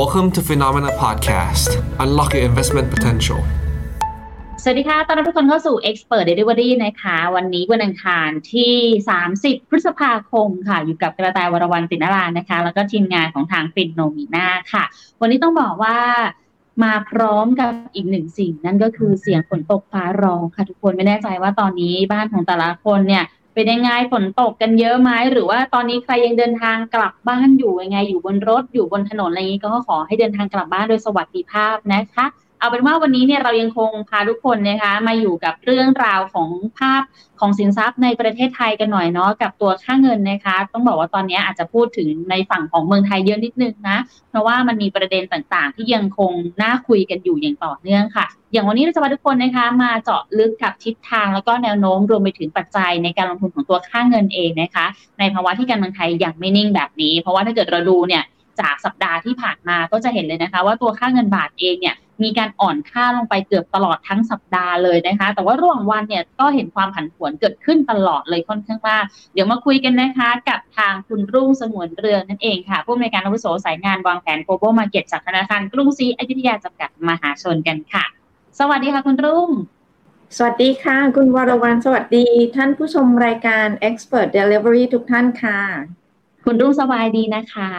[0.00, 1.68] Welcome to Phenomena Podcast.
[2.04, 3.40] Unlock your investment potential.
[4.62, 8.74] สวัสดีค่ะ ตอนรับทุกคนเข้าสู่ Expert Delivery นะคะ วันนี้วันอังคารที่
[9.22, 14.84] 30 พฤษภาคมค่ะ อยู่กับกระต่ายวรวรรณตินารานนะคะ แล้วก็ทีมงานของทางฟินโนมีนาค่ะ
[15.20, 15.98] วันนี้ต้องบอกว่า
[16.82, 23.24] มาพร้อมกับอีกหนึ่งสิ่ง นั่นก็คือเสียงฝนตกฟ้าร้องค่ะทุกคนไม่แน่ใจว่าตอนนี้บ้านของแต่ละคนเนี่ย
[23.54, 32.26] เป็นยังไงฝนตกกันเยอะไหมหรือว่าตอนนี้ใครยังเดินทางกลับบ้านอยู่ยังไง อยู่บนรถอยู่บนถนนอะไรอย่างนี้ก็ขอให้เดินทางกลับบ้านโดยสวัสดิภาพนะคะ
[32.64, 37.02] เอาเป็นว่าวันนี้เนี่ยเรายังคงพาทุกคนนะคะมาอยู่กับเรื่องราวของภาพ
[37.40, 43.98] ของสินทรัพย์ในประเทศไทยกันหน่อยเนาะกับตัวค่าเงินนะคะ ต้องบอกว่าตอนนี้อาจจะพูดถึงในฝั่งของเมืองไทยเยอะนิดนึงนะ
[44.30, 46.32] เพราะว่ามันมีประเด็นต่างๆ ที่ยังคง
[46.62, 54.86] น่าคุยกันอยู่อย่างต่อเนื่องค่ะ อย่างวันนี้เราจะพาทุกคนนะคะ มาเจาะลึกกับทิศทางแล้วก็แนวโน้มรวมไปถึงปัจจัยในการลงทุนของตัวค่าเงินเองนะคะ
[55.18, 58.24] ในภาวะที่การเมืองไทยยังไม่นิ่งแบบนี้ เพราะว่าถ้าเกิดเราดูเนี่ย
[58.60, 78.04] จากสัปดาห์ที่ผ่านมาก็จะเห็นเลยนะคะ ว่าตัวค่าเงินบาทเองเนี่ย มีการอ่อนค่าลงไปเกือบตลอดทั้งสัปดาห์เลยนะคะ แต่ว่าระหว่างวันเนี่ยก็เห็นความผันผวนเกิดขึ้นตลอดเลยค่อนข้างมาก เดี๋ยวมาคุยกันนะคะกับทางคุณรุ่งสงวนเรืองนั่นเองค่ะ ผู้อำนวยการอาวุโสสายงานวางแผน global market จากธนาคารกรุงศรีอยุธยาจำกัดมหาชนกันค่ะ
[78.60, 79.50] สวัสดีค่ะคุณรุ่ง
[80.36, 85.60] สวัสดีค่ะ คุณวรวรรณสวัสดี ท่านผู้ชมรายการ Expert Delivery ทุกท่านค่ะ
[86.44, 87.70] คุณรุ่งสบายดีนะคะ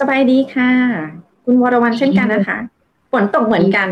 [0.00, 0.70] สบายดีค่ะ
[1.44, 2.58] คุณวรวรรณเช่นกันนะคะ
[3.14, 3.88] ฝนตกเหมือนกัน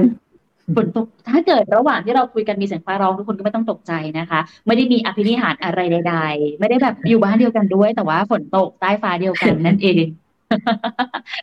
[0.76, 10.06] ฝนตกถ้าเกิดระหว่างที่เราคุยกันมีเสียงฟ้าร้องทุกคนก็ไม่ต้องตกใจนะคะ ไม่ได้มีอภินิหารอะไรใด ๆ ไม่ได้แบบอยู่บ้านเดียวกันด้วย แต่ว่าฝนตกใต้ฟ้าเดียวกันนั่นเอง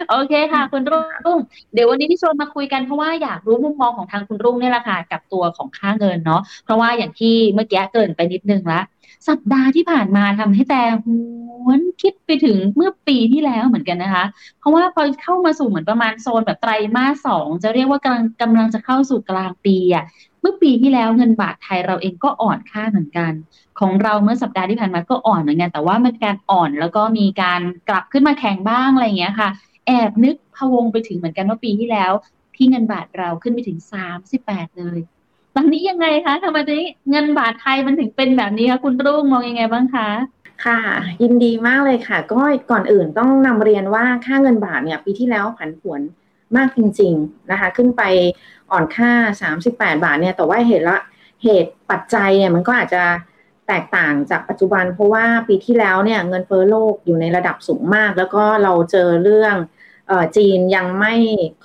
[0.10, 1.40] โอเคค่ะ คุณรุ่ง
[1.74, 8.82] เดี๋ยววันนี้ที่ชวนมาคุยกันเพราะว่าอยากรู้มุมมองของทางคุณรุ่งเนี่ยแหละค่ะกับตัวของค่าเงินเนาะเพราะว่าอย่างที่เมื่อกี้เกินไปนิดนึงละ
[9.28, 11.08] สัปดาห์ที่ผ่านมาทำให้แต่ห
[11.68, 14.26] วนคิดไปถึงเมื่อปีที่แล้วเหมือนกันนะคะ
[14.60, 20.04] เพราะว่าพอเข้ามาสู่เหมือนประมาณโซนแบบไตรมาสสองจะเรียกว่ากำลังกำลังจะเข้าสู่กลางปีอะ
[20.42, 23.32] เมื่อปีที่แล้วเงินบาทไทยเราเองก็อ่อนค่าเหมือนกัน
[23.80, 29.50] ของเราเมื่อสัปดาห์ที่ผ่านมาก็อ่อนเหมือนกัน แต่ว่ามันการอ่อนแล้วก็มีการกลับขึ้นมาแข็งบ้างอะไรอย่างเงี้ยค่ะ
[29.88, 32.12] แอบนึกพะวงไปถึงเหมือนกันว่าปีที่แล้ว
[32.56, 35.00] ที่เงินบาทเราขึ้นไปถึงสามสิบแปดเลย
[35.60, 40.10] อนนี้ยังไงคะทำไมตอนนี้เงินบาทไทยมันถึงเป็นแบบนี้คะคุณรุ่งมองยังไงบ้างคะ
[40.66, 40.80] ค่ะ
[41.22, 46.02] ยินดีมากเลยค่ะ ก็ก่อนอื่นต้องนำเรียนว่าค่าเงินบาทเนี่ยปีที่แล้วผันผวน
[46.56, 48.04] มากจริง ๆนะคะ ขึ้นไป
[48.72, 49.12] อ่อนค่า
[49.54, 50.98] 38 บาทเนี่ยแต่ว่าเหตุละ
[51.44, 53.04] เหตุปัจจัยเนี่ยมันก็อาจจะ
[53.68, 59.56] แตกต่างจากปัจจุบัน เพราะว่าปีที่แล้วเนี่ยเงินเฟ้อโลกอยู่ในระดับสูงมาก แล้วก็เราเจอเรื่อง
[60.10, 61.14] ออจีนยังไม่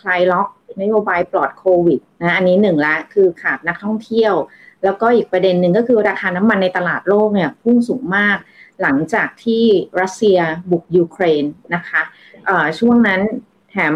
[0.01, 0.49] คลายล็อก
[0.81, 4.35] นโยบายปลอดโควิดนะอันนี้หนึ่งละคือขาดนักท่องเที่ยว
[4.85, 8.37] แล้วก็อีกประเด็นหนึ่งก็คือราคาน้ำมันในตลาดโลกเนี่ยพุ่งสูงมาก
[8.83, 9.65] หลังจากที่
[10.01, 10.39] รัสเซีย
[10.71, 12.03] บุกยูเครนนะคะ
[12.79, 13.21] ช่วงนั้น
[13.71, 13.95] แถม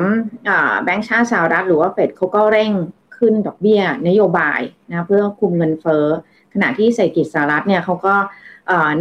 [0.84, 2.72] แบงก์ชาติสหรัฐหรือว่าเฟดเขาก็เร่ง
[3.18, 6.06] ขึ้นดอกเบี้ยนโยบายนะเพื่อคุมเงินเฟ้อ
[6.52, 8.14] ขณะที่เศรษฐกิจสหรัฐเนี่ยเขาก็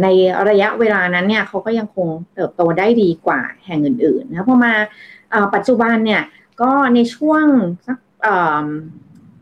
[0.02, 0.06] ใน
[0.48, 4.72] ระยะเวลานั้นเนี่ยเขาก็ยังคงเติบโตได้ดีกว่าแห่งอื่นๆนะพอมา
[5.54, 6.22] ปัจจุบันเนี่ย
[6.60, 7.44] ก็ในช่วง
[7.86, 7.98] สัก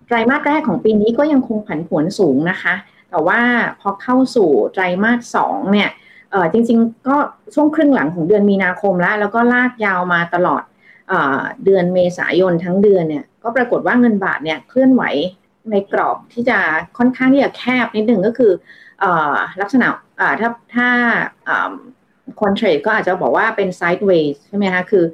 [0.07, 2.75] ไตรมาสแรกของปีนี้ก็ยังคงผันผวนสูงนะคะ
[3.11, 3.41] แต่ว่า
[3.81, 5.91] พอเข้าสู่ไตรมาสสองเนี่ย
[6.53, 7.17] จริงๆ ก็
[7.55, 10.63] ช่วงครึ่งหลังของเดือนมีนาคมแล้ว แล้วก็ลากยาวมาตลอด
[11.09, 11.15] เอ
[11.65, 15.03] เดือนเมษายนทั้งเดือนเนี่ยก็ปรากฏว่าเงินบาทเนี่ยเคลื่อนไหว
[15.71, 16.59] ในกรอบที่จะ
[16.99, 18.53] ค่อนข้างที่จะแคบนิดหนึ่งก็คือ
[19.03, 19.05] อ
[19.61, 19.87] ลักษณะ
[20.41, 20.89] ถ้าถ้า
[22.41, 25.05] คนเทรดก็อาจจะบอกว่าเป็นไซด์เวย์ใช่ไหมคะคือ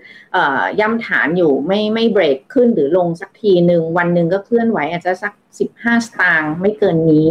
[0.80, 5.32] ย่ำฐานอยู่ไม่ไม่เบรกขึ้นหรือลงสักทีหนึ่งวันหนึ่งก็เคลื่อนไหวอาจจะสัก
[5.68, 7.28] 15 สตางค์ไม่เกินนี้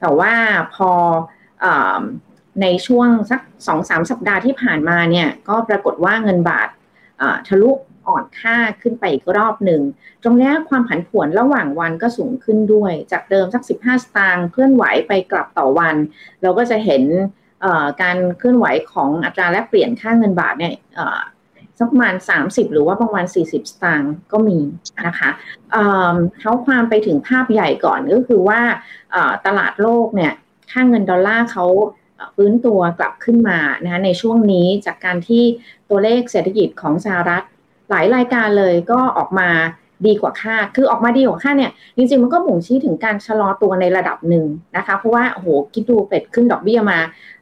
[0.00, 0.32] แต่ว่า
[0.74, 0.90] พอ
[1.64, 1.66] อ
[2.62, 6.68] ในช่วงสักสองสามสัปดาห์ที่ผ่านมาเนี่ยก็ปรากฏว่าเงินบาท
[7.48, 7.70] ทะลุ
[8.08, 9.80] อ่อนค่าขึ้นไปอีกรอบหนึ่ง
[10.22, 15.96] ตรงนี้ความผันผวนระหว่างวันก็สูงขึ้นด้วย จากเดิมสัก 15 สตางค์เคลื่อนไหวไปกลับต่อวัน
[16.42, 17.02] เราก็จะเห็น
[18.02, 20.74] การเคลื่อนไหวของอัตราแลกเปลี่ยนค่าเงินบาทเนี่ย
[21.78, 22.14] สักประมาณ
[22.44, 24.58] 30 หรือว่าประมาณ40 สตางค์ก็มี
[25.06, 25.30] นะคะ
[26.40, 28.60] เขาความไปถึงภาพใหญ่ก่อนก็คือว่า
[29.46, 30.32] ตลาดโลกเนี่ย
[30.70, 31.66] ค่าเงินดอลลาร์เขา
[32.34, 35.44] ฟื้นตัวกลับขึ้นมานะะในช่วงนี้จากการที่
[35.88, 37.42] ตัวเลขเศรษฐกิจของสหรัฐ
[37.90, 39.50] หลายรายการเลยก็ออกมา
[40.06, 44.46] ดีกว่าคาด คือออกมาดีกว่าคาดเนี่ย จริงๆ มันก็บ่งชี้ถึงการชะลอตัวในระดับหนึ่ง
[44.76, 46.98] นะคะ เพราะว่าโอ้โหคิดดูเฟดขึ้นดอกเบี้ยมา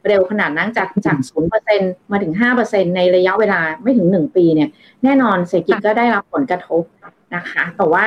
[0.07, 1.81] เร็วขนาดนั้นจากจากศูนย์เปอร์เซ็น
[2.11, 4.69] มาถึงห้าเปอร์เซ็นในระยะเวลาไม่ถึงหนึ่งปีเนี่ย
[5.03, 6.83] แน่นอนเศรษฐกิจก็ได้รับผลกระทบ
[7.35, 8.05] นะคะ แต่ว่า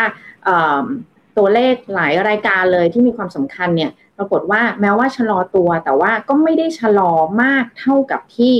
[1.39, 7.12] ตัวเลขหลายรายการเลยที่มีความสำคัญเนี่ย ปรากฏว่าแม้ว่าชะลอตัว แต่ว่าก็ไม่ได้ชะลอ
[7.43, 8.55] มากเท่ากับที่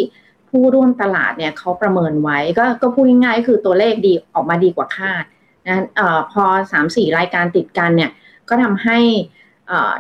[0.55, 5.25] ผผู้ร่วมตลาดเนี่ยเขาประเมินไว้ก็ก็พูดง่ายๆคือตัวเลขดีออกมาดีกว่าคาด
[5.67, 6.01] นะอ
[6.33, 8.11] พอสามสี่รายการติดกันเนี่ย
[8.49, 8.99] ก็ทำให้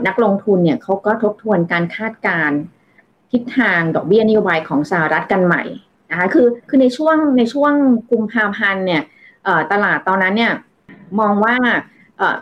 [0.06, 2.50] นักลงทุนเนี่ยเขาก็ทบทวนการคาดการ
[3.32, 5.62] ทิศทางดอกเบี้ยนโยบายของสหรัฐกันใหม่
[6.10, 7.72] นะคะคือคือในช่วงในช่วง
[8.10, 9.02] กุมภาพันธ์เนี่ย
[9.72, 10.52] ตลาดตอนนั้นเนี่ย
[11.20, 11.56] มองว่า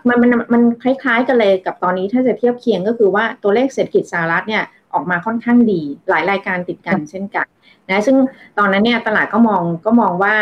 [0.09, 4.65] มันมันมันคล้ายๆกันเลยกับตอนนี้ถ้าจะเทียบเคียงก็คือว่าตัวเลขเศรษฐกิจสหรัฐเนี่ย
[4.95, 7.47] ออกมาค่อนข้างดี หลายรายการติดกันเช่นกัน
[7.91, 8.17] นะซึ่ง
[8.59, 10.35] ตอนนั้นเนี่ยตลาดก็มองก็มองว่า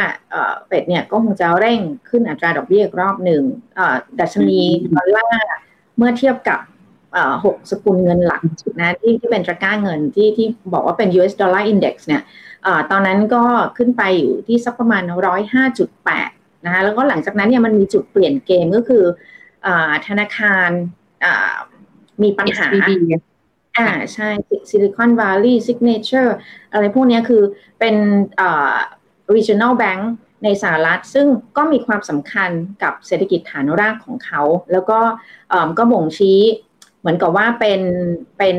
[0.67, 3.43] เฟดเนี่ยก็คงจะเร่งขึ้นอัตราดอกเบี้ยอีกรอบหนึ่ง
[4.21, 4.61] ดัชนี
[4.95, 5.47] ดอลลาร์
[5.97, 6.61] เมื่อเทียบกับ
[7.45, 8.43] หกสกุลเงินหลัก
[8.81, 12.23] นะที่ที่เป็นตะกร้าเงินที่ที่บอกว่าเป็น US Dollar Index เนี่ย
[12.67, 13.45] อตอนนั้นก็
[13.77, 16.31] ขึ้นไปอยู่ที่สักประมาณร้อยห้าจุดแปด
[16.65, 19.05] นะคะแล้วก็หลังจากนั้นเนี่ยมันมีจุดเปลี่ยนเกมก็คือ
[19.67, 19.69] อ
[20.07, 20.71] ธนาคาร
[22.23, 22.67] มีปัญหา
[23.79, 24.29] อ่าใช่
[24.71, 26.37] Silicon Valley Signature
[26.73, 27.43] อะไรพวกนี้คือ
[27.79, 27.97] เป็น
[28.37, 28.77] เอ่า
[29.35, 30.03] regional bank
[30.45, 31.27] ในสหรัฐ ซึ่ง
[31.57, 32.51] ก็มีความสำคัญ
[32.83, 34.99] กับเศรษฐกิจฐานรากของเขา แล้วก็
[35.79, 36.41] ก็บ่งชี้
[37.01, 37.81] เหมือนกับว่าเป็น
[38.39, 38.59] เป็น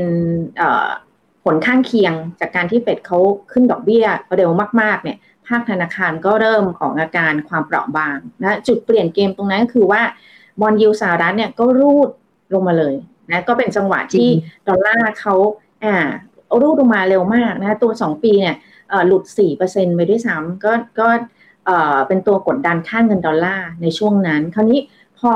[1.43, 3.19] ผลข้างเคียงจากการที่เฟดเขา
[3.51, 4.05] ขึ้นดอกเบี้ย
[4.35, 5.17] เร็วมาก ๆ เนี่ย
[5.47, 10.01] ภาคธนาคารก็เริ่มของอาการความเปราะบางนะจุดเปลี่ยนเกมตรงนั้นก็คือว่า
[10.61, 12.09] บอลยูสหรัฐเนี่ยก็รูด
[12.53, 12.95] ลงมาเลย
[13.29, 14.27] นะก็เป็นจังหวะที่
[14.67, 15.35] ดอลลาร์เขา
[15.83, 15.95] อ่า
[16.61, 18.55] รูดลงมาเร็วมากนะตัวสองปีเนี่ย
[19.07, 19.23] หลุด
[19.59, 21.07] 4%ไปด้วยซ้ำก็ก็
[22.07, 24.79] เป็นตัวกดดันค่าเงินดอลลาร์ในช่วงนั้น คราวนี้
[25.19, 25.33] พอ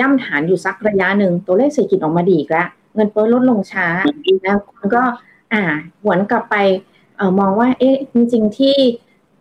[0.00, 3.86] ย่ำฐานอยู่สักระยะหนึ่งตัวเลขเศรษฐกิจออกมาดีแล้ว เงินเฟ้อลดลงช้า
[4.42, 5.02] แล้วคนก็
[5.52, 5.62] อ่า
[6.02, 6.56] หวนกลับไป
[7.16, 8.76] เออมองว่าเอ๊ะจริงๆที่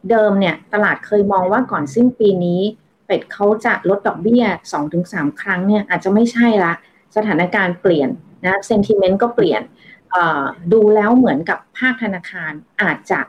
[0.10, 2.62] เดิมเนี่ยตลาดเคยมองว่าก่อนสิ้นปีนี้
[3.06, 4.44] เป็ดเขาจะลดดอกเบี้ย
[4.94, 6.74] 2-3 ครั้งเนี่ยอาจจะไม่ใช่ละ
[7.16, 8.10] สถานการณ์เปลี่ยน
[8.44, 9.62] นะเซนติเมนต์ก็เปลี่ยน
[10.74, 12.52] ดูแล้วเหมือนกับภาคธนาคาร
[12.82, 13.20] อาจจะ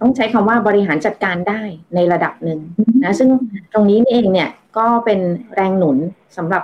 [0.00, 1.62] ต้องใช้คำว่าบริหารจัดการได้
[1.94, 2.60] ในระดับหนึ่ง
[3.02, 3.28] นะซึ่ง
[3.72, 5.20] ตรงนี้นี่เองเนี่ยก็เป็น
[5.54, 5.98] แรงหนุน
[6.36, 6.62] สำหรับ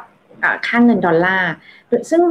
[0.66, 1.52] ค่างเงินดอลลาร์
[2.10, 2.22] ซึ่ง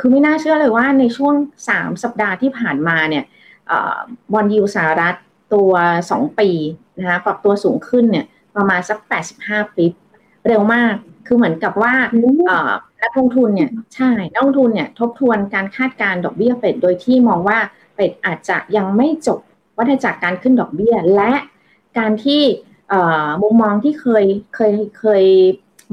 [0.00, 1.34] คือไม่น่าเชื่อเลยว่าในช่วง
[1.68, 3.24] 3 สัปดาห์ที่ผ่านมาเนี่ย
[4.32, 5.14] บอลยูสหรัฐ
[5.54, 5.72] ตัว
[6.06, 6.50] 2 ปี
[6.98, 8.98] นะคะปรับตัวสูงขึ้นเนี่ยประมาณสัก
[9.38, 9.92] 85 ปิบ
[10.46, 10.94] เร็วมาก
[11.26, 11.94] คือเหมือนกับว่า
[13.02, 17.58] นักลงทุนเนี่ยใช่นักลงทุนเนี่ยทบทวนการคาดการดอกเบี้ยเฟดโดยที่มองว่า
[17.94, 19.38] เฟดอาจจะยังไม่จบ
[19.78, 21.32] วัฏจักรการขึ้นดอกเบี้ย และ
[21.98, 22.42] การที่
[23.42, 24.24] มุมมองที่เคย
[24.54, 25.24] เคยเคย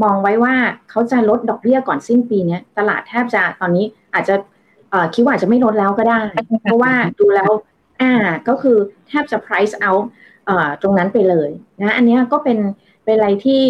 [0.03, 0.55] มองไว้ว่า
[0.89, 4.35] เขาจะลดดอกเบี้ยก่อนสิ้นปีนี้ตลาดแทบจะตอนนี้อาจจะ
[5.13, 6.19] คิดว่าอาจจะไม่ลดแล้วก็ได้
[6.63, 7.51] เพราะว่าดูแล้ว
[8.01, 8.13] อ่า
[8.47, 8.77] ก็คือ
[9.07, 10.03] แทบจะ price out
[10.81, 11.49] ตรงนั้นไปเลย
[11.81, 12.59] นะอันนี้ก็เป็น
[13.05, 13.61] เป็นอะไรที่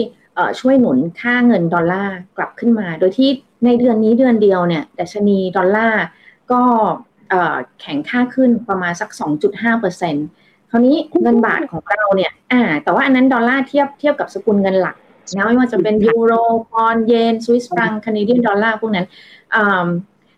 [0.59, 3.29] ช่วยหนุนค่าเงินดอลลาร์กลับขึ้นมา โดยที่
[3.65, 6.03] ในเดือนนี้เดือนเดียวเนี่ยดัชนีดอลลาร์
[6.51, 6.61] ก็
[7.79, 9.09] แข็งค่าขึ้นประมาณสัก
[9.45, 10.27] 2.5เปอร์เซ็นต์
[10.69, 14.95] คราวนี้เงินบาทของเราเนี่ยอ่าแต่ว่าอันนั้นดอลลาร์เทียบเทียบกับสกุลเงินหลัก
[15.35, 16.33] นะไม่ว่าจะเป็นยูโร
[16.71, 19.07] ปอนเยนสวิสฟรังคานาเดียนดอลลาร์พวกนั้น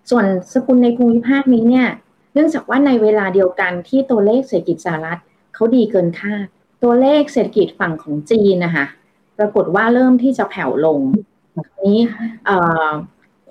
[0.09, 1.87] ส่วนสกุลในภูมิภาคนี้เนี่ย
[2.33, 5.19] เนื่องจากว่าในเวลาเดียวกันที่ตัวเลขเศรษฐกิจสหรัฐ
[5.53, 6.45] เขาดีเกินคาด
[6.83, 8.85] ตัวเลขเศรษฐกิจฝั่งของจีนนะคะ
[9.37, 10.99] ปรากฏว่าเริ่มที่จะแผ่วลง
[11.85, 11.99] นี้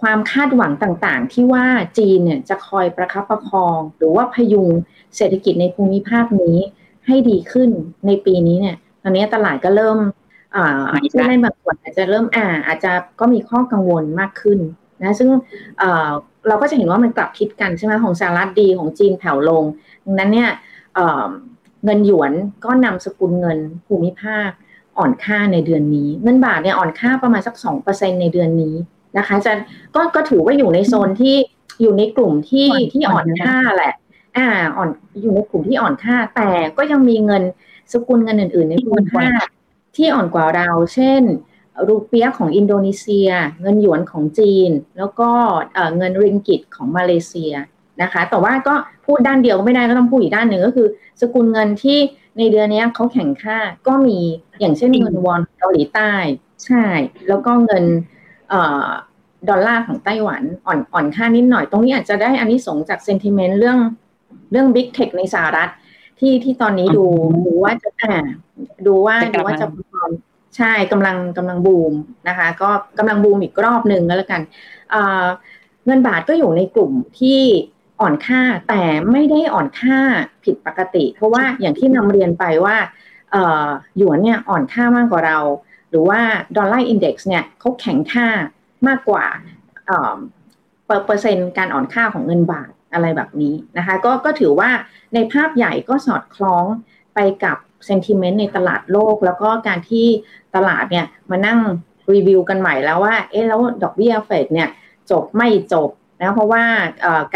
[0.01, 1.65] ความคาดหวังต่างๆ ที่ว่า
[1.99, 4.69] จีนเนี่ยจะคอยประคับประคอง หรือว่าพยุง
[5.17, 6.57] เศรษฐกิจในภูมิภาคนี้
[7.07, 7.71] ให้ดีขึ้น
[8.07, 9.99] ในปีนี้เนี่ย ตอนนี้ตลาดก็เริ่ม
[11.13, 14.59] ผู้เล่นบางส่วนอาจจะเริ่มอ่า อาจจะก็มีข้อกังวลมากขึ้น
[15.03, 15.29] นะซึ่ง
[16.49, 19.65] เราก็จะเห็นว่ามันกลับคิดกันใช่ไหมของสหรัฐดีของจีนแผ่วลง
[20.05, 20.51] ดังนั้นเนี่ย
[21.85, 22.33] เงินหยวน
[22.65, 24.51] ก็นำสกุลเงินภูมิภาค
[24.99, 28.75] อ่อนค่าในเดือนนี้ เงินบาทเนี่ยอ่อนค่าประมาณสักสองเปอร์เซ็นในเดือนนี้
[29.19, 29.53] นะคะจะ
[29.95, 31.37] ก็ก็ถือว่าอยู่ในโซนที่
[31.83, 33.95] อยู่ในกลุ่มที่ที่อ่อนค่าแหละ
[34.37, 34.89] อ่า อ่อน
[35.23, 37.43] อยู่ในกลุ่มที่อ่อนค่า แต่ก็ยังมีเงิน
[37.93, 39.45] สกุลเงินอื่น ๆ ในภูมิภาค
[39.97, 41.23] ที่อ่อนกว่าเรา เช่น
[41.87, 43.29] รูเปียของอินโดนีเซีย
[43.61, 45.31] เงินหยวนของจีน แล้วก็
[45.97, 47.53] เงินริงกิตของมาเลเซีย
[48.03, 48.75] นะคะ แต่ว่าก็
[49.07, 50.89] พูดด้านเดียวก็ไม่ได้ก็ต้องพูดอีกด้านหนึ่งก็คือ
[51.21, 51.99] สกุลเงินที่
[52.39, 54.19] ในเดือนนี้เขาแข่งค่าก็มี
[54.61, 56.13] อย่างเช่นเงินวอนเกาหลีใต้
[56.65, 56.85] ใช่
[57.29, 57.85] แล้วก็เงิน
[59.49, 63.79] ดอลลาร์ของไต้หวันอ่อนอ่อนค่านิดหน่อย ตรงนี้อาจจะได้อันนี้สงจากเซนติเมนต์เรื่อง
[64.53, 65.71] เรื่องบิ๊กเทคในสหรัฐ
[66.21, 67.05] ที่ที่ตอนนี้ดู
[67.47, 68.15] ดูว่าจะอ่า
[68.87, 69.67] ดูว่าดูว่าจะ
[70.57, 71.93] ใช่กำลังกำลังบูม
[72.29, 74.43] นะคะ ก็กำลังบูมอีกรอบหนึ่งก็แล้วกัน
[75.87, 77.41] เงินบาทก็อยู่ในกลุ่มที่
[78.01, 78.83] อ่อนค่าแต่
[79.13, 79.99] ไม่ได้อ่อนค่า
[80.45, 82.77] ผิดปกติ เพราะว่าอย่างที่นำเรียนไปว่า
[83.97, 85.39] หยวนเนี่ยอ่อนค่ามากกว่าเรา
[85.91, 86.21] หรือว่า
[86.57, 88.29] ดอลลาร์อินเด็กซ์เนี่ยเขาแข็งค่า
[88.89, 89.25] มากกว่า
[90.87, 94.71] เปอร์เซ็นต์การอ่อนค่าของเงินบาทอะไรแบบนี้นะคะก็ก็ถือว่า
[95.15, 96.65] ในภาพใหญ่ก็สอดคล้อง
[97.15, 100.07] ไปกับเซนติเมนต์ในตลาดโลก แล้วก็การที่
[100.57, 101.59] ตลาดเนี่ยมานั่ง
[102.13, 104.69] รีวิวกันใหม่แล้วว่าเอ๊ะแล้วดอกเบี้ยเฟดเนี่ย
[105.11, 105.91] จบไม่จบ
[106.21, 106.65] นะเพราะว่า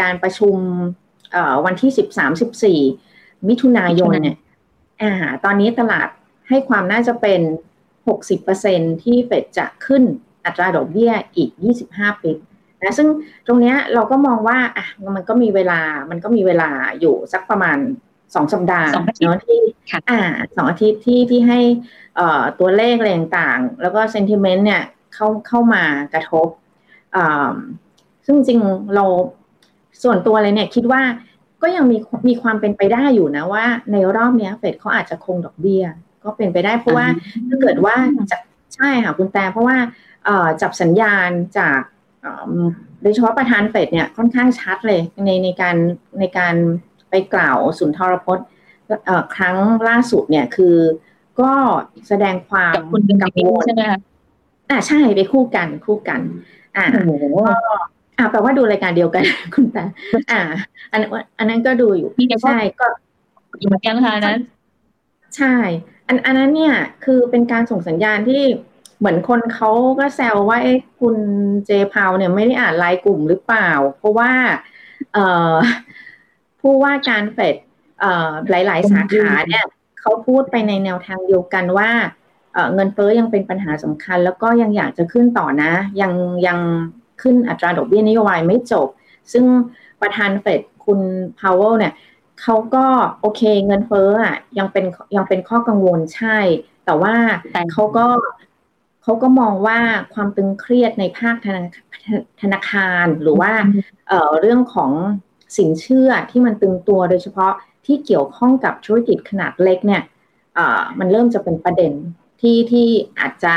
[0.01, 0.55] การประชุม
[1.65, 1.91] วันที่
[2.89, 4.37] 13-14มิถุนายนเนี่ย
[5.01, 5.13] อ่า
[5.45, 6.07] ตอนนี้ตลาด
[6.49, 7.41] ให้ความน่าจะเป็น
[8.21, 10.03] 60%ที่เฟดจะขึ้น
[10.45, 11.49] อัตราดอกเบี้ยอีก
[11.87, 12.31] 25ปี
[12.81, 13.07] นะซึ่ง
[13.47, 16.69] ตรงนี้เราก็มองว่าอะมันก็มีเวลามันก็มีเวลา
[16.99, 17.77] อยู่สักประมาณ
[18.35, 18.89] สองสัปดาห์
[19.21, 19.59] เนาะที่
[20.09, 20.19] อ่า
[20.55, 21.59] สองอาทิตย์ที่ที่ให้
[22.15, 24.83] เอ่อตัวเลขอะไรต่างๆ แล้วก็เซนติเมนต์เนี่ย
[25.13, 25.83] เข้าเข้ามา
[26.13, 26.47] กระทบ
[27.15, 27.53] อ่า
[28.25, 28.59] ซึ่งจริง
[28.95, 29.05] เรา
[30.03, 31.01] ส่วนตัวเลยเนี่ยคิดว่า
[31.61, 31.97] ก็ยังมี
[32.27, 35.83] มีความเป็นไปได้อยู่นะว่า ในรอบนี้เฟดเขาอาจจะคงดอกเบี้ย
[36.23, 37.07] ก็เป็นไปได้เพราะว่า
[37.47, 37.95] ถ้าเกิดว่า
[38.31, 38.37] จะ
[38.75, 39.77] ใช่ค่ะคุณแต่เพราะว่า
[40.61, 41.81] จับสัญญาณจาก
[43.01, 45.75] โดยเฉพาะประธานเฟดเนี่ยค่อนข้างชัดเลยในในการ
[46.19, 46.55] ในการ
[47.09, 48.47] ไปกล่าวสุนทรพจน์
[49.35, 49.57] ครั้ง
[49.87, 50.75] ล่าสุดเนี่ยคือ
[51.41, 51.51] ก็
[52.07, 52.75] แสดงความ
[53.23, 54.01] กังวลใช่ไหมคะ
[54.69, 56.21] อ่าใช่ไปคู่กันคู่กัน
[56.77, 56.85] อ่า
[58.19, 59.23] อ่าแปลว่าดูรายการเดียวกัน
[59.53, 59.83] คุณแต่
[60.31, 60.41] อ่า
[60.91, 61.01] อัน
[61.39, 62.09] อันนั้นก็ดูอยู่
[62.43, 62.87] ใช่ก็
[63.59, 64.41] อยู่เหมือนกันค่ะนั้น
[65.37, 65.55] ใช่
[66.07, 68.43] อันอันนั้นเนี่ย คือเป็นการส่งสัญญาณที่
[68.99, 71.15] เหมือนคนเขาก็แซวว่าเอ๊ะคุณ
[71.65, 74.31] เจพาวเนี่ยไม่ได้อ่านไลน์กลุ่มหรือเปล่า เพราะว่า
[75.13, 75.53] เอ่อ
[76.61, 77.55] ผู้ว่าการเฟด
[77.99, 79.65] เอ่อหลาย ๆ สาขาเนี่ย
[79.99, 81.91] เขาพูดไปในแนวทางเดียวกันว่า
[82.53, 85.71] เเงินเฟ้อยังเป็นปัญหาสำคัญ แล้วก็ยังอยากจะขึ้นต่อนะ
[86.01, 86.13] ยัง
[86.47, 86.59] ยัง
[87.21, 88.87] ขึ้นอัตราดอกเบี้ยนโยบายไม่จบ
[89.33, 89.45] ซึ่ง
[90.01, 90.99] ประธานเฟดคุณ
[91.39, 91.93] พาวเวลเนี่ย
[92.41, 92.85] เขาก็
[93.21, 94.85] โอเคเงินเฟ้ออะยังเป็น
[95.15, 96.37] ยังเป็นข้อกังวลใช่
[96.85, 97.15] แต่ว่า
[97.73, 98.07] เขาก็
[99.03, 99.79] เขาก็มองว่า
[100.13, 101.35] ความตึงเครียดในภาค
[102.41, 103.51] ธนาคารหรือว่า
[104.07, 104.91] เเรื่องของ
[105.57, 107.53] สินเชื่อที่มันตึงตัวโดยเฉพาะ
[107.85, 110.03] ที่เกี่ยวข้องกับธุรกิจขนาดเล็กเนี่ย
[110.99, 111.91] มันเริ่มจะเป็นประเด็น
[112.41, 112.87] ที่ที่
[113.19, 113.55] อาจจะ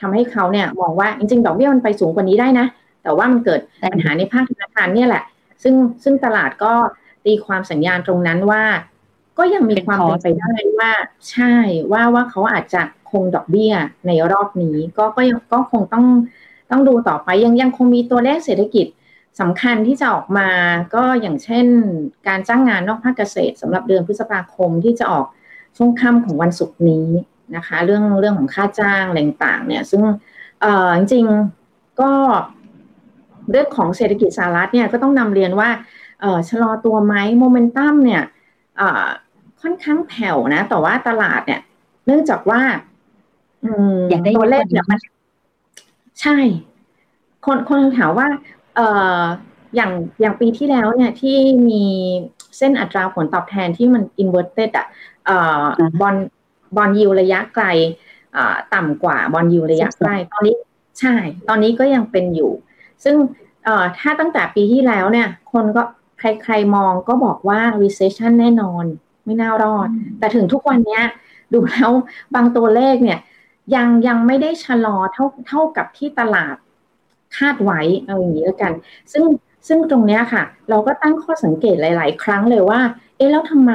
[0.00, 2.66] ทำให้เขาเนี่ยมองว่าจริงๆ ดอกเบี้ยมันไปสูงกว่านี้ได้นะ
[3.02, 3.60] แต่ว่ามันเกิด
[3.92, 5.24] ปัญหาในภาคธนาคารเนี่ยแหละ
[5.62, 6.72] ซึ่งซึ่งตลาดก็
[7.24, 8.62] ตีความสัญญาณตรงนั้นว่า
[9.38, 10.92] ก็ยังมีความเป็นไปได้ว่า
[11.30, 11.54] ใช่
[11.92, 13.72] ว่าว่าเขาอาจจะคงดอกเบี้ย
[14.06, 16.04] ในรอบนี้ ก็ก็ยังก็คงต้อง
[16.70, 18.86] ต้องดูต่อไปยังยังคงมีตัวเลขเศรษฐกิจ
[19.40, 20.48] สำคัญที่จะออกมา
[20.94, 21.66] ก็อย่างเช่น
[22.28, 25.26] การจ้างงานนอกภาคเกษตรสำหรับเดือนพฤษภาคมที่จะออก
[25.76, 27.06] ช่วงค่ำของวันศุกร์นี้
[27.56, 30.02] นะคะ เรื่องเรื่องของค่าจ้างอะไรต่างเนี่ย ซึ่ง
[30.60, 31.26] เออจริง
[32.00, 32.12] ก็
[33.50, 35.70] เรื่องของเศรษฐกิจสหรัฐเนี่ยก็ต้องนำเรียนว่า
[36.20, 38.22] เออชะลอตัวไหมโมเมนตัมเนี่ย
[39.60, 41.60] ค่อนข้างแผ่วนะ แต่ว่าตลาดเนี่ย
[42.06, 42.60] เนื่องจากว่า
[44.36, 44.98] ตัวเลขเนี่ยมัน
[46.20, 46.36] ใช่
[47.46, 48.28] คนคนถามว่า
[48.76, 48.88] เอ่
[49.20, 49.22] อ
[49.76, 51.36] อย่างอย่างปีที่แล้วเนี่ยที่
[51.68, 51.84] มี
[52.58, 54.86] เส้นอัตราผลตอบแทนที่มัน inverted อะ
[55.26, 55.64] เอ่อ
[56.00, 56.16] บอล
[56.76, 57.66] บอลยิวระยะไกล
[58.74, 60.54] ต่ำกว่าบอลยิวระยะใกล้ตอนนี้
[61.00, 61.14] ใช่
[61.48, 62.52] ตอนนี้ก็ยังเป็นอยู่
[63.04, 63.16] ซึ่ง
[63.98, 65.82] ถ้าตั้งแต่ปีที่แล้วเนี่ย คนก็
[66.18, 68.84] ใครๆมองก็บอกว่า recession แน่นอน
[69.24, 71.00] ไม่น่ารอด แต่ถึงทุกวันนี้
[71.52, 71.90] ดูแล้ว
[72.34, 73.18] บางตัวเลขเนี่ย
[73.74, 76.56] ยังยังไม่ได้ชะลอเท่าเท่ากับที่ตลาด
[77.36, 78.72] คาดไว้เอาอย่างนี้แล้วกัน
[79.12, 79.24] ซึ่ง
[79.68, 82.80] ซึ่งตรงเนี้ยค่ะ เราก็ตั้งข้อสังเกตหลาย ๆ ครั้งเลยว่า
[83.16, 83.72] เอ๊ะแล้วทำไม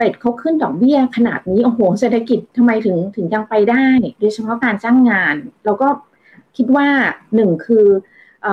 [0.00, 3.86] เป็ดเขาขึ้นดอกเบี้ยขนาดนี้โอ้โหเศรษฐกิจทำไมถึงถึงยังไปได้
[4.20, 5.88] โดยเฉพาะการจ้างงาน เราก็
[6.56, 6.88] คิดว่า
[7.34, 7.86] หนึ่งคือ
[8.42, 8.48] เอ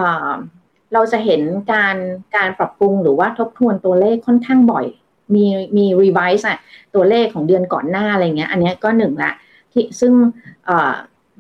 [0.93, 1.41] เราจะเห็น
[1.73, 1.95] การ
[2.35, 4.85] การปรับปรุงหรือว่าทบทวนตัวเลขค่อนข้างบ่อย
[5.35, 5.45] มี
[5.77, 6.57] มีรีไวซ์อะ
[6.95, 9.31] ตัวเลขของเดือนก่อนหน้าอะไรเงี้ย อันนี้ก็หนึ่งละ
[9.73, 10.13] ที่ซึ่ง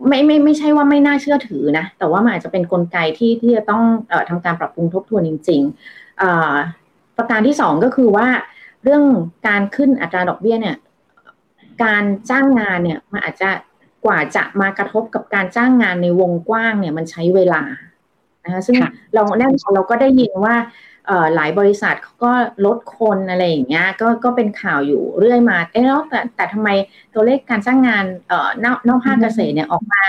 [0.07, 5.61] ไม่ไม่ไม่ใช่ว่าไม่น่าเชื่อถือนะ แต่ว่ามันอาจจะเป็นนกลไกที่ที่จะต้องออทำการปรับปรุงทบทวนจริง
[6.39, 8.27] ๆ ประการที่สองก็คือว่า
[8.83, 9.03] เรื่อง
[9.47, 10.77] การขึ้นอัตราดอกเบี้ยเนี่ย
[11.83, 13.49] การจ้างงานเนี่ยมันอาจจะ
[14.05, 17.63] กว่าจะมากระทบกับการจ้างงานในวงกว้างเนี่ยมันใช้เวลา
[18.43, 18.75] นะคะซึ่ง
[19.13, 20.55] เราแน่นอนเราก็ได้ยินว่า
[21.35, 22.31] หลายบริษัทเขาก็
[22.65, 26.69] ลดคนอะไรอย่างเงี้ยก็ก็เป็นข่าวอยู่เรื่อยมาเอ๊ะแล้วแต่แต่ทำไม
[27.13, 30.01] ตัวเลขการจ้างงานเอ่อนอกนอกภาคเกษตรเนี่ยออกมา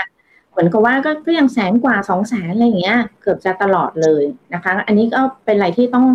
[0.51, 4.23] เหมือนกับว่าก็ก็ยังแสนกว่าสองแสนอะไรอย่างเงี้ย เกือบจะตลอดเลย
[4.53, 6.05] นะคะ อันนี้ก็เป็นอะไรที่ต้อง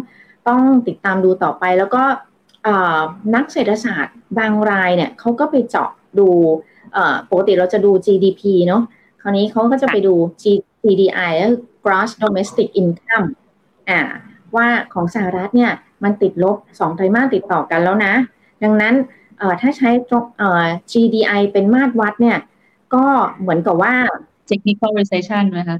[0.48, 2.02] ต้องติดตามดูต่อไปแล้วก็
[3.34, 6.28] นักเศรษฐศาสตร์บางรายเนี่ยเขาก็ไปเจาะดู
[7.30, 8.82] ปกติเราจะดู GDP เนาะ
[9.22, 10.14] คราวนี้เขาก็จะไปดู
[10.82, 11.32] GDI
[11.84, 13.28] gross domestic income
[13.90, 14.00] อ่า
[14.56, 15.72] ว่าของสหรัฐเนี่ย
[16.04, 18.14] มันติดลบสองไตรมาสติดต่อกันแล้วนะ
[18.62, 18.94] ดังนั้น
[19.60, 19.90] ถ้าใช้
[20.92, 22.38] GDI เป็นมาตรวัดเนี่ย
[22.94, 23.06] ก็
[23.40, 23.94] เหมือนกับว่า
[24.50, 25.78] technical recession ไหมคะ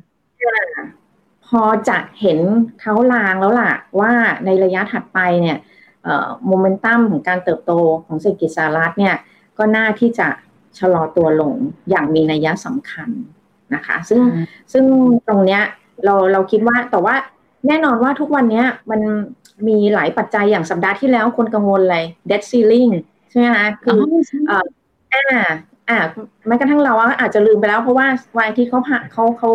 [1.47, 2.38] พอจะเห็น
[2.81, 4.12] เขาลางแล้วล่ะว่า
[4.45, 5.59] ในระยะถัดไปเนี่ย
[6.46, 7.73] โมเมนตัมของการเติบโต
[8.06, 9.14] ของเศรษฐกิจสหรัฐเนี่ย
[9.58, 10.28] ก็น่าที่จะ
[10.78, 11.54] ชะลอตัวลง
[11.90, 13.11] อย่างมีนัยสำคัญ
[13.75, 14.20] นะคะ ซึ่ง
[14.73, 14.84] ซึ่ง
[15.28, 15.62] ตรงเนี้ย
[16.04, 17.14] เราเราคิดว่าแต่ว่า
[17.68, 19.00] แน่นอนว่าทุกวันนี้มัน
[19.68, 22.92] มีหลายปัจจัยอย่างสัปดาห์ที่แล้วคนกังวลเลย debt ceiling
[23.30, 24.00] ใช่ไหมคะคือ
[24.50, 24.62] อ่า
[25.88, 25.99] อ่า
[26.46, 28.06] แม้กระทั่งเราอาจจะลืมไปแล้วเพราะว่า
[28.38, 28.80] วันที่เขา
[29.12, 29.50] เขาเขา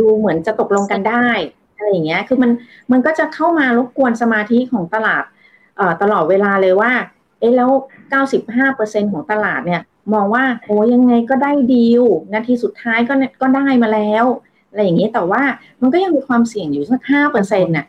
[0.00, 1.28] ดูเหมือนจะตกลงกันได้
[1.76, 2.50] อะไรอย่างเงี้ยคือมัน
[2.92, 5.24] มันก็จะเข้ามารบกวนสมาธิของตลาด
[6.02, 6.92] ตลอดเวลาเลยว่า
[7.40, 7.70] เอ๊ะแล้ว
[8.40, 9.82] 95%ของตลาดเนี่ย
[10.14, 12.02] มองว่าโอ้ยังไงก็ได้ดีล
[12.34, 14.24] นาทีสุดท้ายก็ก็ได้มาแล้ว
[14.70, 15.42] อะไรอย่างนี้แต่ว่า
[15.80, 17.86] มันก็ยังมีความเสี่ยงอยู่สักห้าเปอร์เซ็นต์น่ะ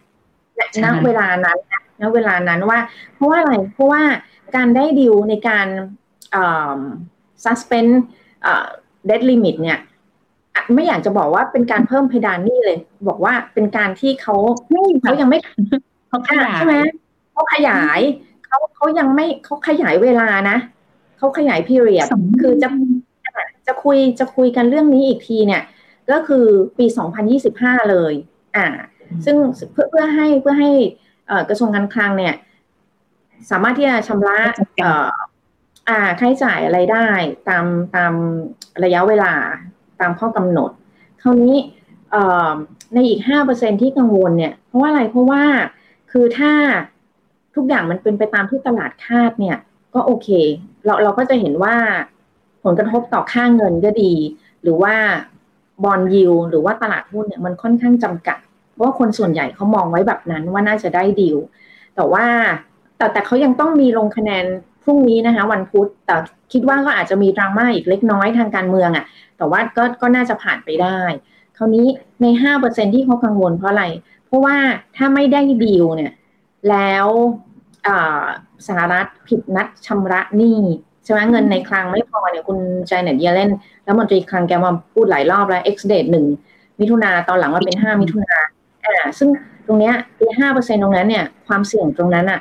[0.84, 1.58] ณเวลานั้น
[2.02, 2.80] ณเวลานั้นว่า
[3.16, 4.04] เพราะว่าอะไรเพราะว่า
[4.56, 5.68] การได้ดีลในการ
[7.44, 7.92] suspend
[9.10, 9.80] debt limit เนี่ย
[10.74, 14.36] ไม่อยากจะบอกว่าเป็นการเพิ่มเพดานนี่เลย บอกว่าเป็นการที่เขา
[15.02, 15.40] เขายังไม่
[16.10, 16.76] เขาขยายใช่ไหม
[17.40, 18.00] เขาขยาย
[18.46, 20.58] เขาเขายังไม่เขาขยายเวลานะ
[21.18, 22.08] เขาขยาย period
[22.42, 22.70] คือจะ
[23.68, 25.64] จะคุยจะคุยกันเรื่องนี้อีกทีเนี่ย
[26.12, 26.46] ก็คือ
[26.78, 26.86] ปี
[27.38, 28.14] 2025 เลย
[28.56, 28.68] อ่า
[29.26, 29.36] ซึ่ง
[29.72, 30.72] เพื่อเพื่อให้เพื่อให้
[31.50, 32.36] กระทรวงการคลังเนี่ย
[33.52, 34.40] สามารถที่จะชำระ
[35.90, 37.08] อ่าค่าใช้จ่ายอะไรได้
[37.50, 37.66] ตาม
[37.96, 38.14] ตาม
[38.84, 39.34] ระยะเวลา
[40.00, 40.72] ตามข้อกำหนด
[41.22, 41.56] คราวนี้
[42.94, 45.44] ในอีกห้าเปอร์เซ็นที่กังวลเนี่ย เพราะว่าอะไรเพราะว่า
[46.12, 46.54] คือถ้า
[47.56, 49.58] ทุกอย่างมันเป็นไปตามที่ตลาดคาดเนี่ย
[49.94, 50.28] ก็โอเค
[50.86, 51.76] เราเราก็จะเห็นว่า
[52.64, 54.14] ผลกระทบต่อค่าเงินก็ดี
[54.64, 54.96] หรือว่า
[55.84, 58.38] บอลยิวหรือว่าตลาดหุ้นเนี่ยมันค่อนข้างจำกัด
[58.72, 61.38] เพราะว่าคนส่วนใหญ่เขามองไว้แบบนั้นว่าน่าจะได้ดีล
[61.96, 62.26] แต่ว่า
[62.98, 64.46] แต่แต่เขายังต้องมีลงคะแนน
[64.84, 66.16] พรุ่งนี้นะคะ วันพุธแต่
[66.52, 69.06] คิดว่าก็อาจจะมีดราม่าอีกเล็กน้อยทางการเมืองอะ่ะ
[69.38, 71.00] แต่ว่าก็ก็น่าจะผ่านไปได้
[71.58, 71.88] คราวนี้
[72.22, 73.86] ในห้าเปอร์เซ็นที่เขากังวลเพราะอะไร
[74.26, 74.56] เพราะว่า
[74.96, 76.12] ถ้าไม่ได้ดีลเนี่ย
[76.70, 77.08] แล้ว
[78.68, 80.60] สหรัฐผิดนัดชำระหนี้
[81.04, 83.52] ใช่ไหมเงินในคลังไม่พอเนี่ยคุณใจเน็ตเยเลน
[83.84, 86.26] แล้วมนตรีคลังแกมาพูดหลายรอบแล้ว X date หนึ่ง
[86.80, 88.36] มิถุนาตอนหลังมาเป็นห้ามิถุนา
[88.86, 89.30] อ่าซึ่ง
[89.68, 89.96] ตรงเนี้ย
[90.40, 92.40] ห้าเปอร์เซ็นตรงนั้นเนี่ยความเสี่ยงตรงนั้นอะ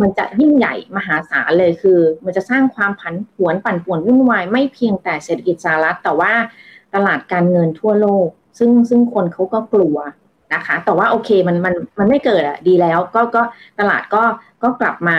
[0.00, 6.32] มันจะยิ่งใหญ่มหาศาลเลยคือ มันจะสร้างความผันผวนปั่นป่วนวุ่นวายไม่เพียงแต่เศรษฐกิจสหรัฐแต่ว่า
[6.94, 9.96] ตลาดการเงินทั่วโลก ซึ่งซึ่งคนเขาก็กลัว
[10.54, 13.42] นะคะ แต่ว่าโอเคมันมันมันไม่เกิดอะดีแล้วก็ก็
[13.80, 14.22] ตลาดก็
[14.62, 15.18] ก็กลับมา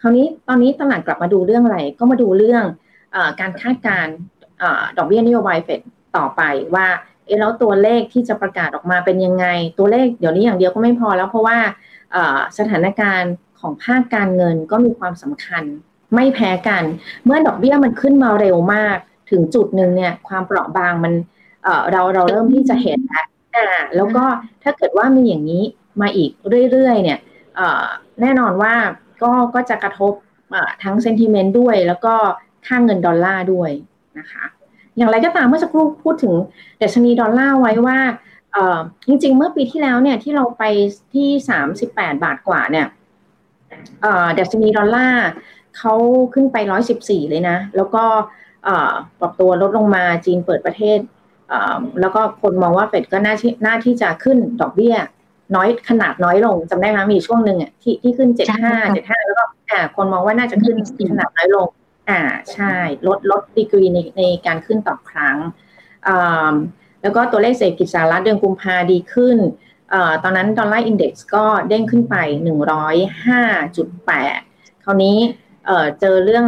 [0.00, 2.64] คราวนี้ตอนนี้ตลาดกลับมาดูเรื่องอะไร ก็มาดูเรื่อง
[3.14, 4.06] อการคาดการ
[4.96, 5.80] ดอกเบี้ยนโยบายเฟด
[6.16, 6.42] ต่อไป
[6.74, 6.86] ว่า
[7.26, 9.46] เออแล้วตัวเลขที่จะประกาศออกมาเป็นยังไง
[9.78, 11.58] ตัวเลขเดี๋ยวนี้อย่างเดียวก็ไม่พอแล้ว เพราะว่า
[12.58, 15.64] สถานการณ์ของภาคการเงินก็มีความสำคัญ
[16.14, 16.84] ไม่แพ้กัน
[17.24, 18.96] เมื่อดอกเบี้ยมันขึ้นมาเร็วมาก
[19.30, 21.12] ถึงจุดหนึ่งเนี่ยความเปราะบางมัน
[21.92, 23.66] เราเราเริ่มที่จะเห็นแล้ว อ่า
[23.96, 24.24] แล้วก็
[24.62, 25.64] ถ้าเกิดว่ามีอย่างนี้
[26.00, 26.30] มาอีก
[26.70, 27.18] เรื่อยๆ เนี่ย
[28.20, 28.74] แน่นอนว่า
[29.22, 30.12] ก็ก็จะกระทบ
[30.82, 32.14] ทั้งเซนติเมนต์ด้วย แล้วก็
[32.66, 33.70] ค่าเงินดอลลาร์ด้วย
[34.18, 34.44] นะคะ
[34.96, 36.34] อย่างไรก็ตามเมื่อสักครู่พูดถึง
[36.82, 37.98] ดัชนีดอลลาร์ไว้ว่า
[39.06, 40.62] จริงๆ เมื่อปีที่แล้วเนี่ยที่เราไป
[41.14, 41.28] ที่
[41.76, 42.86] 38 บาทกว่าเนี่ย
[44.38, 45.26] ดัชนีดอลลาร์
[45.78, 45.94] เขา
[46.34, 46.56] ขึ้นไป
[46.94, 48.04] 114 เลยนะ แล้วก็
[49.20, 50.98] ปรับตัวลดลงมาจีนเปิดประเทศ
[52.00, 54.96] แล้วก็คนมองว่าเฟดก็น่าที่น่าที่จะขึ้นดอกเบี้ย
[55.54, 58.38] น้อยขนาดน้อยลงจำได้ไหมมีช่วงหนึ่งอะที่ที่ขึ้น75
[58.94, 60.76] 75แล้วก็อ่าคนมองว่าน่าจะขึ้น
[61.10, 61.68] ขนาดน้อยลง
[62.10, 62.20] อ่า
[62.52, 62.74] ใช่
[63.06, 65.36] ลดลดดีกรีในในการขึ้นต่อครั้ง
[66.08, 66.52] อ่า
[67.02, 69.38] แล้วก็ตัวเลขเศรษฐกิจสหรัฐเดือนกุมภาดีขึ้น
[70.22, 72.16] ตอนนั้น Dollar Index ก็เด้งขึ้นไป
[73.66, 75.18] 105.8คราวนี้
[76.00, 76.46] เจอเรื่อง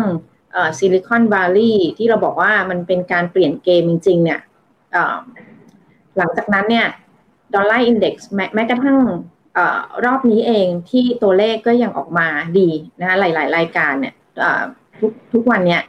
[0.79, 4.41] Silicon Valley ที่เราบอกว่ามันเป็นการเปลี่ยนเกมจริงๆเนี่ย
[6.17, 6.87] หลังจากนั้นเนี่ย
[7.55, 8.99] Dollar Index แม้กระทั่ง
[10.05, 12.69] รอบนี้เองที่ตัวเลขก็ยังออกมาดี
[13.01, 14.15] นะคะหลาย ๆ รายการเนี่ย
[15.01, 15.83] ทุกทุกวันเนี่ย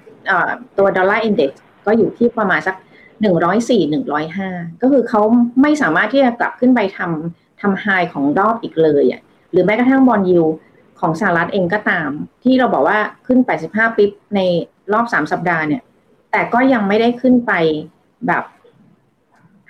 [0.78, 2.76] ตัวดอลลาร์อินเด็กซ์ก็อยู่ที่ประมาณสัก
[3.22, 4.50] หนึ่งร้อยสี่หนึ่งร้อยห้า
[4.82, 5.22] ก็คือเขา
[5.62, 10.44] ไม่สามารถที่จะกลับขึ้นไปทำทำไฮของรอบอีกเลยอะหรือแม้กระทั่งบอลยู
[11.00, 12.10] ของสหรัฐเองก็ตาม
[12.44, 14.40] ที่เราบอกว่าขึ้น 85 ปิ๊บใน
[14.94, 15.82] รอบ 3 สัปดาห์เนี่ย
[16.32, 17.52] แต่ก็ยังไม่ได้ขึ้นไป
[18.28, 18.44] แบบ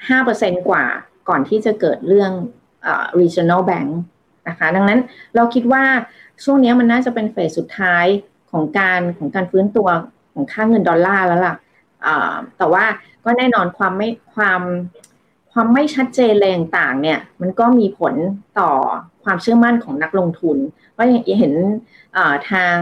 [0.07, 0.83] 5%กว่า
[1.29, 2.31] ก่อนที่จะเกิดเรื่อง
[3.19, 3.89] regional bank
[4.47, 4.99] นะคะ ดังนั้น
[5.35, 5.83] เราคิดว่า
[6.43, 8.05] ช่วงนี้มันน่าจะเป็นเฟสสุดท้าย
[8.51, 9.87] ของการของการฟื้นตัว
[10.33, 11.55] ของค่าเงินดอลลาร์แล้วล่ะ
[12.57, 12.85] แต่ว่า
[13.25, 14.61] ก็แน่นอนความไม่ความ
[15.51, 18.13] ความไม่ชัดเจนแรงต่างเนี่ยมันก็มีผล
[18.59, 18.71] ต่อ
[19.23, 20.57] ความเชื่อมั่นของนักลงทุน
[20.95, 21.53] ว่าอย่างเห็น
[22.51, 22.75] ทาง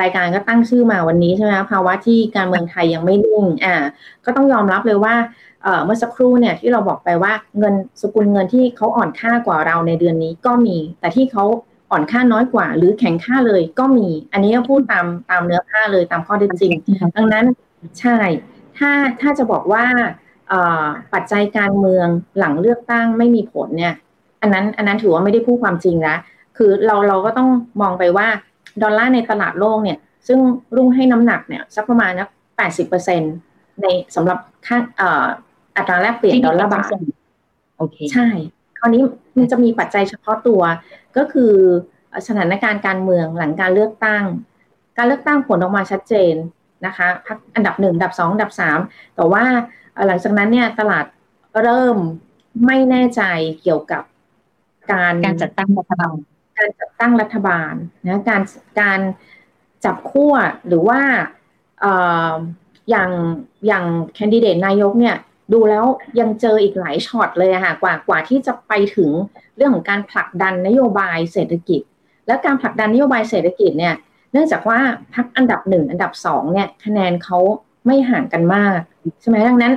[0.00, 3.74] รายการก็ตั้งชื่อมาวันนี้ใช่ไหมภาวะที่การเมืองไทยยังไม่นิ่งอ่า
[4.24, 5.14] ก็ต้องยอมรับเลยว่า
[5.84, 11.44] เมื่อสักครู่เนี่ยที่เราบอกไปว่าเงินสกุลเงินที่เขาอ่อนค่ากว่าเราในเดือนนี้ก็มี แต่ที่เขา
[11.90, 16.72] อ่อนค่าน้อยกว่า หรือแข็งค่าเลยก็มี อันนี้ก็พูดตามตามเนื้อผ้าเลยตามข้อเท็จจริง
[17.16, 17.46] ดังนั้น
[18.00, 18.18] ใช่
[18.78, 19.84] ถ้าถ้าจะบอกว่า
[21.14, 22.06] ปัจจัยการเมือง
[22.38, 23.94] หลังเลือกตั้งไม่มีผลเนี่ย
[24.42, 26.18] อันนั้นอันนั้นถือว่าไม่ได้พูดความจริงแล้ว
[26.56, 27.48] คือเราเราก็ต้อง
[27.80, 28.26] มองไปว่า
[28.82, 29.98] ดอลลาร์ในตลาดโลกเนี่ย
[30.28, 30.38] ซึ่ง
[30.76, 33.22] รุ่งให้น้ำหนักเนี่ยสักประมาณนักแปดสิบเปอร์เซ็น
[33.80, 34.78] ในสำหรับค่า
[35.76, 36.92] อัตราแลกเปลี่ยนดอลลาร์บาท
[37.78, 38.28] โอเคใช่
[38.78, 39.02] คราวนี้
[39.36, 40.62] มันจะมีปัจจัยเฉพาะตัว
[41.16, 41.52] ก็คือ
[42.28, 44.24] สถานการณ์การเมืองหลังการเลือกตั้ง
[44.96, 46.34] การเลือกตั้งผลออกมาชัดเจน
[46.86, 48.78] นะคะพักอันดับหนึ่งอันดับสองอันดับสาม
[49.16, 49.44] แต่ว่า
[50.06, 51.04] หลังจากนั้นเนี่ยตลาด
[51.62, 51.96] เริ่ม
[52.66, 53.22] ไม่แน่ใจ
[53.62, 54.02] เกี่ยวกับ
[54.92, 56.14] การการจัดตั้งรัฐบาล
[56.62, 57.72] การจัดตั้งรัฐบาล
[58.04, 58.42] นะการ
[58.80, 59.00] การ
[59.84, 60.34] จับขั้ว
[60.68, 61.00] หรือว่า
[62.90, 63.10] อย่าง
[63.66, 65.16] อย่างแคนดิเดตนายกเนี่ย
[65.52, 65.84] ดูแล้ว
[66.20, 69.10] ยังเจออีกหลายช็อตเลยค่ะกว่ากว่าที่จะไปถึง
[69.56, 71.80] เรื่องของการผลักดันนโยบายเศรษฐกิจ
[72.26, 73.94] และการผลักดันนโยบายเศรษฐกิจเนี่ย
[74.32, 74.78] เนื่องจากว่า
[75.14, 77.38] พักอันดับหนึ่งอันดับสองเนี่ยคะแนนเขา
[77.86, 78.78] ไม่ห่างกันมาก
[79.20, 79.74] ใช่ไหมดังนั้น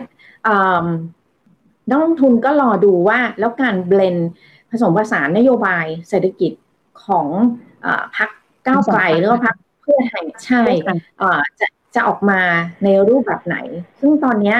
[1.90, 4.18] นักลงทุนก็รอดูว่าแล้วการเบลน
[4.70, 6.52] ผสมผสานนโยบายเศรษฐกิจ
[7.06, 7.28] ของ
[8.18, 8.30] พรรค
[8.68, 10.64] ก้าวไกลหรือว่าพรรคเพื่อไทยใช่
[11.60, 12.42] จะจะออกมา
[12.84, 13.58] ในรูปแบบไหน
[14.00, 14.56] ซึ่งตอนนี้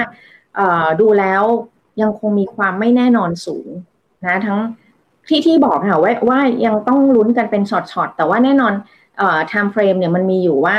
[1.00, 1.42] ดูแล้ว
[2.02, 3.66] ยังคงมีความไม่แน่นอนสูง
[4.26, 4.58] นะทั้ง
[5.28, 8.72] ที่ที่บอกค่ะว่าว่ายังต้องลุ้นกันเป็นช็อตๆแต่ว่าแน่นอน
[9.18, 10.78] เอ่อ time frame เนี่ยมันมีอยู่ว่า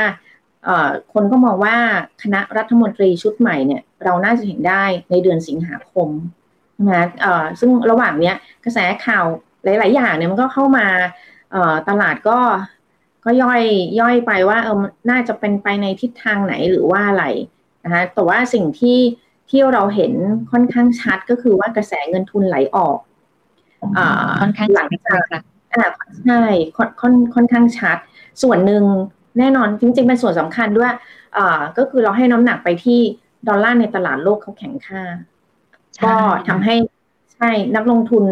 [0.64, 1.76] เอ่อคนก็มองว่า
[2.22, 6.08] คณะรัฐมนตรีชุดใหม่เนี่ย เราน่าจะเห็นได้ในเดือนสิงหาคม
[6.86, 9.26] นะเอ่อซึ่งระหว่างเนี้ยกระแสข่าว
[9.64, 11.27] หลาย ๆ อย่างเนี่ยมันก็เข้ามาเอ่อ
[11.88, 12.38] ตลาดก็
[13.24, 13.62] ก็ย่อย
[14.00, 14.78] ย่อยไปว่าเออ
[15.10, 17.24] น่าจะเป็นไปในทิศทางไหนหรือว่าอะไร
[17.84, 18.98] นะคะแต่ว่าสิ่งที่
[19.50, 20.12] ที่เราเห็น
[20.52, 22.98] ค่อนข้างชัดก็คือว่ากระแสเงินทุนไหลออก
[23.96, 23.98] อ
[24.40, 25.22] ค่อนข้างหลังจาก
[26.26, 26.40] ใช่
[26.76, 27.98] ค่อนค่อนค่อนข้างชัด
[28.42, 28.84] ส่วนหนึ่ง
[29.38, 30.92] แน่นอนจริงๆเป็นส่วนสำคัญด้วย
[31.78, 33.00] ก็คือเราให้น้ำหนักไปที่
[33.48, 35.02] ดอลลาร์ในตลาดโลกเขาแข็งค่า
[36.04, 36.14] ก็
[36.48, 36.74] ทำให้
[37.34, 38.24] ใช่นักลงทุน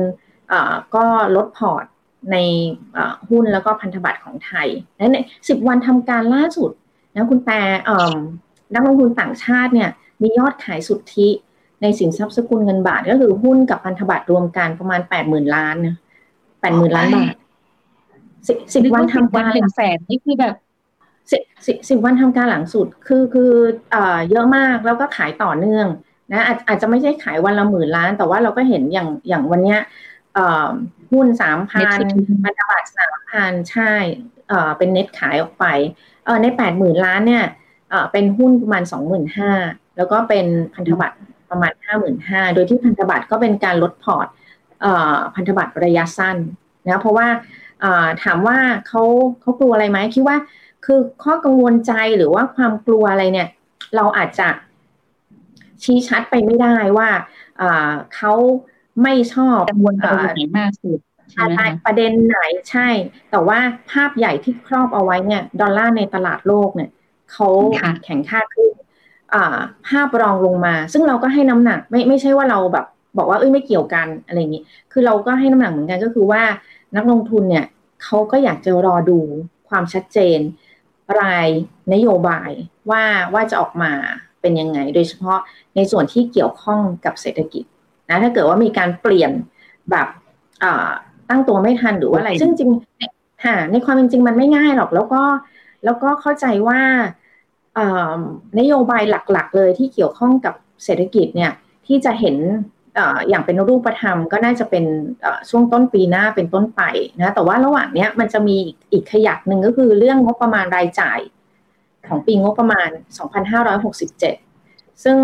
[0.94, 1.04] ก็
[1.36, 1.84] ลด port
[2.32, 2.36] ใน
[3.28, 5.16] หุ้นแล้วก็พันธบัตรของไทย และใน
[5.48, 6.70] สิบวันทำการล่าสุด
[7.14, 7.60] นะคุณแต่
[8.74, 9.90] นักลงทุนต่างชาติเนี่ย
[10.22, 11.28] มียอดขายสุทธิ
[11.82, 15.96] ในสินทรัพย์สกุลเงินบาท ก็คือหุ้นกับพันธบัตรรวมกันประมาณแปดหมื่นล้านนะ
[16.60, 17.34] แปดหมื่นล้านบาท
[18.74, 20.54] สิบวันทำการหนึ่งแสนนี่คือแบบ
[21.30, 23.52] สิบสิบวันทำการหลังสุดคือคือ
[23.90, 25.86] เอ่อเยอะมากแล้วก็ขายต่อเนื่อง
[26.32, 29.78] นะอาจอาจจะไม่ใช่ขายวันละหมื่นล้าน แต่ว่าเราก็เห็นอย่างอย่างวันเนี้ย
[31.10, 31.82] หุ้นสามพัน
[32.44, 33.92] พันธบัตรสามพันใช่
[34.78, 35.64] เป็นเน็ตขายออกไป
[36.42, 37.44] ในแปดหมื่นล้านเนี่ย
[38.12, 39.52] เป็นหุ้นประมาณสองหมื่นห้า
[39.96, 41.16] แล้วก็เป็นพันธบัตร
[41.50, 44.26] ประมาณห้าหมื่นห้าโดยที่พันธบัตรก็เป็นการลดพอร์ต
[45.34, 46.36] พันธบัตรระยะสั้น
[46.86, 47.28] นะเพราะว่า
[48.24, 49.02] ถามว่าเขา
[49.40, 50.36] เขากลัวอะไรไหมคิดว่า
[50.84, 53.48] คือข้อกังวลใจหรือว่าความกลัวอะไรเนี่ย
[53.96, 54.48] เราอาจจะ
[55.82, 57.08] ชี้ชัดไปไม่ได้ว่า
[58.14, 58.32] เขา
[59.02, 60.98] ไม่ชอบกังวลประเด็นไหนมากสุด
[61.32, 62.38] ใช่ประเด็นไหน
[62.70, 62.88] ใช่
[63.30, 63.58] แต่ว่า
[63.90, 66.90] ภาพใหญ่ที่ครอบเอาไว้เนี่ย ดอลลาร์ในตลาดโลกเนี่ย
[67.32, 67.48] เขา
[68.04, 68.70] แข็งค่าขึ้น
[69.88, 72.86] ภาพรองลงมา ซึ่งเราก็ให้น้ำหนักไม่ไม่ใช่ว่าเราแบบ
[73.18, 76.42] บอกว่าเอ้ยไม่เกี่ยวกันอะไรอย่างนี้ คือเราก็ให้น้ำหนักเหมือนกันก็คือว่า
[76.96, 77.66] นักลงทุนเนี่ย
[78.02, 79.18] เขาก็อยากจะรอดู
[79.68, 80.38] ความชัดเจน
[81.20, 81.48] ราย
[81.92, 82.50] นโยบาย
[82.90, 83.02] ว่า
[83.34, 83.92] ว่าจะออกมา
[84.40, 85.38] เป็นยังไง โดยเฉพาะ
[85.76, 87.64] ในส่วนที่เกี่ยวข้องกับเศรษฐกิจ
[88.10, 89.30] นะถ้าเกิดว่ามีการเปลี่ยน
[89.90, 90.08] แบบ
[91.30, 92.70] ตั้งตัวไม่ทันหรือว่าอะไร ซึ่งจริง
[93.44, 95.22] ค่ะในความเป็นจริงมันไม่ง่ายหรอก แล้วก็
[95.84, 96.80] แล้วก็เข้าใจว่า
[98.58, 101.52] นโยบายหลักๆ เลยที่เกี่ยวข้องกับเศรษฐกิจเนี่ย
[101.86, 102.36] ที่จะเห็น
[103.28, 104.84] อย่างเป็นรูปธรรมก็น่าจะเป็น
[105.50, 106.82] ช่วงต้นปีหน้าเป็นต้นไป
[107.20, 108.56] นะแต่ว่าระหว่างนี้มันจะมี
[108.92, 111.18] อีกขยักหนึ่งก็คือเรื่องงบประมาณรายจ่าย
[112.08, 112.88] ของปีงบประมาณ
[113.76, 115.16] 2567 ซึ่ง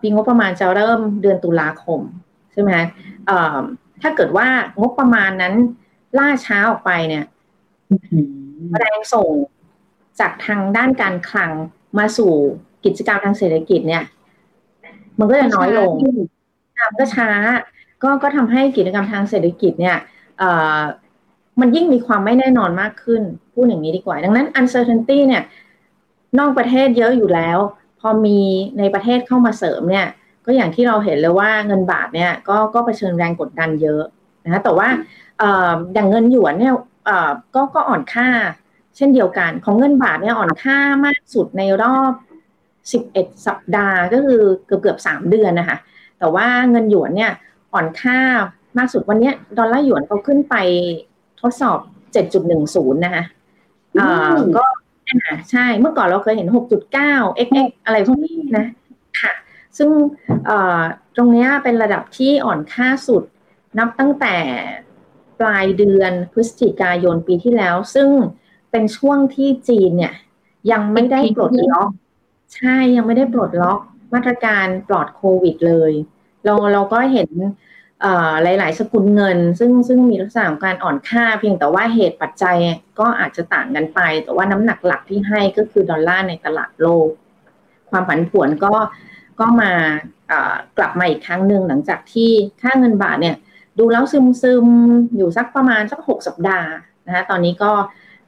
[0.00, 2.00] ปีงบประมาณจะเริ่มเดือนตุลาคม
[2.52, 2.72] ใช่ไหม
[4.02, 4.46] ถ้าเกิดว่า
[4.80, 5.54] งบประมาณนั้น
[6.18, 7.24] ล่าช้าออกไปเนี่ย
[8.78, 9.28] แรงส่ง
[10.20, 11.50] จากทางด้านการคลัง
[11.98, 12.32] มาสู่
[12.84, 14.04] กิจกรรมทางเศรษฐกิจเนี่ย
[15.18, 15.92] มันก็จะน้อยลง
[16.98, 17.28] ก็ช้า
[18.02, 19.96] ก็ก็ทำให้กิจกรรมทางเศรษฐกิจเนี่ย
[21.60, 25.42] มันยิ่งมีความไม่แน่นอนมากขึ้น พูดอย่างนี้ดีกว่า ดังนั้น uncertainty เนี่ย
[26.38, 27.58] นอกประเทศเยอะอยู่แล้ว
[28.00, 28.38] พอมี
[28.78, 30.06] ในประเทศเข้ามาเสริมเนี่ย
[30.44, 34.02] ก็อย่างที่เราเห็นเลยว่าเงินบาทเนี่ยก็ก็เผชิญแรงกดดันเยอะ
[34.44, 34.88] นะแต่ว่า
[35.94, 36.74] อย่างเงินหยวนเนี่ย
[37.54, 38.28] ก็ก็อ่อนค่า
[38.96, 42.12] เช่นเดียวกัน ของเงินบาทเนี่ยอ่อนค่ามากสุดในรอบ
[42.92, 45.76] 11 สัปดาห์ก็คือเกือบเกือบสามเดือนนะคะ
[46.18, 47.32] แต่ว่าเงินหยวนเนี่ย
[47.72, 48.18] อ่อนค่า
[48.78, 50.54] มากสุดวันนี้ดอลลาร์หยวนเขาขึ้นไป
[51.40, 51.78] ทดสอบ
[52.36, 53.24] 7.10 นะคะ
[55.10, 58.66] อ่าใช่เมื่อก่อนเราเคยเห็น 6.9 xx อะไรพวกนี้นะ
[59.20, 59.32] ค่ะ
[59.78, 59.90] ซึ่ง
[61.16, 63.22] ตรงนี้เป็นระดับที่อ่อนค่าสุด
[63.78, 64.36] นับตั้งแต่
[65.40, 68.08] ปลายเดือนพฤศจิกายนปีที่แล้ว ซึ่ง
[68.70, 70.14] เป็นช่วงที่จีนเนี่ย
[70.72, 71.88] ยังไม่ได้ปลดล็อก
[72.54, 73.80] ใช่ยังไม่ได้ปลดล็อก
[74.14, 75.92] มาตรการปลอดโควิดเลย
[76.44, 77.30] เราเราก็เห็น
[78.42, 82.56] หลาย ๆ สกุลเงิน ซึ่งซึ่งมีลักษณะของการอ่อนค่าเพียงแต่ว่าเหตุปัจจัย
[83.00, 87.08] ก็อาจจะต่างกันไป แต่ว่าน้ำหนักหลักที่ให้ก็คือดอลลาร์ในตลาดโลก
[87.90, 88.74] ความผันผวนก็
[89.40, 89.72] ก็มา
[90.78, 92.30] กลับมาอีกครั้งหนึ่งหลังจากที่
[92.62, 93.36] ค่าเงินบาทเนี่ย
[93.78, 94.66] ดูแล้วซึมซึม
[95.16, 96.70] อยู่สักประมาณสักหกสัปดาห์
[97.06, 97.72] นะคะตอนนี้ก็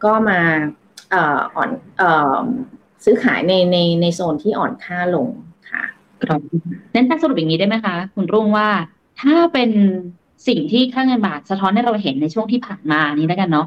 [0.05, 0.41] ก็มา
[1.55, 1.71] อ่อน
[3.05, 5.29] ซื้อขายในในในโซนที่อ่อนค่าลง
[5.71, 5.85] ค่ะ
[6.23, 6.41] ครับ
[6.95, 8.69] นั้นถ้าสรุปอย่างนี้ได้ไหมคะ คุณรุ่งว่า
[9.23, 9.71] ถ้าเป็น
[10.49, 13.67] สิ่งที่ค่าเงินบาทสะท้อนให้เราเห็นในช่วงที่ผ่านมานี้แล้วกันเนาะ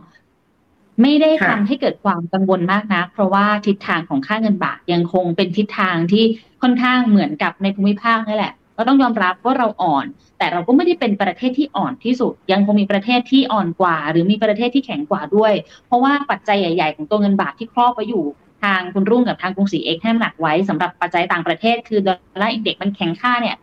[1.01, 6.23] ไม่ได้ทำให้เกิดความกังวลมากนะเพราะว่าทิศทางของค่าเงินบาทยังคงเป็นทิศทางที่
[6.61, 10.05] ค่อนข้างเหมือนกับในภูมิภาคนี่แหละก็ต้องยอมรับว่าเราอ่อน
[10.37, 15.53] แต่เราก็ไม่ได้เป็นประเทศที่อ่อนที่สุด ยังคงมีประเทศที่อ่อนกว่า หรือมีประเทศที่แข็งกว่าด้วย
[15.85, 18.25] เพราะว่าปัจจัยใหญ่ ๆ ของตัวเงินบาทที่ครอบไว้อยู่
[18.65, 23.55] ทางคุณรุ่งกับทางกรุงศรีเอกให้หนักไว้สำหรับปัจจัยต่างประเทศ คือดอลลาร์อินเด็กมันแข็งค่าเนี่ย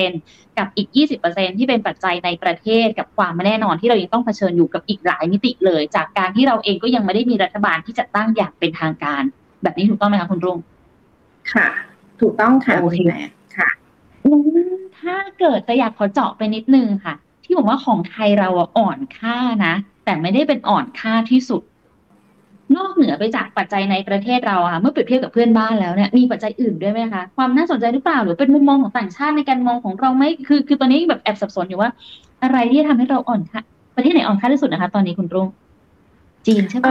[0.00, 0.88] 80%กับอีก
[1.24, 9.22] 20%ที่เป็นปัจจัยในประเทศกับความไม่แน่นอนที่เรายังต้องเผชิญอยู่กับอีกหลายมิติเลย จากการที่เราเองก็ยังไม่ได้มีรัฐบาลที่จะตั้งอย่างเป็นทางการ
[9.62, 10.58] แบบนี้ถูกต้องไหมคะคุณรุ่ง
[11.52, 11.68] ค่ะ
[12.20, 13.00] ถูกต้องค่ะโอเค
[13.56, 13.68] ค่ะ
[15.00, 17.14] ถ้าเกิดจะอยากขอเจาะไปนิดนึงค่ะ
[17.44, 19.36] ที่บอกว่าของไทยเราอ่อนค่า
[19.66, 21.62] นะ แต่ไม่ได้เป็นอ่อนค่าที่สุด
[22.76, 31.90] นอกเหนือไปจากปัจจัยในประเทศเราค่ะเมื่อเปรียบเทียบกับเพื่อนบ้านแล้วเนี่ยมีปัจจัยอื่นด้วยไหมคะความน่าสนใจหรือเปล่าหรือเป็นมุมมองของต่างชาติในการมองของเราไหมคือ คือตอนนี้แบบแอบสับสนอยู่ว่า
[32.42, 33.60] อะไรที่ทำให้เราอ่อนค่า
[33.96, 35.48] ประเทศไหนอ่อนค่าที่สุดนะคะ ตอนนี้คุณรุ่ง
[36.46, 36.84] จีนใช่ไหม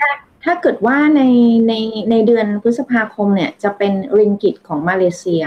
[0.00, 0.10] ถ้า
[0.44, 1.22] ถ้าเกิดว่าใน
[1.68, 1.74] ใน
[2.10, 5.42] ในเดือนพฤษภาคมเนี่ย จะเป็นริงกิตของมาเลเซีย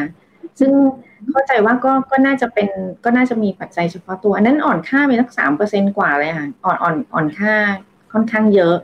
[0.59, 0.71] ซึ่ง
[1.31, 2.67] เข้าใจว่าก็ก็น่าจะเป็น
[3.03, 7.55] ก็น่าจะมีปัจจัยเฉพาะตัว อันนั้นอ่อนค่าไปสักสามเปอร์เซ็นกว่าเลยค่ะอ่อนอ่อนอ่อนค่า
[8.13, 8.75] ค่อนข้างเยอะ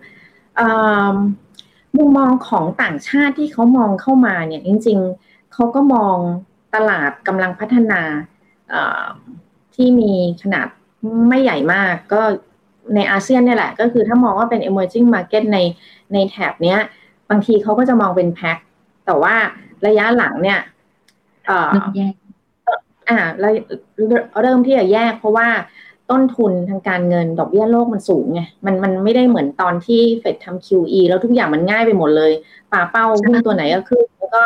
[1.97, 6.17] มุมมองของต่างชาติที่เขามองเข้ามาเนี่ยจริง ๆเขาก็มอง
[6.75, 8.01] ตลาดกำลังพัฒนา
[9.75, 10.67] ที่มีขนาด
[11.29, 12.21] ไม่ใหญ่มากก็
[12.95, 15.57] ในอาเซียนเนี่ยแหละ ก็คือถ้ามองว่าเป็น emerging market ใน
[16.13, 16.79] ในแถบเนี้ย
[17.29, 18.57] บางทีเขาก็จะมองเป็นแพ็ค
[19.05, 19.35] แต่ว่า
[19.87, 20.59] ระยะหลังเนี่ย
[21.49, 23.19] อ่า
[24.41, 25.47] เริ่มที่จะแยกเพราะว่า
[26.11, 32.31] ต้นทุนทางการเงินดอกเบี้ยโลกมันสูงไงมันมันไม่ได้เหมือนตอนที่เฟดทำ QE แล้วทุกอย่างมันง่ายไปหมดเลย
[32.71, 34.43] ป่าเป้าหุ้นตัวไหนก็ขึ้นแล้วก็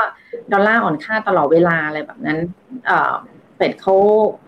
[0.52, 2.38] ดอลลาร์อ่อนค่าตลอดเวลาอะไรแบบนั้น
[3.56, 3.95] เฟดเขา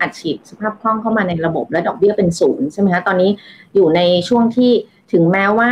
[0.00, 3.30] อัดฉีดสภาพคล่องเข้ามาในระบบและดอกเบี้ยเป็นศูนย์ใช่ไหมคะตอนนี้
[3.74, 4.72] อยู่ในช่วงที่
[5.12, 5.70] ถึงแม้ว่า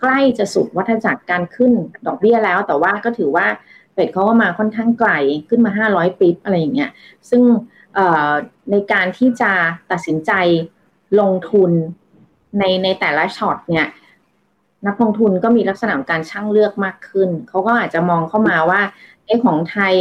[0.00, 1.72] ใกล้จะสุดวัฏจักรการขึ้น
[2.06, 3.46] ดอกเบี้ยแล้ว แต่ว่าก็ถือว่า
[3.92, 5.10] เฟดเขาก็มาค่อนข้างไกล
[5.48, 6.90] ขึ้นมา 500ปิบอะไรอย่างเงี้ย
[7.30, 7.42] ซึ่ง
[8.70, 9.52] ในการที่จะ
[9.90, 10.32] ตัดสินใจ
[11.20, 11.70] ลงทุน
[12.58, 13.88] ในในแต่ละช็อตเนี่ย
[14.86, 18.80] นักลงทุนก็มีลักษณะของการช่างเลือกมากขึ้น เขาก็อาจจะมองเข้ามาว่า
[19.24, 19.94] เอ้ของไทย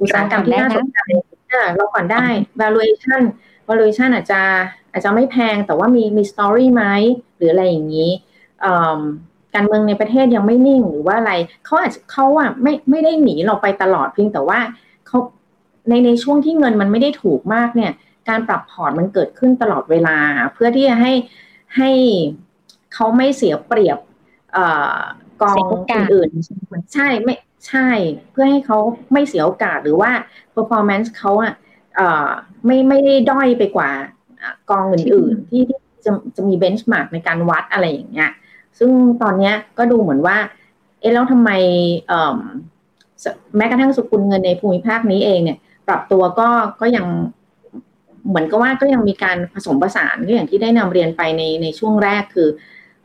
[0.00, 0.98] อุตสาหกรรมที่น่าสนใจ
[1.76, 2.26] เราก่อนได้
[2.60, 3.22] valuation
[3.68, 4.40] valuation อาจจะ
[4.92, 6.84] อาจจะไม่แพงแต่ว่ามีมีสตอรี่ไหม
[7.36, 8.10] หรืออะไรอย่างนี้
[9.54, 11.32] การเมืองในประเทศยังไม่นิ่งหรือว่าอะไร
[11.64, 14.60] เขาอาจจะเขาอะไม่ไม่ได้หนีเราไปตลอดเพียงแต่ว่า
[15.06, 15.18] เขา
[15.88, 17.92] ในในช่วงที่เงินมันไม่ได้ถูกมากเนี่ย
[18.28, 20.16] การปรับพอร์ตมันเกิดขึ้นตลอดเวลา
[20.54, 21.12] เพื่อที่จะให้
[21.76, 21.90] ให้
[22.94, 23.98] เขาไม่เสียเปรียบ
[25.42, 25.56] กอง
[25.92, 27.34] อื่นๆใช่ไม่
[27.68, 27.88] ใช่
[28.30, 28.78] เพื่อให้เขา
[29.12, 30.10] ไม่เสียโอกาสหรือว่า
[30.54, 31.54] performance เขาอะ
[32.64, 33.90] ไม่ไม่ได้ด้อยไปกว่า
[34.70, 38.30] กองอื่นๆที่ที่จะจะมีเบนช์มาร์กในการวัดอะไรอย่างเงี้ย
[38.78, 38.90] ซึ่ง
[39.22, 40.36] ตอนนี้ก็ดูเหมือนว่า
[41.00, 41.50] เอ๊ะแล้วทำไม
[43.56, 46.48] แม้กระทั่งสกุลเงินในภูมิภาคนี้เองเนี่ย ปรับตัวก็
[46.80, 47.06] ก็ยัง
[48.28, 52.48] เหมือนกับว่าก็ยังมีการผสมผสานก็อย่างที่ได้นำเรียนไปในในช่วงแรกคือ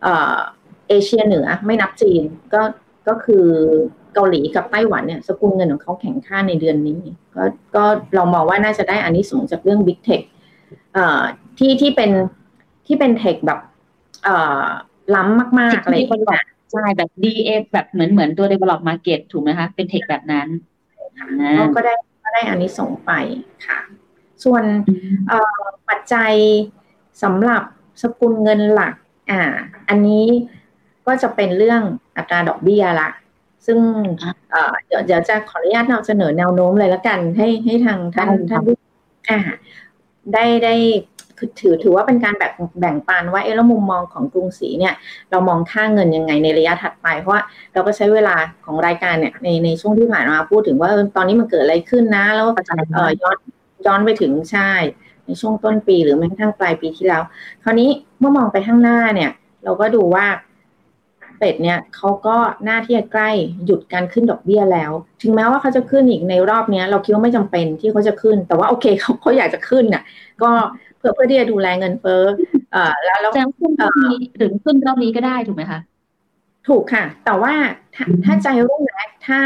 [0.03, 2.61] เอเชียเหนือไม่นับจีนก็
[3.07, 3.45] ก็คือ
[4.13, 6.99] เกาหลีกับไต้หวันเนี่ยสกุลเงินของเขาแข็งค่าในเดือนนี้
[7.35, 7.43] ก็
[7.75, 10.23] ก็เรามองว่าน่าจะได้อันนี้สูงจากเรื่อง Big Tech
[11.57, 12.11] ที่ที่เป็น
[12.87, 13.59] ที่เป็นเทคแบบ
[15.15, 20.47] ล้ำมากๆอะไรอย่างเงี้ยใช่แบบ DA แบบเหมือนเหมือนตัว develop market ถูกไหมคะ เป็นเทคแบบนั้น
[21.75, 23.11] ก็ได้ก็ได้อันนี้ส่งไป
[23.67, 23.79] ค่ะ
[24.43, 24.63] ส่วน
[25.89, 26.33] ปัจจัย
[27.23, 27.61] สำหรับ
[28.01, 28.93] สกุลเงินหลัก
[29.31, 29.41] อ่า
[29.89, 30.25] อันนี้
[31.05, 31.81] ก็จะเป็นเรื่อง
[32.17, 33.09] อัตราดอกเบี้ยละ
[33.65, 33.79] ซึ่ง
[34.87, 38.63] เดี๋ยวเดี๋ยวจะขออนุญาตนำเสนอแนวโน้มเลยละกัน ให้ให้ทางท่านท่าน
[39.29, 39.39] อ่า
[40.33, 40.75] ได้ได้
[41.59, 44.93] ถือถือว่าเป็นการแบ่งแบ่งปันว่าเออแล้วมุมมองของกรุงศรีเนี่ย
[45.31, 47.41] เรามองค่าเงินยังไงในระยะถัดไป เพราะว่า
[47.73, 52.47] เราก็ใช้เวลาของรายการเนี่ยในในช่วงที่ผ่านมาพูดถึงว่าตอนนี้มันเกิดอะไรขึ้นนะ แล้ว
[52.93, 53.37] เออย้อน
[53.85, 54.71] ย้อนไปถึงใช่
[55.25, 57.23] ในช่วงต้นปีหรือแม้กระทั่งปลายปีที่แล้ว
[57.63, 59.31] คราวนี้เมื่อมองไปข้างหน้าเนี่ย
[59.63, 60.25] เราก็ดูว่า
[61.39, 63.29] เป็ดเนี่ยเขาก็หน้าที่จะใกล้
[63.65, 64.91] หยุดการขึ้นดอกเบี้ยแล้ว
[65.21, 70.03] ถึงแม้ว่าเขาจะขึ้นอีกในรอบนี้เราคิดว่าไม่จำเป็นที่เขาจะขึ้น แต่ว่าโอเคเขาเขาอยากจะขึ้นน่ะ
[70.41, 70.49] ก็
[70.97, 72.23] เพื่อเพื่อที่จะดูแลเงินเฟ้อ
[72.71, 75.79] เอ่อแล้วแล้วขึ้นรอบนี้ถึงขึ้นรอบนี้ก็ได้ถูกไหมคะ
[76.67, 77.53] ถูกค่ะ แต่ว่า
[77.95, 79.39] ถ้าถ้าใจรุ่งนะถ้า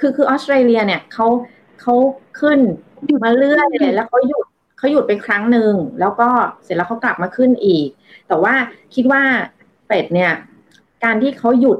[0.00, 1.26] คือคือออสเตรเลียเนี่ยเขา
[1.80, 1.94] เขา
[2.40, 2.58] ขึ้น
[3.22, 4.46] มาเรื่อยเลยแล้วเขาหยุด
[4.78, 6.28] เขาหยุดไปครั้งหนึ่งแล้วก็
[6.64, 7.86] เสร็จแล้วเขากลับมาขึ้นอีก
[8.28, 8.54] แต่ว่า
[8.94, 9.22] คิดว่า
[9.88, 10.32] เป็ดเนี่ย
[11.04, 11.78] การที่เขาหยุด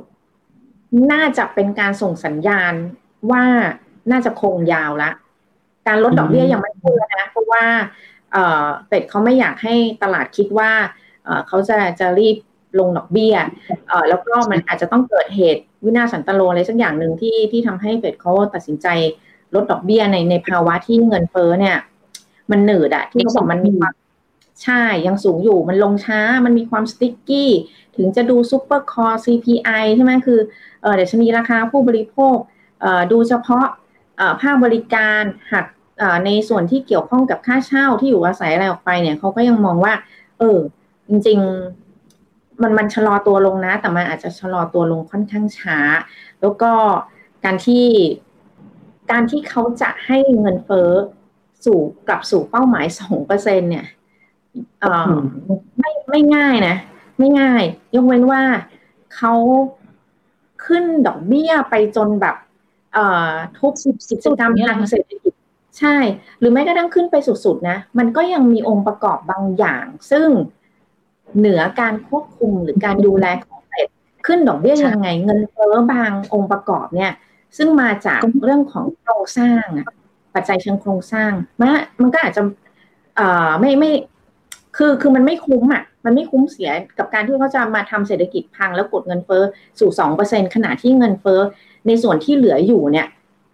[1.12, 2.72] น่าจะเป็นการส่งสัญญาณ
[3.30, 3.44] ว่า
[4.10, 5.10] น่าจะคงยาวละ
[5.86, 7.64] การลดดอกเบี้ยยังไม่พูดนะเพราะว่า
[8.88, 10.70] เฟดเขาไม่อยากให้ตลาดคิดว่า
[11.48, 12.36] เขาจะจะรีบ
[12.78, 13.34] ลงดอกเบี้ย
[14.08, 18.86] แล้วก็มันอาจจะต้องเกิดเหตุวินาศสันตะโรอะไรสักอย่างหนึ่งที่ที่ทำให้เฟดเขาตัดสินใจ
[19.54, 21.76] ลดดอกเบี้ยในในภาวะที่เงินเฟ้อเนี่ย
[22.50, 23.94] มันหนืดอะที่เขาบอกมันมีความ
[24.64, 27.50] ใช่ยังสูงอยู่มันลงช้ามันมีความ sticky
[27.96, 30.40] ถึงจะดู super core CPI ใช่ไหมคือ
[30.82, 32.36] เออเดี๋ยวชนีราคาผู้บริโภค
[32.80, 33.66] เอ่อดูเฉพาะ
[34.16, 35.66] เอ่อภาคบริการหัก
[36.24, 39.94] ในส่วนที่เกี่ยวข้องกับค่าเช่าที่อยู่อาศัยอะไรออกไปเนี่ยเขาก็ยังมองว่า
[40.38, 40.58] เออ
[41.08, 41.38] จริง
[42.00, 45.78] ๆ มันมันชะลอตัวลงนะ แต่มันอาจจะชะลอตัวลงค่อนข้างช้า
[46.40, 46.72] แล้วก็
[47.44, 47.84] การที่
[49.10, 50.90] การที่เขาจะให้เงินเฟ้อ
[51.64, 53.86] สู่กลับสู่เป้าหมายสองเปอร์เซ็นเนี่ย
[55.78, 56.76] ไม่ไม่ง่ายนะ
[57.18, 57.62] ไม่ง่าย
[57.94, 58.42] ยกเว้นว่า
[59.16, 59.34] เขา
[60.66, 62.36] ขึ้นดอกเบี้ยไปจนแบบ
[62.92, 62.98] เอ
[63.58, 63.72] ทุก
[64.10, 65.32] กิจกรรมทางเศรษฐกิจ
[65.78, 65.96] ใช่
[66.38, 70.28] หรือแม้กระทั่งขึ้นไปสุดๆนะ มันก็ยังมีองค์ประกอบบางอย่าง ซึ่ง
[71.38, 73.88] เหนือการควบคุมหรือการดูแลของเฟด
[74.26, 77.12] ขึ้นดอกเบี้ยยังไง เงินเฟ้อบางองค์ประกอบเนี่ย
[77.56, 79.86] ซึ่งมาจากเรื่องของโครงสร้างอะ
[80.34, 81.68] ปัจจัยเชิงโครงสร้างมัน
[82.00, 82.42] มันก็อาจจะ
[83.18, 83.92] อ่าไม่ไม่
[84.76, 89.42] คือคือมันไม่คุ้มอะ มันไม่คุ้มเสียกับการที่เขาจะมาทำเศรษฐกิจพังแล้วกดเงินเฟ้อ
[89.80, 91.40] สู่สองเปอร์เซ็นขณะที่เงินเฟ้อ
[91.86, 93.06] ในส่วนที่เหลืออยู่เนี่ย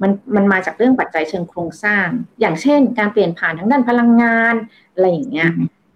[0.03, 2.07] มันมันมาจากเรื่องปัจจัยเชิงโครงสร้าง
[2.41, 4.55] อย่างเช่น การเปลี่ยนผ่านทางด้านพลังงาน
[4.93, 5.51] อะไรอย่างเงี้ย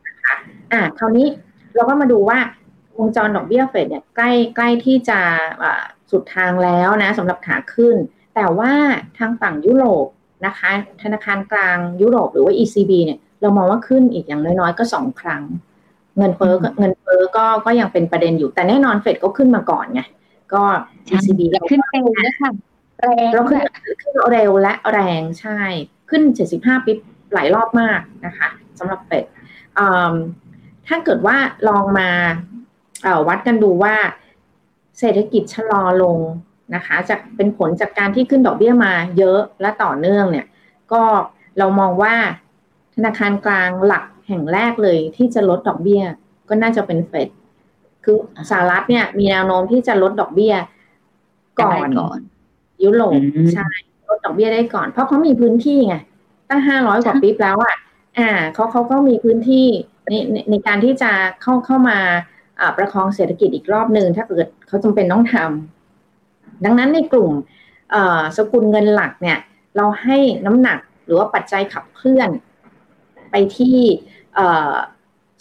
[0.06, 0.34] นะคะ
[0.72, 1.26] อ่าคราวนี้
[1.74, 2.38] เราก็มาดูว่า
[2.98, 5.20] วงจรดอกเบี้ยเฟดเนี่ยใกล้ใกล้ที่จะ
[6.10, 7.96] สุดทางแล้วนะสำหรับขาขึ้น
[8.34, 8.72] แต่ว่า
[9.18, 10.06] ทางฝั่งยุโรป
[10.46, 10.70] นะคะ
[11.02, 15.42] ธนาคารกลางยุโรปหรือว่า ECB เนี่ยเรามองว่าขึ้นอีกอย่างน้อยๆ ก็สองครั้ง
[16.16, 20.02] เงินเฟ้อเงินเฟ้อก็ก็ยังเป็นประเด็นอยู่ แต่แน่นอนเฟดก็ขึ้นมาก่อนไง
[20.54, 20.62] ก็
[21.12, 22.50] ECB ขึ้นเร็วนะคะ
[23.00, 23.60] แรงเราขึ้น
[24.02, 25.58] ขึ้นเร็วและแรงใช่
[26.10, 26.22] ขึ้น
[26.56, 26.98] 75ปิ๊บ
[27.34, 29.24] หลายรอบมากนะคะสำหรับเป็ด
[30.88, 31.36] ถ้าเกิดว่า
[31.68, 32.08] ลองมา
[33.28, 33.94] วัดกันดูว่า
[34.98, 36.18] เศรษฐกิจชะลอลง
[36.74, 40.46] นะคะจะเป็นผลจากการที่ขึ้นดอกเบี้ยมาเยอะและต่อเนื่องเนี่ย
[40.92, 41.02] ก็
[41.58, 42.14] เรามองว่า
[42.94, 46.02] ธนาคารกลางหลักแห่งแรกเลยที่จะลดดอกเบี้ย
[46.48, 47.28] ก็น่าจะเป็นเฟด
[48.04, 48.16] คือ
[48.50, 50.54] สหรัฐเนี่ยมีแนวโน้มที่จะลดดอกเบี้ย
[51.60, 52.18] ก่อนก่อน
[52.84, 53.20] ยุโรป
[53.54, 53.68] ใช่
[54.08, 55.96] ลดดอกเบี้ยได้ก่อน เพราะเขามีพื้นที่ไง
[56.48, 57.76] ตั้งห้าร้อยกว่าปีแล้วอะ
[58.18, 59.66] อ่าเขาเขาก็มีพื้นที่
[60.06, 61.10] ในในในการที่จะ
[61.42, 62.20] เข้าเข้ามาอ่า
[62.76, 67.32] ประคองเศรษฐกิจอีกรอบหนึ่งถ้าเกิดเขาจำเป็นต้องทำดังนั้นในกลุ่ม
[68.36, 69.38] สกุลเงินหลักเนี่ย
[69.76, 72.30] เราให้น้ำหนักหรือว่าปัจจัยขับเคลื่อน
[73.30, 73.78] ไปที่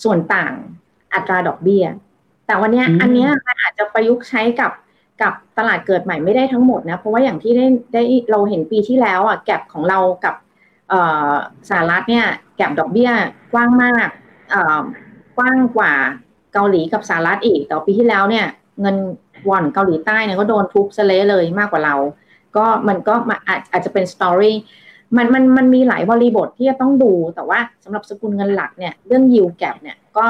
[0.03, 0.53] ส่วนต่าง
[1.13, 1.85] อัตราดอกเบี้ย
[2.45, 4.71] แต่วันนี้อันนี้มันอาจจะประยุกต์ใช้กับ
[5.21, 10.35] กับตลาดเกิดใหม่ไม่ได้ทั้งหมดนะ เพราะว่าอย่างที่ได้ได้เราเห็นปีที่แล้วอะแก็บของเรากับ
[11.69, 13.11] สหรัฐเนี่ย แก็บดอกเบี้ย
[13.53, 14.07] กว้างมาก
[15.37, 15.93] กว้างกว่า
[16.53, 18.45] เกาหลีกับสหรัฐอีก แต่ปีที่แล้วเนี่ย
[18.81, 18.97] เงิน
[19.49, 21.95] วอนเกาหลีใต้เนี่ยก็โดนทุบสเลเลยมากกว่าเรา
[22.57, 23.13] ก็มันก็
[23.47, 24.57] อาจอาจจะเป็นสตอรี่
[25.17, 30.27] มันมันมันมีหลายบริบทที่จะต้องดูแต่ว่าสำหรับสกุลเงินหลักเนี่ยเรื่องยิวแก a เนี่ยก็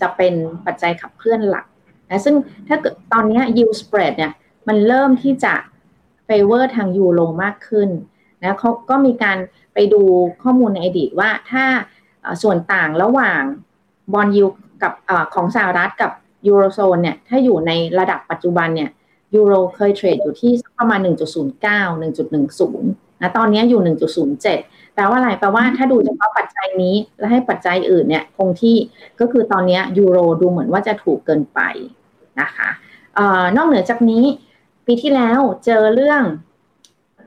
[0.00, 0.34] จะเป็น
[0.66, 1.66] ปัจจัยขับเคลื่อนหลัก
[2.10, 2.34] นะซึ่ง
[2.68, 4.32] ถ้าเกิดตอนนี้ yield spread เนี่ย
[4.68, 5.54] มันเริ่มที่จะ
[6.28, 7.88] favor ทางยูโรมากขึ้น
[8.40, 9.38] นะเขาก็มีการ
[9.74, 10.02] ไปดู
[10.42, 11.64] ข้อมูลในอดีตว่าถ้า
[12.42, 13.42] ส่วนต่างระหว่าง
[14.12, 14.46] บอลยู
[14.82, 16.12] กับอของสหรัฐกับ
[16.46, 18.90] ยูโรโซนเนี่ยถ้าอยู่ในระดับปัจจุบันเนี่ย
[19.34, 21.08] ยูโรเคยเทรดอยู่ที่ประมาณ 1.09
[22.26, 22.80] 1.10
[23.22, 23.96] นะตอนนี้อยู่
[24.38, 28.76] 1.07 แปลว่าอะไรแปลว่าถ้าดูเฉพาะปัจจัยนี้และให้ปัจจัยอื่นเนี่ยคงที่
[29.20, 31.60] ก็คือตอนนี้ยูโรดูเหมือนว่าจะถูกเกินไป
[32.40, 32.68] นะคะ
[33.14, 34.24] เอ่อนอกเหนือจากนี้
[34.86, 36.22] ปีที่แล้วเจอเรื่อง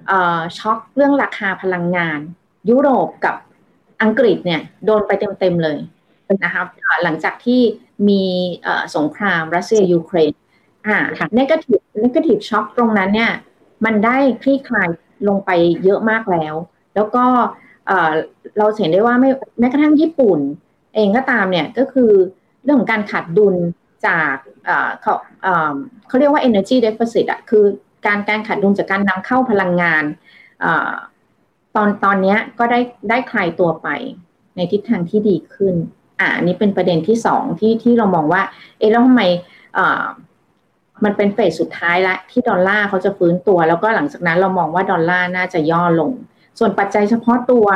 [0.07, 2.19] เอ่อช็อกเรื่องราคาพลังงาน
[2.69, 3.35] ยุโรปกับ
[4.01, 5.77] อังกฤษเนี่ยโดนไปเต็มๆเลย
[6.43, 6.63] นะคะ
[7.03, 7.61] หลังจากที่
[8.09, 8.23] มี
[8.95, 10.33] สงครามรัสเซียยูเครน
[10.87, 10.97] อ่า
[11.35, 13.31] negative negative shock ตรงนั้นเนี่ย
[13.85, 14.89] มันได้คลี่คลาย
[15.27, 15.49] ลงไป
[15.83, 16.53] เยอะมากแล้ว
[16.95, 17.25] แล้วก็
[18.57, 20.39] เราเห็นได้ว่าไม่แม้กระทั่งญี่ปุ่น
[20.95, 22.11] เองก็ตามเนี่ยก็คือ
[22.63, 23.55] เรื่องของการขาดดุล
[24.05, 24.33] จาก
[25.01, 25.13] เขา
[26.07, 27.63] เขาเรียกว่า energy deficit อะคือ
[28.05, 30.03] การการขาดดุลจากการนำเข้าพลังงาน
[31.75, 33.87] ตอนตอนนี้ก็ได้ได้คลายตัวไป
[34.55, 35.75] ในทิศทางที่ดีขึ้น
[36.19, 38.41] อ่านี้เป็นประเด็นที่สองที่ที่เรามองว่า
[38.77, 39.23] เอ๊ะแล้วทำไม
[41.03, 46.11] มันเป็นเฟสสุดท้ายละที่ดอลลาร์เขาจะฟื้นตัว แล้วก็หลังจากนั้นเรามองว่าดอลลาร์น่าจะย่อลง
[46.59, 47.67] ส่วนปัจจัยเฉพาะตัว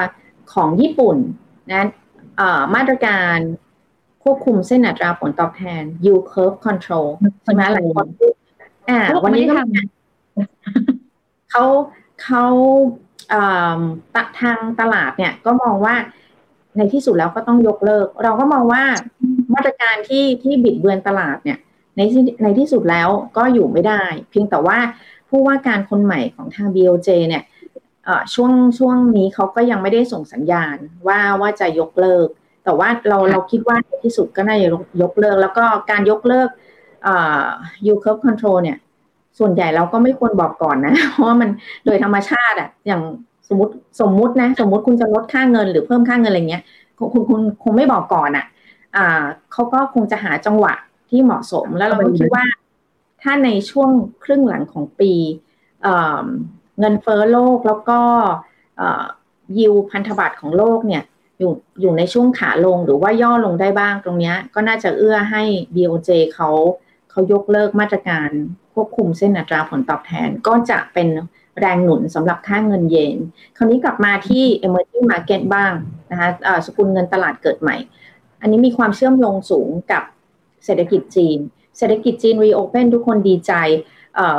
[0.54, 1.18] ของญี่ปุ่น
[1.72, 1.86] นะ
[2.76, 3.38] มาตรการ
[4.24, 7.08] ควบคุมเส้นอัตราผลตอบแทน yield curve control
[7.44, 8.08] ใช่ไหมหลายคน
[8.89, 9.54] อ่า วันนี้ก็
[11.52, 11.64] เขา
[12.24, 12.46] เขา
[14.39, 15.96] ทางตลาดเนี่ยก็มองว่า
[16.78, 18.84] ในที่สุดแล้วก็ต้องยกเลิก เราก็มองว่า
[19.53, 21.59] มาตรการที่ที่บิดเบือนตลาดเนี่ย
[21.97, 22.01] ใน
[22.43, 24.78] ในที่สุดแล้วก็อยู่ไม่ได้ เพียงแต่ว่า
[25.30, 27.43] ผู้ว่าการคนใหม่ของทาง BOJ เนี่ย
[28.34, 30.76] ช่วงช่วงนี้เขาก็ยังไม่ได้ส่งสัญญาณ
[31.07, 32.28] ว่าว่าจะยกเลิก
[32.63, 34.67] แต่ว่าเราเราคิดว่าในที่สุดก็น่าจะ
[35.01, 36.49] ยกเลิก แล้วก็การยกเลิก
[37.86, 38.78] yield curve control เนี่ย
[39.39, 41.49] ส่วนใหญ่เราก็ไม่ควรบอกก่อนนะ เพราะว่ามัน
[41.86, 43.01] โดยธรรมชาติอะอย่าง
[43.33, 46.64] ส มมติสมมุตินะ สมมุติคุณจะลดค่าเงินหรือเพิ่มค่าเงินอะไรเงี้ย
[47.14, 48.45] คุณคุณคงไม่บอกก่อนอะ
[48.95, 50.74] อ่าเขาก็คงจะหาจังหวะ
[51.10, 52.45] ที่เหมาะสมแล้วเราก็คิดว่า
[53.22, 53.89] ถ้าในช่วง
[54.24, 55.14] ครึ่งหลังของปี
[56.80, 57.99] เงินเฟ้อโลกแล้วก็
[59.58, 61.04] ยิวพันธบัตรของโลกเนี่ย
[61.39, 65.43] อยู่อยู่ในช่วงขาลงหรือว่าย่อลงได้บ้างตรงนี้ก็น่าจะเอื้อให้
[65.76, 66.49] BOJ เขา
[67.12, 68.30] เขายกเลิกมาตรการ
[68.74, 71.08] ควบคุมเส้นอัตราผลตอบแทนก็จะเป็น
[71.60, 73.18] แรงหนุนสำหรับค่าเงินเยน
[73.58, 75.74] คราวนี้กลับมาที่ emerging market บ้าง
[76.12, 76.30] นะคะ
[76.66, 77.76] สกุลเงินตลาดเกิดใหม่
[78.41, 80.04] อันนี้มีความเชื่อมโยงสูงกับ
[80.66, 81.39] เศรษฐกิจจีน
[81.78, 83.54] เศรษฐกิจจีน reopen ทุกคนดีใจ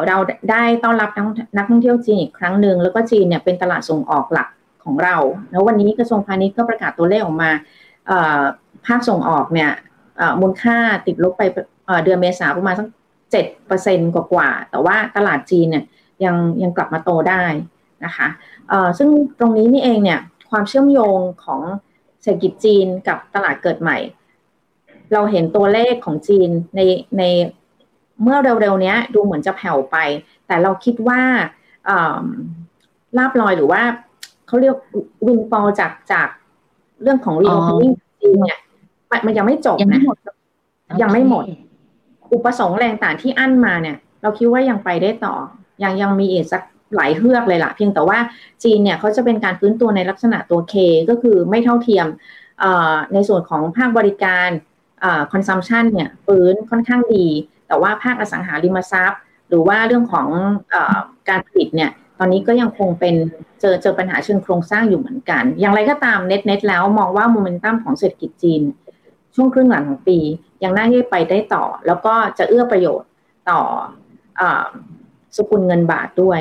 [0.07, 0.17] เรา
[0.51, 1.11] ได้ต้อนรับ
[1.57, 4.49] นักท่องเที่ยวจีนอีกครั้งหนึ่งแล้วก็จีนเนี่ยเป็นตลาดส่งออกหลัก
[4.85, 5.17] ของเรา
[5.51, 7.51] แล้ววันนี้กระทรวงพาณิชย์ก็ประกาศตัวเลขออกมา
[8.87, 9.71] ภาคส่งออกเนี่ย
[10.41, 11.43] มูลค่าติดลบไป
[12.05, 12.87] เดือนเมษาประมาณสัก
[13.33, 15.85] เจ็ดเปอร์เซ็นต์กว่าๆแต่ว่าตลาดจีนเนี่ย
[16.25, 17.45] ยังยังกลับมาโตได้
[18.05, 18.29] นะคะ
[18.99, 19.09] ซึ่ง
[19.39, 21.61] ตรงนี้นี่เองเนี่ยความเชื่อมโยงของ
[22.23, 23.99] เศรษฐกิจจีนกับตลาดเกิดใหม่
[25.13, 26.81] เราเห็นตัวเลขของจีนใน
[27.19, 27.23] ใน
[28.23, 29.97] เมื่อเร็วๆนี้ดูเหมือนจะแผ่วไป
[30.47, 31.21] แต่เราคิดว่า
[33.17, 33.83] ลาบลอยหรือว่า
[34.47, 34.77] เขาเรียก
[35.27, 36.29] วินฟอลจากจาก
[37.03, 38.59] เรื่องของรีโอเพนนิ่งจีนเนี่ย
[39.27, 40.01] มันยังไม่จบนะ
[41.03, 41.45] ยังไม่หมด
[42.33, 45.35] อุปสงค์แรงต่างที่อั้นมาเนี่ย เราคิดว่ายังไปได้ต่อ
[45.83, 46.63] ยังยังมีอีกสัก
[46.97, 48.19] หลายเฮือกเลยล่ะ เพียงแต่ว่า
[48.63, 50.75] จีนเนี่ยเขาจะเป็นการฟื้นตัวในลักษณะตัวเค
[51.11, 52.07] ก็คือไม่เท่าเทียม
[53.15, 54.49] ในส่วนของภาคบริการ
[55.33, 57.27] consumption เนี่ยฟื้นค่อนข้างดี
[57.69, 60.29] แต่ว่าภาคอสังหาริมทรัพย์ หรือว่าเรื่องของ
[60.75, 60.77] อ
[61.29, 63.15] การผลิตเนี่ยตอนนี้ก็ยังคงเป็น
[63.61, 68.63] เจอเจอปัญหาเชิงโครงสร้างอยู่เหมือนกัน อย่างไรก็ตาม net net แล้วมองว่าโมเมนตัมของเศรษฐกิจจีน
[69.35, 70.19] ช่วงครึ่งหลังของปี
[70.63, 73.09] ยังน่าที่ไปได้ต่อ แล้วก็จะเอื้อประโยชน์
[73.51, 73.61] ต่อ
[74.41, 74.43] อ
[75.37, 76.41] สกุลเงินบาทด้วย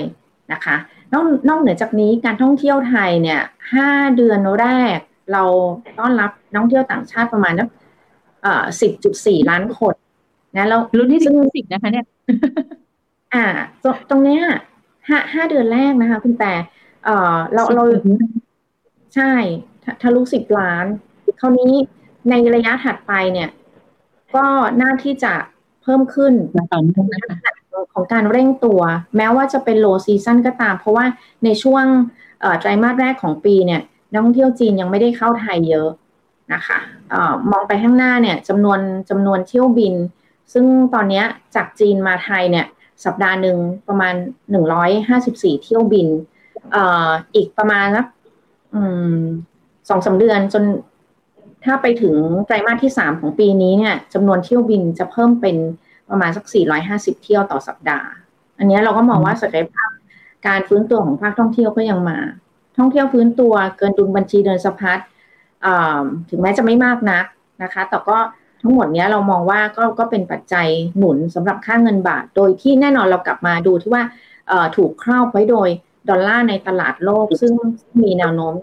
[0.51, 0.75] นะคะ
[1.13, 3.41] นอกนอกเหนือจากนี้การท่องเที่ยวไทยเนี่ย
[3.73, 4.97] ห้าเดือนแรก
[5.33, 5.43] เรา
[5.99, 7.67] ต้อนรับนักท่องเที่ยวต่างชาติประมาณนัก
[8.81, 9.93] สิบจุดสี่ล้านคน
[10.55, 11.21] นะแล้วรุ่นที่
[11.55, 12.05] สิบนะคะเนี่ย
[13.33, 13.45] อ่า
[14.09, 14.43] ตรงเนี้ย
[15.09, 16.53] ห้าห้าเดือนแรกนะคะ คุณแต่
[17.05, 17.83] เออเราเรา
[19.15, 19.33] ใช่
[20.01, 20.85] ทะลุสิบล้าน
[21.39, 21.73] คราวนี้
[22.29, 23.49] ในระยะถัดไปเนี่ย
[24.35, 24.45] ก็
[24.81, 25.33] น่าที่จะ
[25.83, 26.33] เพิ่มขึ้น
[27.93, 28.82] ของการเร่งตัว
[29.17, 31.05] แม้ว่าจะเป็นโลซีซันก็ตาม เพราะว่า
[31.43, 31.86] ในช่วง
[32.59, 35.89] ไตรมาสแรกของปีเนี่ยนักท่องเที่ยวจีนยังไม่ได้เข้าไทยเยอะ
[36.53, 36.80] นะคะ
[37.13, 39.93] ออมองไปข้างหน้าเนี่ยจำนวนจำนวนเที่ยวบิน
[40.53, 41.24] ซึ่งตอนนี้
[41.55, 42.65] จากจีนมาไทยเนี่ย
[43.05, 43.57] สัปดาห์หนึ่ง
[43.88, 44.15] ประมาณ
[44.89, 46.07] 154 เที่ยวบิน
[46.76, 46.78] อ
[47.36, 48.05] อีกประมาณนัก
[49.89, 50.63] สองสาเดือนจน
[51.65, 52.15] ถ้าไปถึง
[52.45, 55.57] ไตรมาสที่สามของปีนี้เนี่ยจำนวนเที่ยวบินจะเพิ่มเป็น
[56.14, 56.45] ประมาณสัก
[56.84, 58.09] 450 เที่ยวต่อสัปดาห์
[58.59, 59.89] อันนี้เราก็มองว่าศักยภาพ
[60.47, 62.18] การฟื้นตัวของภาคท่องเที่ยวก็ยังมา
[62.78, 64.99] ท่องเที่ยวฟื้นตัวเกินดุลบัญชีเดินสะพัด
[66.30, 67.26] ถึงแม้จะไม่มากนัก
[67.64, 68.18] นะคะ แต่ก็
[68.61, 74.03] ทั้งหมดนี้เรามองว่าก็ก็เป็นปัจจัยหนุนสำหรับค่าเงินบาท โดยที่แน่นอนเรากลับมาดูที่ว่า
[74.76, 75.70] ถูกครอบไว้โดย
[76.09, 77.53] ดอลลาร์ในตลาดโลก ซึ่ง
[78.03, 78.53] มีแนวโน้ม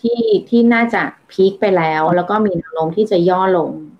[0.00, 3.99] ที่ที่น่าจะพีคไปแล้ว แล้วก็มีแนวโน้มที่จะย่อลงค่ะ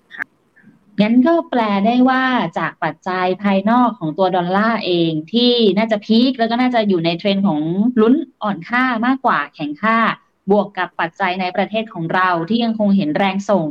[1.01, 2.23] งั้นก็แปลได้ว่า
[2.57, 7.59] จากปัจจัยภายนอกของตัวดอลลาร์เองที่น่าจะพีคแล้วก็น่าจะอยู่ในเทรนด์ของ
[8.01, 9.97] ลุ้นอ่อนค่ามากกว่าแข็งค่า
[10.51, 13.67] บวกกับปัจจัยในประเทศของเราที่ยังคงเห็นแรงส่ง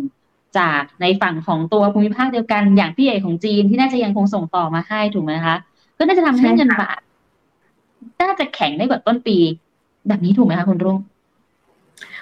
[0.58, 5.56] จากในฝั่งของตัวภูมิภาคเดียวกัน อย่างพี่ใหญ่ของจีนที่น่าจะยังคงส่งต่อมาให้ถูกไหมคะ
[5.98, 7.00] ก็น่าจะทำให้เงินบาท
[8.20, 9.36] น่าจะแข็งได้กว่าต้นปี
[10.08, 10.98] แบบนี้ถูกไหมคะคุณรุ่ง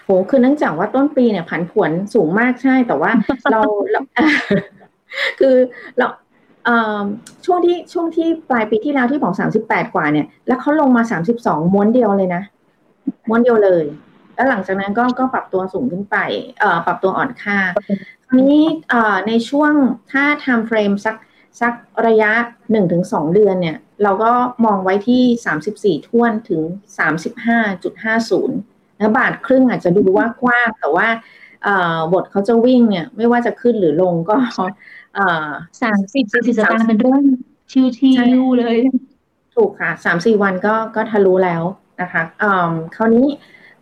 [0.05, 3.11] โหคือเนื่องจากว่าต้นปีเนี่ยผันผวนสูงมากใช่แต่ว่า
[3.53, 3.61] เรา
[5.41, 5.57] คือ
[5.99, 6.07] เรา
[7.47, 12.43] ช่วงที่ช่วงที่ปลายปีที่แล้วที่บอกสามสิบแปดกว่าเนี่ย แล้วเขาลงมาสามสิบสองม้วนเดียวเลยนะ
[13.29, 13.85] ม้วนเดียวเลย
[14.35, 16.17] แล้วหลังจากนั้นก็ก็ปรับตัวสูงขึ้นไป
[16.61, 17.59] เอ่อปรับตัวอ่อนค่า
[18.29, 19.73] คราวนี้เอ่อในช่วง
[20.13, 21.17] ถ้า time frame สัก
[21.61, 21.75] สัก
[22.07, 22.33] ระยะ
[22.71, 24.33] หนึ่งถึงสองเดือนเนี่ย เราก็
[24.65, 26.61] มองไว้ที่สามสิบสี่ท่วนถึง
[26.99, 28.57] สามสิบห้าจุดห้าศูนย์
[29.01, 31.09] นะบาทครึ่งอาจจะดูว่ากว้างแต่ว่า
[32.13, 34.37] บทเขาจะวิ่งเนี่ย ไม่ว่าจะขึ้นหรือลงก็
[35.83, 37.23] สามสิบสี่สิบสตางค์เป็นเรื่อง
[37.99, 38.11] ชิ
[38.41, 38.79] วๆเลย
[39.55, 41.63] ถูกค่ะสามสี่วันก็ก็ทะลุแล้ว
[42.01, 42.23] นะคะ
[42.97, 43.27] คราวนี้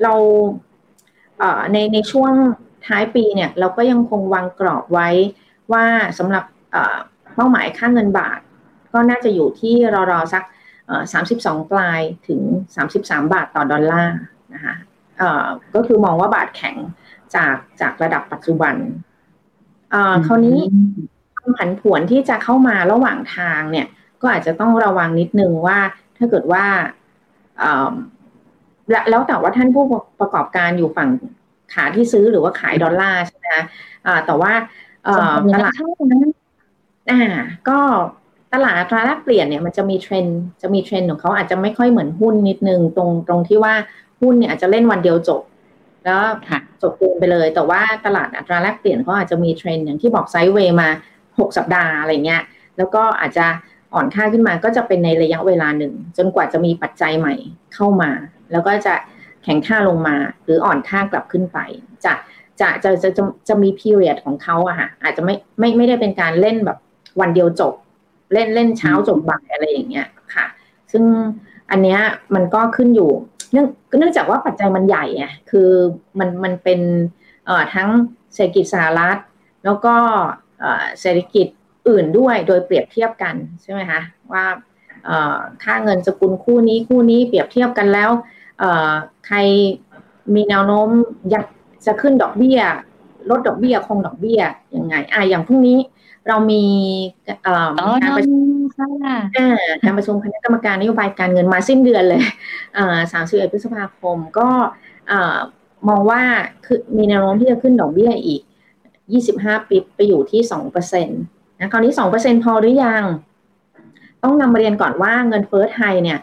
[0.03, 0.13] เรา
[1.73, 2.33] ในในช่วง
[2.87, 5.09] ท้ายปีเนี่ย เราก็ยังคงวางกรอบไว้
[5.73, 5.85] ว่า
[6.19, 6.45] สำหรับ
[7.35, 8.41] เป้าหมายค่าเงินบาท
[8.93, 9.75] ก็น่าจะอยู่ที่
[10.11, 10.45] รอๆสัก
[11.13, 12.41] สามสิบสองปลายถึง
[12.77, 14.19] สามสิบสามบาทต่อดอลลาร์
[14.55, 14.75] นะคะ
[15.75, 16.77] ก็คือมองว่าบาทแข็ง
[17.35, 18.75] จากจากระดับปัจจุบัน
[20.27, 20.59] คราวนี้
[21.57, 23.87] ผันผวนที่จะเข้ามาระหว่างทางเนี่ย
[24.23, 25.79] ก็อาจจะต้องระวังนิดนึงว่า
[26.19, 26.65] ถ้าเกิดว่า
[29.11, 29.85] แล้วแต่ว่าท่านผู้
[30.21, 31.09] ประกอบการอยู่ฝั่ง
[31.73, 33.65] ขาที่ซื้อหรือว่าขายดอลลาร์ใช่ไหมคะ
[34.27, 34.53] แต่ว่า
[35.55, 35.75] ตลาด
[37.11, 37.23] อ่า
[37.69, 37.79] ก็
[38.55, 40.27] ตลาดอัตราแลกเปลี่ยนเนี่ยมันจะมีเทรนด์
[40.63, 43.75] จะมีเทรนด์ของเขาอาจจะไม่ค่อยเหมือนหุ้นนิดนึงตรงตรงที่ว่า
[44.21, 45.43] หุ้นเนี่ยอาจจะเล่นวันเดียวจบ
[46.05, 46.21] แล้ว
[46.83, 50.89] จบเกมไปเลย แต่ว่าตลาดอัตราแลกเปลี่ยนเขาอาจจะมีเทรนด์อย่างที่บอก sideway มา
[51.39, 52.43] หกสัปดาห์อะไรเงี้ย
[52.77, 53.47] แล้วก็อาจจะ
[53.95, 57.35] อ่อนค่าขึ้นมาก็จะเป็นในระยะเวลาหนึ่ง จนกว่าจะมีปัจจัยใหม่
[57.75, 58.11] เข้ามา
[58.53, 58.95] แล้วก็จะ
[59.45, 61.59] แข็งค่าลงมาหรืออ่อนค่ากลับขึ้นไป
[62.05, 62.13] จะ
[62.61, 66.79] จะจะจะจะจะมีพีเรียดของเขาอะค่ะอาจจะไม่ไม่ไม่ได้เป็นการเล่นแบบ
[67.21, 67.75] วันเดียวจบ
[68.33, 70.47] เล่นเล่นเช้าจบบ่ายอะไรอย่างเงี้ยค่ะ
[70.93, 71.05] ซึ่ง
[71.71, 72.01] อันเนี้ย
[72.35, 73.11] มันก็ขึ้นอยู่
[73.53, 73.67] เนื่อง
[73.99, 75.71] เนื่องจากว่าปัจจัยมันใหญ่ไงคือ
[76.19, 76.81] มันมันเป็น
[77.47, 77.89] เอ่อทั้ง
[78.35, 79.17] เศรษฐกิจสหรัฐ
[79.65, 79.95] แล้วก็
[81.01, 81.47] เศรษฐกิจ
[81.89, 84.01] อื่นด้วยโดยเปรียบเทียบกันใช่ไหมคะ
[84.33, 84.45] ว่า
[85.65, 88.11] ค่าเงินสกุลคู่นี้คู่นี้เปรียบเทียบกันแล้ว
[89.27, 89.39] ใคร
[90.35, 90.89] มีแนวโน้ม
[91.31, 91.47] อยาก
[91.87, 92.61] จะขึ้นดอกเบี้ย
[93.31, 94.41] ลดดอกเบี้ยคงดอกเบี้ย
[94.77, 95.79] ยังไงอ่าอย่างพรุ่งนี้
[96.29, 96.65] เรามี
[98.03, 98.39] การประชุม
[99.85, 102.23] การประชุมคณะกรรมการนโยบายการเงินมาสิ้นเดือนเลย
[103.13, 104.49] สามสิบเอ็ดพฤษภาคมก็
[105.89, 106.23] มองว่า
[106.67, 108.43] คือมีแนวโน้มที่จะขึ้นดอกเบี้ยอีก
[109.15, 110.41] 25ปีไปอยู่ที่
[110.81, 113.05] 2%นะคราวนี้ 2%พอหรือยัง
[114.23, 116.19] ต้องนำมาเรียนก่อนว่าเงินเฟ้อไทยเนี่ย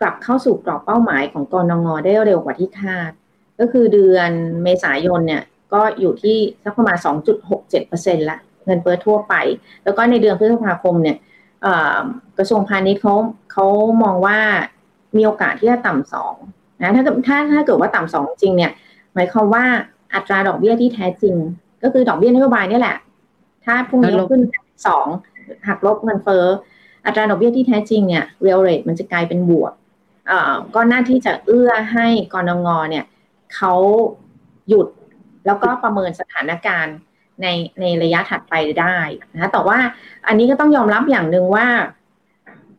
[0.00, 3.10] กลับเข้าสู่กรอบเป้าหมายของกรงงได้เร็วกว่าที่คาด
[3.58, 4.30] ก็คือเดือน
[4.62, 5.42] เมษายนเนี่ย
[5.72, 6.96] ก็อยู่ที่สักประมาณ
[7.62, 9.34] 2.67%ละเงินเฟ้อทั่วไป
[9.84, 11.16] แล้วก็ในเดือนพฤษภาคมเนี่ย
[12.38, 13.14] กระทรวงพาณิชย์เขา
[13.52, 13.66] เขา
[14.02, 14.38] มองว่า
[15.16, 16.34] มีโอกาสที่จะต่ำสอง
[16.82, 18.72] นะถ้าถ้าถ้าเกิดว่าต่ำสองจริงเนี่ย
[19.14, 19.64] หมายความว่า
[20.14, 21.34] อัตราดอกเบี้ยที่แท้จริง
[21.82, 22.96] ก็คือดอกเบี้ยนโยบายนี่แหละ
[23.64, 24.42] ถ้าพรุ่งนี้ขึ้น
[24.86, 25.06] สอง
[25.68, 26.44] หักลบเงินเฟ้อ
[27.04, 29.72] อัตราดอกเบี้ยที่แท้จริงเนี่ย real rate มันจะกลายเป็นบวก
[30.74, 33.04] ก็น่าที่จะเอื้อให้กรงงเนี่ย
[33.54, 33.74] เขา
[34.68, 34.86] หยุด
[35.46, 36.96] แล้วก็ประเมินสถานการณ์
[37.42, 37.46] ใน
[37.80, 38.96] ในระยะถัดไปได้
[39.34, 39.78] นะแต่ว่า
[40.26, 41.66] อันนี้ก็ต้องยอมรับอย่างหนึ่งว่า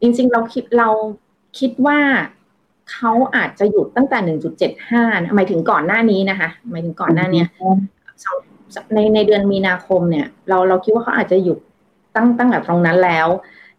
[0.01, 0.89] จริงๆ เราคิดเรา
[1.59, 1.99] คิดว่า
[2.91, 4.37] เขาอาจจะหยุดตั้งแต่
[4.77, 7.43] 1.75หมายถึงก่อนหน้านี้นะคะหมายถึงก่อนหน้านี้
[8.93, 11.59] ในในเดือนมีนาคมเนี่ย เราเราคิดว่าเขาอาจจะหยุด
[12.15, 13.27] ตั้งตั้งแต่ตรงนั้นแล้ว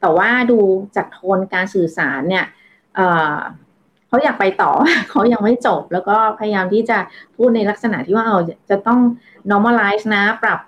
[0.01, 0.59] แต่ว่าดู
[0.97, 2.45] จากโทนการสื่อสารเนี่ย
[4.09, 4.70] เขาอยากไปต่อ
[5.11, 6.99] เขายังไม่จบ แล้วก็พยายามที่จะ
[7.36, 9.01] พูดในลักษณะที่ว่าเออจะต้อง
[9.51, 10.59] normalize นะ ปรับ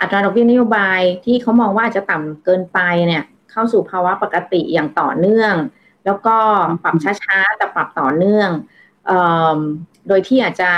[0.00, 5.54] อัตราดอกเบี้ยนโยบายที่เขามองว่าจะต่ำเกินไปเนี่ย เข้าสู่ภาวะปกติอย่างต่อเนื่อง
[6.06, 6.36] แล้วก็
[6.82, 8.50] ปรับช้าๆแต่ปรับต่อเนื่อง
[10.08, 10.70] โดยที่อาจจะ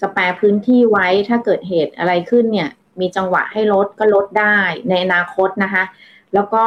[0.00, 2.68] สแปรพื้นที่ไว้ถ้าเกิดเหตุอะไรขึ้นเนี่ย
[3.00, 4.56] มีจังหวะให้ลดก็ลดได้
[4.88, 5.84] ในอนาคตนะคะ
[6.34, 6.64] แล้วก็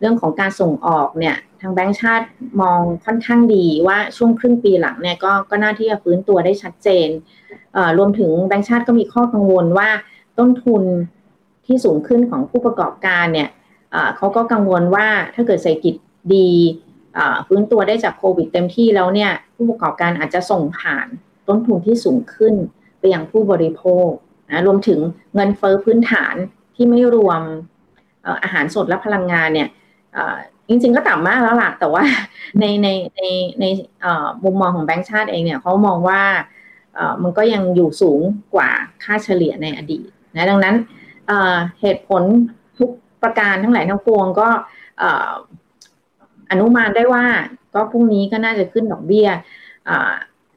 [0.00, 2.26] เรื่องของการส่งออกเนี่ย ทางแบงก์ชาติ
[2.60, 7.08] มองค่อนข้างดีว่าช่วงครึ่งปีหลังเนี่ยก็ก็น่าที่จะฟื้นตัวได้ชัดเจน
[7.98, 9.88] รวมถึงแบงก์ชาติก็มีข้อกังวลว่า
[10.38, 10.82] ต้นทุน
[11.66, 13.48] ที่สูงขึ้นของผู้ประกอบการเนี่ย
[14.16, 15.94] เขาก็กังวลว่าถ้าเกิดเศรษฐกิจ
[16.34, 16.50] ดี
[17.46, 21.06] ฟื้นตัวได้จากโควิดเต็มที่แล้วเนี่ย ผู้ประกอบการอาจจะส่งผ่าน
[21.50, 22.54] ต้นทุนที่สูงขึ้น
[22.98, 24.08] ไปยังผู้บริโภค
[24.50, 25.00] นะรวมถึง
[25.34, 26.34] เงินเฟอ้อพื้นฐาน
[26.74, 27.42] ที่ไม่รวม
[28.42, 29.68] อาหารสดและพลังงานเนี่ย
[30.68, 32.04] จริงๆก็ต่ำมากแล้วล่ะ แต่ว่า
[32.60, 33.22] ในในใน
[33.60, 33.64] ใน
[34.44, 36.22] มุมมองของแบงก์ชาติเองเนี่ยเขามองว่า
[37.22, 38.20] มันก็ยังอยู่สูง
[38.54, 38.70] กว่า
[39.02, 40.74] ค่าเฉลี่ยในอดีตนะดังนั้น
[41.80, 42.22] เหตุผล
[42.78, 42.90] ทุก
[43.22, 44.48] ประการทั้งหลายทั้งปวงก็
[46.50, 47.24] อนุมานได้ว่า
[47.74, 49.28] ก็พรุ่งนี้ก็น่าจะขึ้นดอกเบี้ย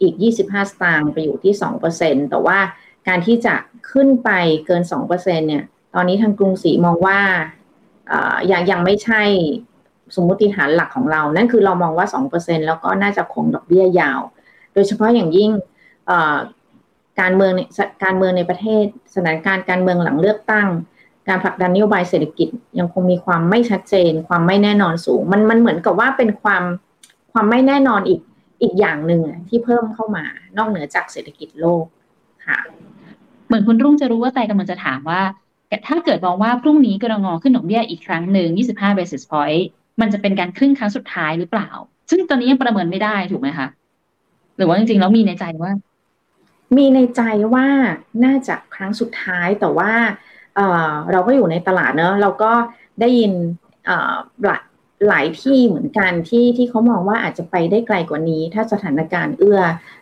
[0.01, 0.13] อีก
[0.43, 1.53] 25 สตางค์ไปอยู่ที่
[1.91, 2.59] 2%แต่ว่า
[3.07, 3.55] การที่จะ
[3.91, 4.29] ขึ้นไป
[4.65, 5.63] เกิน 2%เนี่ย
[5.95, 7.19] ตอนนี้ทางกรุงศรีมองว่า
[8.11, 8.13] อ
[8.51, 9.21] ยังยังไม่ใช่
[10.15, 14.19] สมมติฐานหลักของเรา นั่นคือเรามองว่า 2%แล้วก็น่าจะคงดอกเบี้ยยาว
[14.73, 15.51] โดยเฉพาะอย่างยิ่ง
[17.21, 17.61] การเมืองใน
[18.03, 18.83] การเมืองในประเทศ
[19.13, 20.67] สถานการณ์การเมืองหลังเลือกตั้ง
[21.27, 22.47] การผลักดันนโยบายเศรษฐกิจ
[22.79, 26.63] ยังคงมีความไม่ชัดเจน ความไม่แน่นอนสูง มันมันเหมือนกับว่าเป็นความ
[27.31, 28.19] ความไม่แน่นอนอีก
[28.61, 30.25] อีกอย่างหนึ่งที่เพิ่มเข้ามา
[30.57, 31.85] นอกเหนือจากเศรษฐกิจโลก
[32.47, 32.59] ค่ะ
[33.47, 35.21] เหมือนคุณรุ่งจะรู้ว่าแต่กำลังจะถามว่า
[35.87, 39.63] ถ้าเกิดมองว่าพรุ่งนี้กรงงขึ้นดอกเบี้ยอีกครั้งหนึ่ง 25 basis point
[40.01, 41.69] มันจะเป็นการขึ้นครั้งสุดท้ายหรือเปล่า
[42.09, 43.67] ซึ่งตอนนี้ยังประเมินไม่ได้ถูกไหมคะ
[44.57, 45.71] หรือว่าจริงๆแล้วมีในใจว่า
[46.77, 47.21] มีในใจ
[47.53, 47.67] ว่า
[48.25, 49.91] น่าจะครั้งสุดท้ายแต่ว่า
[50.55, 52.51] เเราก็อยู่ในตลาดเนอะเราก็
[53.01, 53.31] ได้ยิน
[54.45, 54.61] หลาย
[55.07, 59.59] หลายที่เหมือนกันที่ที่เขามองว่าอาจจะไปได้ไกลกว่านี้ ถ้าสถานการณ์เอื้อ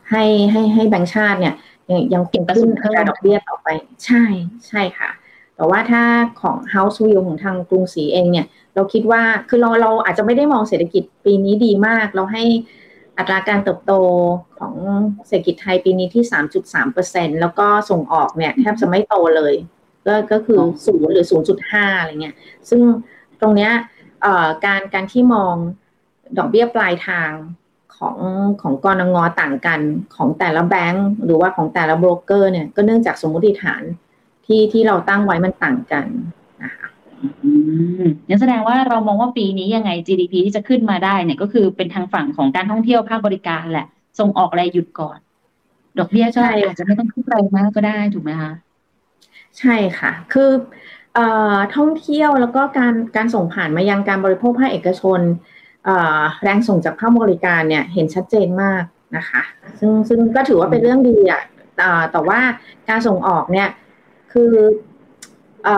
[0.10, 1.56] ให้ให้ให้แบงก์ชาติเนี่ย
[1.92, 3.68] ยังยังคงขึ้นอัตราดอกเบี้ยต่อไป
[4.06, 4.24] ใช่
[4.68, 5.10] ใช่ค่ะ
[5.56, 6.04] แต่ว่าถ้า
[6.42, 12.44] ของ House View ของทางกรุงศรีเองเนี่ย เราคิดว่าคือเราเราอาจจะไม่ได้มองเศรษฐกิจปีนี้ดีมาก เราให้
[13.18, 13.94] อัตราการเติบโต
[14.60, 14.74] ของ
[15.28, 16.24] เศรษฐกิจไทยปีนี้ที่
[16.82, 19.54] 3.3%แล้วก็ส่งออกเนี่ยแทบจะไม่โตเลย
[20.08, 21.26] ก็ก็คือศูนย์หรือ
[21.64, 22.36] 0.5 อะไรเงี้ย
[22.70, 22.82] ซึ่ง
[23.42, 23.72] ตรงเนี้ย
[24.66, 25.56] การการที่มอง
[26.38, 27.32] ดอกเบี้ยปลายทาง
[27.96, 28.18] ของ
[28.62, 29.80] ของกรงงต่างกัน
[30.16, 33.84] ของแต่ละแบงก์หรือว่าของแต่ละโบรกเกอร์เนี่ยก็เนื่องจากสมมติฐาน
[34.46, 36.06] ที่ที่เราตั้งไว้มันต่างกัน
[36.64, 36.88] นะคะ
[38.30, 43.88] นั่นแสดงว่าเรามองว่าปีนี้ยังไง GDP ที่จะขึ้นมาได้เนี่ยก็คือเป็นทางฝั่งของการท่องเที่ยวภาคบริการแหละ
[44.20, 45.18] ส่งออกอะไรหยุดก่อน
[45.98, 48.52] ดอกเบี้ยก็อาจจะไม่ต้องขึ้นแรงมากก็ได้ถูกไหมคะ
[49.60, 50.50] ใช่ค่ะ คือ
[51.76, 55.20] ท่องเที่ยวแล้วก็การการส่งผ่านมายังการบริโภคภาคเอกชน
[56.44, 58.84] แรงส่งจากภาคบริการเนี่ยเห็นชัดเจนมาก
[59.18, 59.42] นะคะ
[59.80, 61.42] ซึ่งซึ่งก็ถือว่าเป็นเรื่องดีอะ
[62.12, 62.40] แต่ว่า
[62.90, 63.70] การส่งออกเนี่ย
[64.32, 64.54] คือ
[65.68, 65.70] อ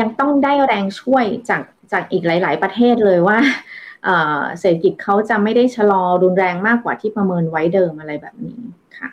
[0.00, 1.62] ยังต้องได้แรงช่วยจาก
[1.92, 3.38] จากอีกหลาย ๆ ประเทศเลยว่า
[4.58, 8.58] เศรษฐกิจเขาจะไม่ได้ชะลอรุนแรงมากกว่าที่ประเมินไว้เดิมอะไรแบบนี้
[8.98, 9.10] ค่ะ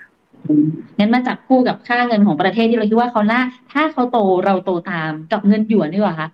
[1.00, 3.42] งั้นมาจับคู่กับค่าเงินของประเทศที่เราคิดว่าเขาหน้า
[3.72, 6.30] ถ้าเขาโตเราโตตามกับเงินหยวนดีกว่าคะ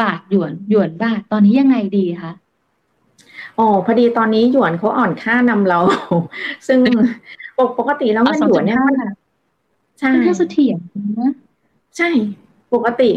[0.00, 2.32] บาทหยวนหยวนบาทตอนนี้ยังไงดีคะ
[3.58, 5.78] อ๋อพอดีตอนนี้หยวนเขาอ่อนค่านำเรา
[6.66, 6.78] ซึ่ง
[7.78, 8.78] ปกติแล้วเงินหยวนเนี่ย
[10.00, 10.78] ใช่เสถียร
[11.20, 11.32] นะ
[11.96, 12.08] ใช่
[12.74, 13.10] ปกติ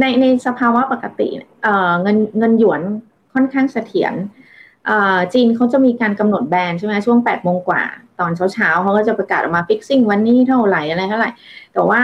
[0.00, 1.28] ในในสภาวะปกติ
[1.62, 2.80] เอ่อเงินเงินหยวน
[3.34, 4.14] ค่อนข้างเสถียร
[5.34, 7.82] จีนเขาจะมีการกำหนดแบนใช่ไหมช่วงแปดโมงกว่า
[8.20, 11.30] ตอนเช้าๆเขาก็จะประกาศออกมาฟิกซิ่งวันนี้เท่าไหร่อะไรเท่าไหร่
[11.72, 12.00] แต่ว่า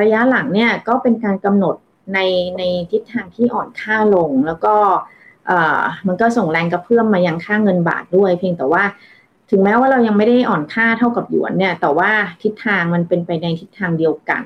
[0.00, 1.76] ระยะหลังเนี่ยก็เป็นการกำหนด
[2.14, 2.20] ใน
[2.58, 4.74] ในทิศทางที่อ่อนค่าลง แล้วก็
[6.06, 8.84] มันก็ส่งแรงกระเพื่อมมายังค่าเงินบาทด้วย เพียงแต่ว่า
[9.50, 12.10] ถึงแม้ว่าเรายังไม่ได้อ่อนค่าเท่ากับหยวนเนี่ย แต่ว่า
[12.42, 14.42] ทิศทางมันเป็นไปในทิศทางเดียวกัน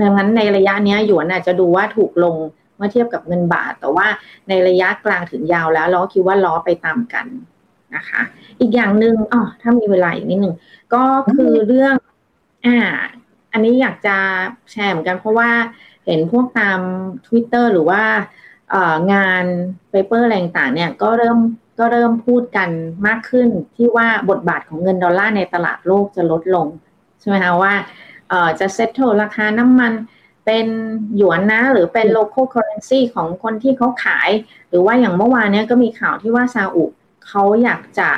[0.00, 2.36] ดังนั้นในระยะนี้หยวนอาจจะดูว่าถูกลง
[2.76, 4.06] เมื่อเทียบกับเงินบาท แต่ว่า
[4.48, 7.26] ในระยะกลางถึงยาวแล้ว เราก็คิดว่าล้อไปตามกัน
[7.96, 8.20] นะคะ
[8.60, 10.54] อีกอย่างหนึ่งอ๋อถ้ามีเวลาอีกนิดหนึ่ง
[10.94, 11.94] ก็คือเรื่อง
[12.66, 12.78] อ่า
[13.52, 14.16] อันนี้อยากจะ
[14.70, 15.50] แชร์เหมือนกัน เพราะว่า
[16.06, 16.80] เห็นพวกตาม
[17.26, 18.02] Twitter หรือว่า
[19.12, 19.44] งาน
[19.90, 21.38] paper อะไรต่างเนี่ยก็เริ่ม
[21.78, 22.70] ก็เริ่มพูดกัน
[23.06, 26.66] มากขึ้นที่ว่าบทบาทของเงินดอลลาร์ในตลาดโลกจะลดลง
[27.20, 27.74] ใช่ไหมคะว่า
[28.60, 29.92] จะ settle ราคาน้ำมัน
[30.46, 30.66] เป็น
[31.16, 34.30] หยวนนะ หรือเป็น local currency ของคนที่เขาขาย
[34.68, 36.84] หรือว่าอย่างเมื่อวานนี้ก็มีข่าวที่ว่าซาอุ
[37.26, 38.10] เขาอยากจะ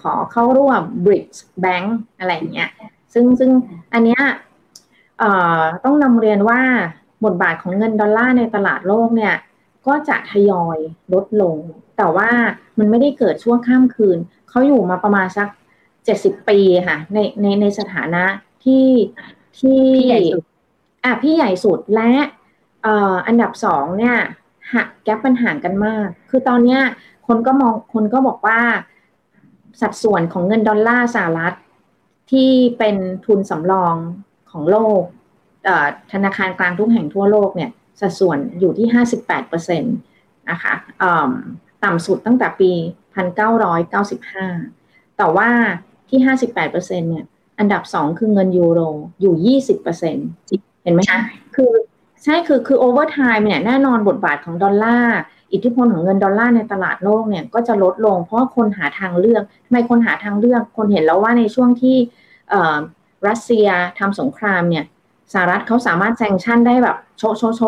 [0.00, 1.86] ขอเข้าร่วม BRICS Bank
[2.18, 2.70] อะไรเงี้ย
[3.12, 3.50] ซึ่งซึ่ง
[3.92, 4.22] อันเนี้ย
[5.84, 6.60] ต้องนำเรียนว่า
[7.24, 9.34] บทบาทของเงินดอลลาร์ในตลาดโลกเนี่ย
[9.86, 10.78] ก็จะทยอย
[11.14, 11.56] ลดลง
[11.96, 12.30] แต่ว่า
[12.78, 15.48] มันไม่ได้เกิดช่วงข้ามคืน เขาอยู่มาประมาณสัก
[16.04, 18.24] เจ็ดสิบปีค่ะในในในสถานะ
[18.64, 18.86] ที่
[19.58, 20.42] ที่ใหญ่สุด
[21.04, 22.12] อะพี่ใหญ่สุดและ
[22.86, 24.16] อ,อ,อันดับสองเนี่ย
[24.74, 26.80] ห่าง gap มันห่างกันมาก คือตอนเนี้ย
[27.26, 28.60] คนก็มองคนก็บอกว่า
[29.80, 31.54] สัดส่วนของเงินดอลลาร์สหรัฐ
[32.30, 32.96] ที่เป็น
[33.26, 33.94] ทุนสำรอง
[34.50, 35.02] ของโลก
[36.12, 37.70] ธนาคารกลางทุกแห่งทั่วโลกเนี่ย
[38.00, 39.84] สัดส่วนอยู่ที่ 58%นต
[40.50, 40.74] นะคะ
[41.84, 42.72] ต่ำสุดตั้งแต่ปี
[43.54, 45.48] 1995 แต่ว่า
[46.08, 46.20] ที่
[46.64, 47.24] 58%เนี่ย
[47.58, 48.80] อันดับสองคือเงินยูโร
[49.20, 49.58] อยู่
[50.14, 51.20] 20%เห็นไหมคะ
[51.56, 51.72] คือ
[52.24, 55.18] ใช่คือคือ over time เนี่ยแน่นอนบทบาทของดอลลาร์
[55.52, 61.96] อิทธิพลของเงินดอลลาร์ในตลาดโลกเนี่ยก็จะลดลง เพราะคนหาทางเลือกทำไมคนหาทางเลือก คนเห็นแล้วว่าในช่วงที่
[63.28, 63.66] รัสเซีย
[63.98, 64.84] ทำสงครามเนี่ย
[65.32, 67.60] สหรัฐเขาสามารถ sanction ได้แบบโชโชโช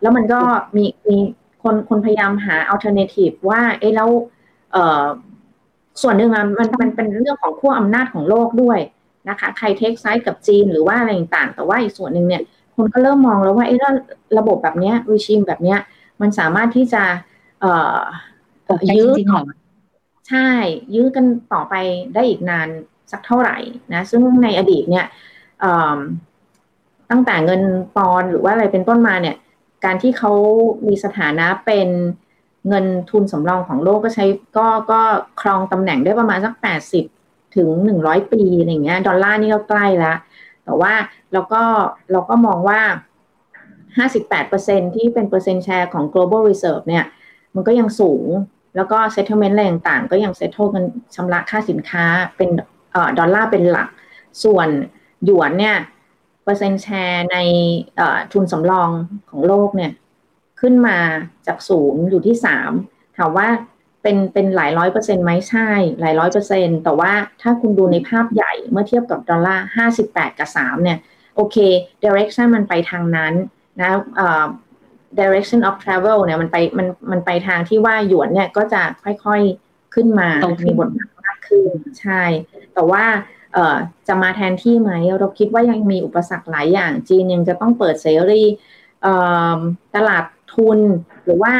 [0.00, 0.40] แล้วมันก็
[0.76, 1.18] มีมี
[1.62, 4.08] คนคนพยายามหา alternative ว่าเอ๊ะแล้ว
[6.02, 8.78] ส่วนหนึ่งอะมันมันเป็นเรื่องของขั้วอำนาจของโลกด้วย
[9.28, 12.42] นะคะใคร take side กับจีนหรือว่าอะไรต่างแต่ว่าอีกส่วนหนึ่งเนี่ย
[12.76, 13.78] คนก็เริ่มมองแล้วว่าเอ๊ะ
[14.38, 15.78] ระบบแบบเนี้ยวิชิมแบบเนี้ย
[16.22, 17.02] มันสามารถที่จะ
[17.60, 17.98] เอ่อ
[18.94, 19.10] ยื้อ
[20.28, 20.50] ใช่
[20.94, 21.74] ยื้อกันต่อไป
[22.14, 22.68] ได้อีกนาน
[23.12, 23.58] สักเท่าไหร่
[23.92, 25.06] นะซึ่งในอดีตเนี่ย
[27.10, 27.62] ตั้งแต่เงิน
[27.96, 29.36] ปอนหรือว่าอะไรเป็นต้นมาเนี่ย
[29.84, 30.32] การที่เขา
[30.86, 31.88] มีสถานะเป็น
[32.68, 34.24] เงินทุนสำรองของโลกก็ใช้
[34.56, 35.00] ก็ก็
[35.40, 37.04] ครองตำแหน่งได้ประมาณสักแปดสิบ
[37.56, 40.16] ถึงหนึ่งร้อยปีอะไรเงี้ย ดอลลาร์นี่ก็ใกล้แล้ว
[40.64, 40.92] แต่ว่า
[41.32, 41.62] เราก็
[42.12, 42.80] เราก็มองว่า
[43.98, 47.04] ห้าสิบแปดเปอร์เซ็นที่เป็นเปอร์เซ็นต์แชร์ของ global reserve เนี่ย
[47.54, 48.26] มันก็ยังสูง
[48.76, 50.84] แล้วก็ settlement อะไรต่างๆ ก็ยัง settle กัน
[51.14, 52.04] ชำระค่าสินค้า
[52.36, 52.50] เป็น
[53.18, 53.88] ดอลลาร์เป็นหลัก
[54.44, 54.68] ส่วน
[55.24, 55.76] หยวนเนี่ย
[56.44, 57.38] เปอร์เซ็นต์แชร์ใน
[58.32, 58.90] ทุนสำรอง
[59.30, 59.92] ของโลกเนี่ย
[60.60, 60.98] ขึ้นมา
[61.46, 62.70] จากศูนย์อยู่ที่สาม
[63.16, 63.48] ถามว่า
[64.02, 65.68] เป็นเป็นหลายร้อยเปอร์เซ็นต์ไหมใช่
[66.00, 67.12] หลายร้อยเปอร์เซ็นต์แต่ว่า
[67.42, 70.98] ถ้าคุณดูในภาพใหญ่เมื่อเทียบกับดอลลาร์ห้าสิบแปดกับสามเนี่ย
[71.36, 71.56] โอเค
[72.04, 73.34] direction มันไปทางนั้น
[73.80, 73.90] นะ
[75.20, 80.28] direction of travel เนี่ยมันไปมันมันไปทางที่ว่าหยวนเนี่ยก็จะค่อยๆขึ้นมา
[80.66, 81.68] มีบทบาทมากขึ้น
[82.00, 82.22] ใช่
[82.74, 83.04] แต่ว่า
[83.52, 83.76] เอ่อ
[84.08, 88.42] จะมาแทนที่ไหม เราคิดว่ายังมีอุปสรรคหลายอย่าง จีนยังจะต้องเปิดเสรี
[89.96, 90.78] ตลาดทุน
[91.24, 91.52] หรือว่า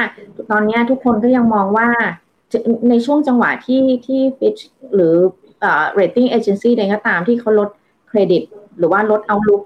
[0.51, 1.89] ตอนนี้ทุกคนก็ยังมองว่า
[2.89, 4.59] ในช่วงจังหวะที่ที่ฟิช
[4.95, 5.15] หรือ
[5.61, 7.69] เอ่อ rating agency ใดก็ตามที่เขาลด
[8.09, 8.43] เครดิต
[8.79, 9.63] หรือว่าลดเอาลุก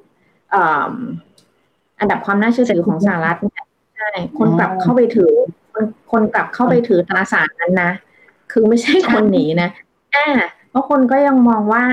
[2.01, 3.64] อันดับความน่าเชื่อถือของสหรัฐเนี่ย
[3.97, 5.32] ใช่คนกลับเข้าไปถือ
[5.72, 7.92] คนคนกลับเข้าไปถือตราสารนั้นนะ
[8.53, 9.70] คือไม่ใช่คนหนีนะ
[10.12, 10.26] แอ่
[10.70, 11.84] เพราะคนก็ยังมองว่า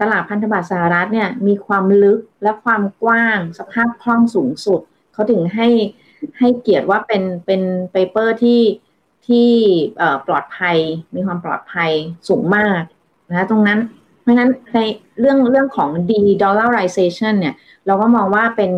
[0.00, 4.80] ตลาดพันธบัตรสหรัฐเนี่ยมีความลึกและความกว้างสภาพคล่องสูงสุด
[5.12, 5.68] เขาถึงให้
[6.38, 7.62] ให้เกียรติว่าเป็นเป็น
[7.92, 8.60] เปเปอร์ที่
[9.26, 9.50] ที่
[10.26, 10.76] ปลอดภัย
[11.14, 11.90] มีความปลอดภัย
[12.28, 12.80] สูงมาก
[13.30, 13.78] นะตรงนั้น
[14.26, 14.78] เพราะฉะนั้นใน
[15.20, 17.54] เรื่องเรื่องของ de-dollarization เนี่ย
[17.86, 18.70] เราก็มองว่าเป็น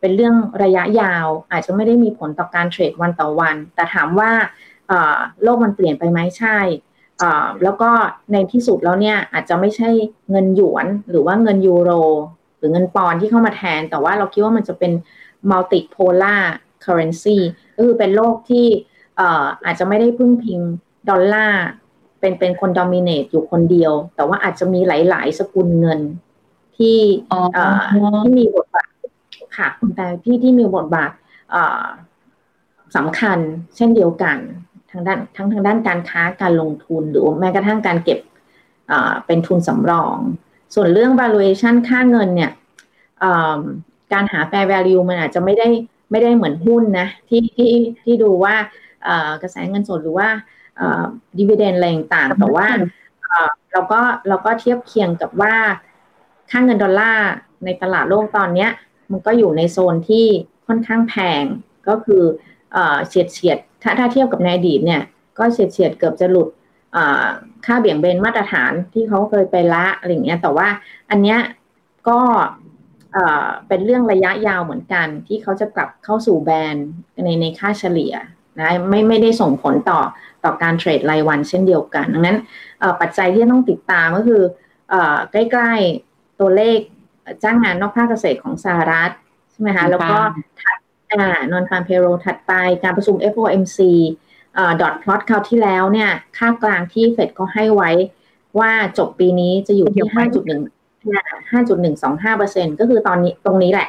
[0.00, 4.30] เป็นเรื่องระยะยาว อาจจะไม่ได้มีผลต่อการเทรดวันต่อวัน แต่ถามว่า
[5.42, 6.58] โลกมันเปลี่ยนไปไหมใช่
[7.62, 7.90] แล้วก็
[8.32, 9.88] ในที่สุดแล้วเนี่ยอาจจะไม่ใช่
[10.30, 11.90] เงินหยวนหรือว่าเงินยูโร
[12.58, 14.92] หรือเงินปอนที่เข้ามาแทน แต่ว่าเราคิดว่ามันจะเป็น
[15.50, 16.42] multipolar
[16.84, 17.38] currency
[17.76, 18.66] ก็คือเป็นโลกที่
[19.64, 20.60] อาจจะไม่ได้พึ่งพิง
[21.08, 21.64] ดอลลาร์
[22.22, 26.00] เป็นเป็นคนดอมิเนตอยู่คนเดียว แต่ว่าอาจจะมีหลาย ๆ สกุลเงิน
[26.76, 26.98] ที่
[28.22, 28.90] ที่มีบทบาท
[29.56, 31.10] ค่ะแต่ที่ที่มีบทบาท
[32.96, 33.38] สำคัญ
[33.76, 34.38] เช่นเดียวกัน
[34.90, 38.18] ทางด้านทั้งทางด้านการค้าการลงทุนหรือแม้กระทั่งการเก็บ
[39.26, 40.16] เป็นทุนสำรอง
[40.74, 42.50] ส่วนเรื่อง valuation ค่าเงินเนี่ย
[44.12, 45.68] การหา fair value มันอาจจะไม่ได้
[46.10, 47.72] ไม่ได้เหมือนหุ้นนะที่ที่
[48.04, 48.54] ที่ดูว่า
[49.42, 50.28] กระแสเงินสดหรือว่า
[51.38, 52.68] ดีเวเดนอะไรต่างแต่ว่า
[53.72, 55.54] เราก็เราก็เทียบเคียงกับว่า
[56.50, 57.30] ค่าเงินดอลลาร์
[57.64, 58.68] ในตลาดโลกตอนนี้
[59.10, 60.26] มันก็อยู่ในโซนที่
[60.66, 61.42] ค่อนข้างแพง
[61.88, 62.22] ก็คือ
[63.08, 65.02] เฉียดเฉียดถ้าถ้าเทียบกับในอดีตเนี่ย
[65.38, 66.48] ก็เฉียดเฉียดเกือบจะหลุด
[67.66, 70.68] ค่าเบี่ยงเบนมาตรฐานที่เขาเคยไปละอะไรเงี้ยแต่ว่า
[71.10, 71.38] อันเนี้ย
[72.08, 72.20] ก็
[73.68, 76.76] เป็นเรื่องระยะยาวเหมือนกัน ที่เขาจะกลับเข้าสู่แบน
[77.24, 78.14] ในในค่าเฉลี่ย
[78.60, 80.00] นะไม่ไม่ได้ส่งผลต่อ
[80.44, 82.38] ต่อการเทรดรายวันเช่นเดียวกัน ดังนั้น
[83.00, 84.42] ปัจจัยที่ต้องติดตามก็คือ
[85.32, 86.78] ใกล้ๆตัวเลข
[87.42, 89.10] จ้างงานนอกภาคเกษตรของสหรัฐ
[89.50, 90.18] ใช่ไหมคะแล้วก็
[90.60, 90.78] ถัด
[91.12, 93.78] อ่านอนฟาร์มเพโรถัดไปการประชุม FOMC
[94.80, 97.90] ดอทพลอตคราวที่แล้วเนี่ย ค่ากลางที่เฟดก็ให้ไว้
[98.58, 103.88] ว่าจบปีนี้จะอยู่ที่ 5.1 5.125เปอร์เซ็นก็คือตอนนี้ตรงนี้แหละ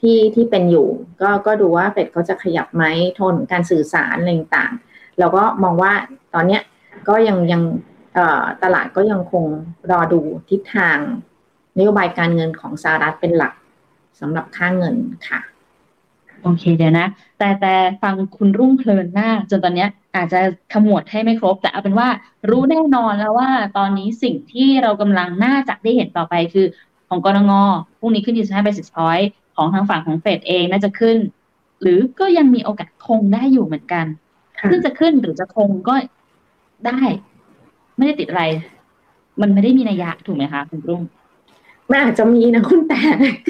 [0.00, 0.88] ที่ที่เป็นอยู่
[1.22, 2.84] ก็ก็ดูว่าเฟดเขาจะขยับไหม
[3.18, 4.72] ทนการสื่อสารอะไรต่าง
[5.20, 5.92] เราก็มองว่า
[6.34, 6.62] ตอนเนี้ย
[7.08, 7.62] ก็ยังยัง
[8.62, 9.44] ตลาดก็ยังคง
[9.90, 10.98] รอดูทิศทาง
[11.78, 13.52] นโยบายการเงินของสหรัฐเป็นหลัก
[14.20, 14.94] สำหรับค่าเงิน
[15.28, 15.40] ค่ะ
[16.42, 17.06] โอเคเดี๋ยวนะ
[17.38, 20.40] แต่แต่ฟังคุณรุ่งเพลินมาก จนตอนนี้อาจจะ
[20.72, 22.08] ขมวดให้ไม่ครบ แต่เอาเป็นว่า
[22.50, 26.66] รู้แน่นอนแล้วว่าตอนนี้สิ่งที่เรากำลังน่าจะได้เห็นต่อไปคือ
[27.08, 27.52] ของกรงง
[27.98, 31.16] พรุ่งนี้ขึ้น25 basis point ของทางฝั่งของเฟดเองน่าจะขึ้น
[31.82, 34.06] หรือก็ยังมีโอกาสคงได้อยู่เหมือนกัน
[34.68, 35.94] ขึ้นจะขึ้นหรือจะคงก็
[36.86, 37.00] ได้
[37.96, 38.44] ไม่ได้ติดอะไร
[39.40, 41.02] มันไม่ได้มีนัยยะถูกไหมคะคุณรุ่ง
[41.90, 43.00] มันอาจจะมีนะคุณแต่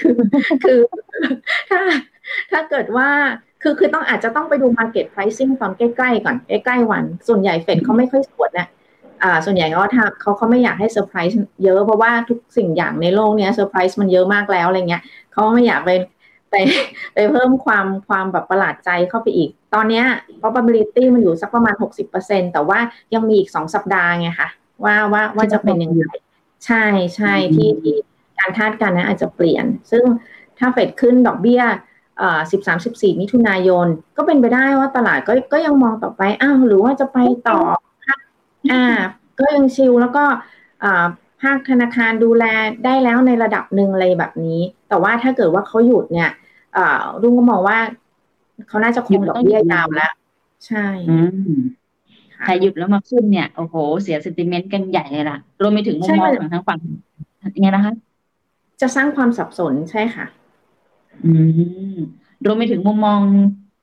[0.01, 0.17] คือ
[0.65, 0.81] คือ
[1.71, 1.81] ถ้า
[2.51, 3.09] ถ้าเกิดว่า
[3.63, 8.69] คือคือต้องอาจจะต้องไปดู market pricing ตอนใกล้ๆก่อนใกล้ๆวัน ส่วนใหญ่เฟดเขาไม่ค่อยสวนนะ
[9.23, 15.03] อ่าส่วนใหญ่เขาทำเขาเขาไม่อยากให้เซอร์ไพรส์เยอะเพราะว่าทุกสิ่งอย่างในโลกเนี้ยเซอร์ไพรส์มันเยอะมากแล้วอะไรเงี้ย
[15.33, 15.91] เขาไม่อยากไป
[16.51, 16.55] ไป
[17.15, 20.03] ไปเพิ่มความความแบบประหลาดใจเข้าไปอีก ตอนนี้
[20.41, 21.75] probability มันอยู่สักประมาณ
[22.15, 22.79] 60%แต่ว่า
[23.15, 24.49] ยังมีอีกสองสัปดาห์ไงคะ
[24.85, 26.05] ว่าว่าว่าจะเป็นยังไง
[26.67, 26.85] ใช่
[27.17, 27.97] ใช่ที่ที่
[28.39, 30.05] การคาดการณ์นะอาจจะเปลี่ยน ซึ่ง
[30.59, 31.63] ถ้าเฟดขึ้นดอกเบี้ย
[32.19, 37.19] เอ่อสิบสามสิบสี่มิถุนายน ก็เป็นไปได้ว่าตลาดก็ก็ยังมองต่อไป อ้าว หรือว่าจะไป
[37.49, 37.61] ต่อ
[38.73, 38.85] อ่า
[39.39, 40.25] ก็ยังชิลแล้วก็
[40.85, 41.05] อ่า
[41.43, 42.45] ภาคธนาคารดูแล
[42.85, 46.31] ได้แล้วในระดับหนึ่งอะไรแบบนี้ แต่ว่าถ้าเกิดว่าเขาหยุดเนี่ย
[46.77, 47.79] อ่ารุ่งก็มองว่า
[48.69, 50.13] เขาน่าจะคงดอกเบี้ยยาวแล้ว
[50.67, 51.19] ใช่อื
[51.55, 51.59] ม
[52.45, 56.79] ใครหยุดแล้วมาขึ้นเนี่ย โอ้โห เสีย sentiment กันใหญ่เลยล่ะ รวมไปถึงมุมมองของทางฝั่ง
[57.57, 57.95] ยังไงนะคะ
[58.81, 60.27] จะสร้างความสับสนใช่ค่ะ
[61.25, 61.33] อื
[61.93, 61.97] ม
[62.45, 63.21] รวมไปถึงมุมมอง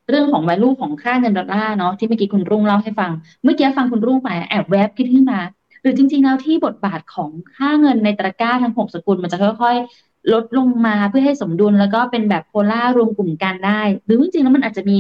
[0.10, 3.12] เรื่องของ value ของค่าเงินดอลลาร์เนาะที่เมื่อกี้คุณรุ่งเล่าให้ฟัง
[3.44, 5.40] เมื่อกี้ฟังคุณรุ่งไปแอบแวบคิดขึ้นมา
[5.82, 15.00] หรือจริง ๆ แล้วที่บทบาทของค่าเงินในตะกร้าทั้งหกสกุลมันจะค่อย ๆ ลดลงมาเพื่อให้สมดุลแล้วก็เป็นแบบโพล่ารวมกลุ่มกันได้ หรือจริงๆแล้วมันอาจจะมี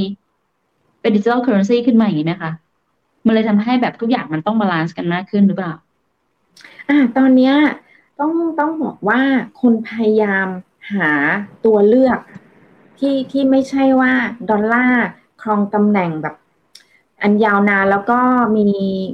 [1.01, 2.51] เป็น digital currency ขึ้นมาอย่างนี้ไหมคะ
[3.25, 5.73] มันเลยทำให้แบบทุกอย่างมันต้อง balance กันมากขึ้นหรือเปล่า
[6.89, 7.55] อ่า ตอนเนี้ย
[8.19, 9.21] ต้องต้องบอกว่า
[9.61, 10.47] คนพยายาม
[10.93, 11.11] หา
[11.65, 12.19] ตัวเลือก
[12.99, 14.13] ที่ที่ไม่ใช่ว่า
[14.49, 15.05] ดอลลาร์
[15.41, 16.36] ครองตำแหน่งแบบ
[17.21, 18.19] อันยาวนานแล้วก็
[18.55, 18.65] มี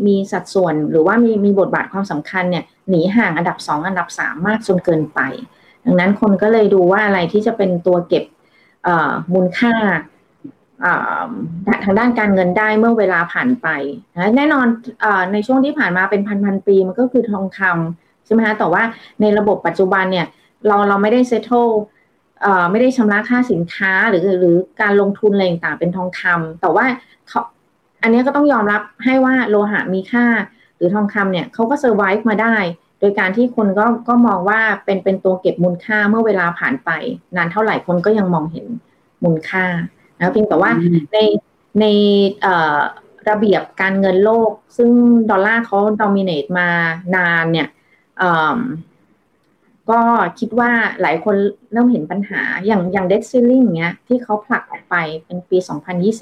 [0.08, 5.20] มีสัดส่วนหรือว่ามีมีบทบาทความสำคัญเนี่ยหนีห่างอันดับสองอันดับสามมากจนเกินไป
[5.86, 8.24] ดังนั้นคนก็เลยดูว่าอะไรที่จะเป็นตัวเก็บ
[9.34, 9.74] มูลค่า
[11.84, 13.68] ทางด้านการเงินได้เมื่อเวลาผ่านไป
[14.16, 14.68] นะแน่นอน
[15.04, 18.84] อในช่วงที่ผ่านมาเป็นพันพันปีมันก็คือทองคำใช่ไหมคะแต่ว่า
[19.22, 20.28] ในระบบปัจจุบันเนี่ย
[20.68, 21.52] เราเราไม่ได้เซตโต
[22.72, 26.86] ไม่ได้ชำระค่าสินค้าหรือหรือการลงทุนอะไรต่างเป็นทองคำแต่ว่า
[27.28, 27.42] เขา
[28.02, 30.26] อันนี้ก็ต้องยอมรับให้ว่าโลหะมีค่า
[30.78, 32.56] หรือทองคำเนี่ยเขาก็เซอร์ไวฟ์มาได้
[33.04, 36.90] ดยการที่คนก็ก็มองว่าเป็นเป็นตัวเก็บมูลค่าเมื่อเวลาผ่านไป
[37.36, 38.66] นานเท่าไหร่คนก็ยังมองเห็น
[39.24, 39.66] มูลค่า
[40.20, 40.72] นะเพียงแต่ว่า
[41.14, 41.18] ใน
[41.80, 41.86] ใน
[43.30, 44.90] ระเบียบการเงินโลก ซึ่ง
[45.30, 46.70] ดอลลาร์เขาดอมิเนตมา
[47.16, 47.68] นานเนี่ย
[49.92, 50.02] ก็
[50.40, 51.36] คิดว่าหลายคน
[51.72, 54.96] เริ่มเห็นปัญหาอย่างอย่างเด t ซิลลิงเนี้ยที่เขาผลักออกไป
[55.26, 55.58] เป็นปี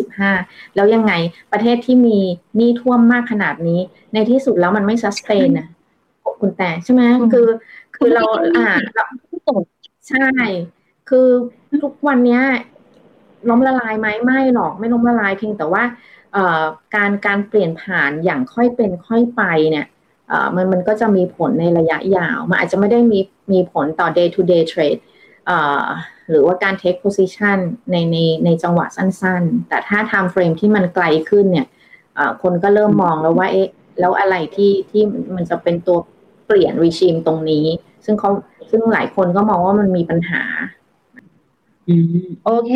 [0.06, 1.14] 2025 แล้วยังไง
[1.52, 2.20] ประเทศที่มี
[2.56, 3.80] หนี้ท่วมมากขนาดนี้
[4.14, 5.68] ในที่สุดแล้วมันไม่ซัสเตนนะ
[6.42, 7.48] คุณแต่ใช่ไหมคือ
[7.96, 8.24] คือเรา
[8.58, 8.70] อ่า
[10.10, 10.28] ใช่
[11.10, 11.28] คือ
[11.84, 12.42] ทุกวันเนี้ย
[13.50, 15.84] ล้มละลายไหมไม่หรอกไม่ล้มละลายเพียงแต่ว่า
[16.96, 19.88] การการเปลี่ยนผ่านอย่างค่อยเป็นค่อยไปเนี่ย
[20.56, 23.20] มันมันก็จะมีผลในระยะยาวมันอาจจะไม่ได้มี
[23.52, 25.02] มีผลต่อ day to day trade
[26.30, 27.58] หรือว่าการ take position
[27.92, 31.68] ในในในจังหวะสั้นๆ แต่ถ้า time frame ที่มันไกลขึ้นเนี่ย
[32.42, 33.70] คนก็เริ่มมองแล้วว่าเอ๊ะ
[34.00, 35.04] แล้วอะไรที่ที่
[35.36, 37.66] มันจะเป็นตัวเปลี่ยน regime ตรงนี้
[38.06, 38.32] ซึ่งเขา
[38.70, 40.44] ซึ่งหลายคนก็มองว่ามันมีปัญหา
[41.90, 42.72] อืมโอเค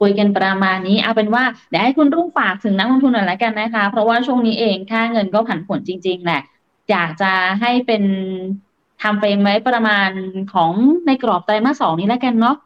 [0.00, 6.40] คุยกันประมาณนี้เอาเป็นว่าเดี๋ยวให้คุณรุ่งฝากถึงนักลงทุนหน่อยละกันนะคะ เพราะว่าช่วงนี้เองค่าเงินก็ผันผวนจริง ๆ แหละ
[6.90, 8.02] อยากจะให้เป็น
[9.02, 10.10] ทำเฟรมไว้ประมาณ
[10.54, 10.72] ของ
[11.06, 12.56] ในกรอบไตรมาสสองนี้แล้วกันเนาะ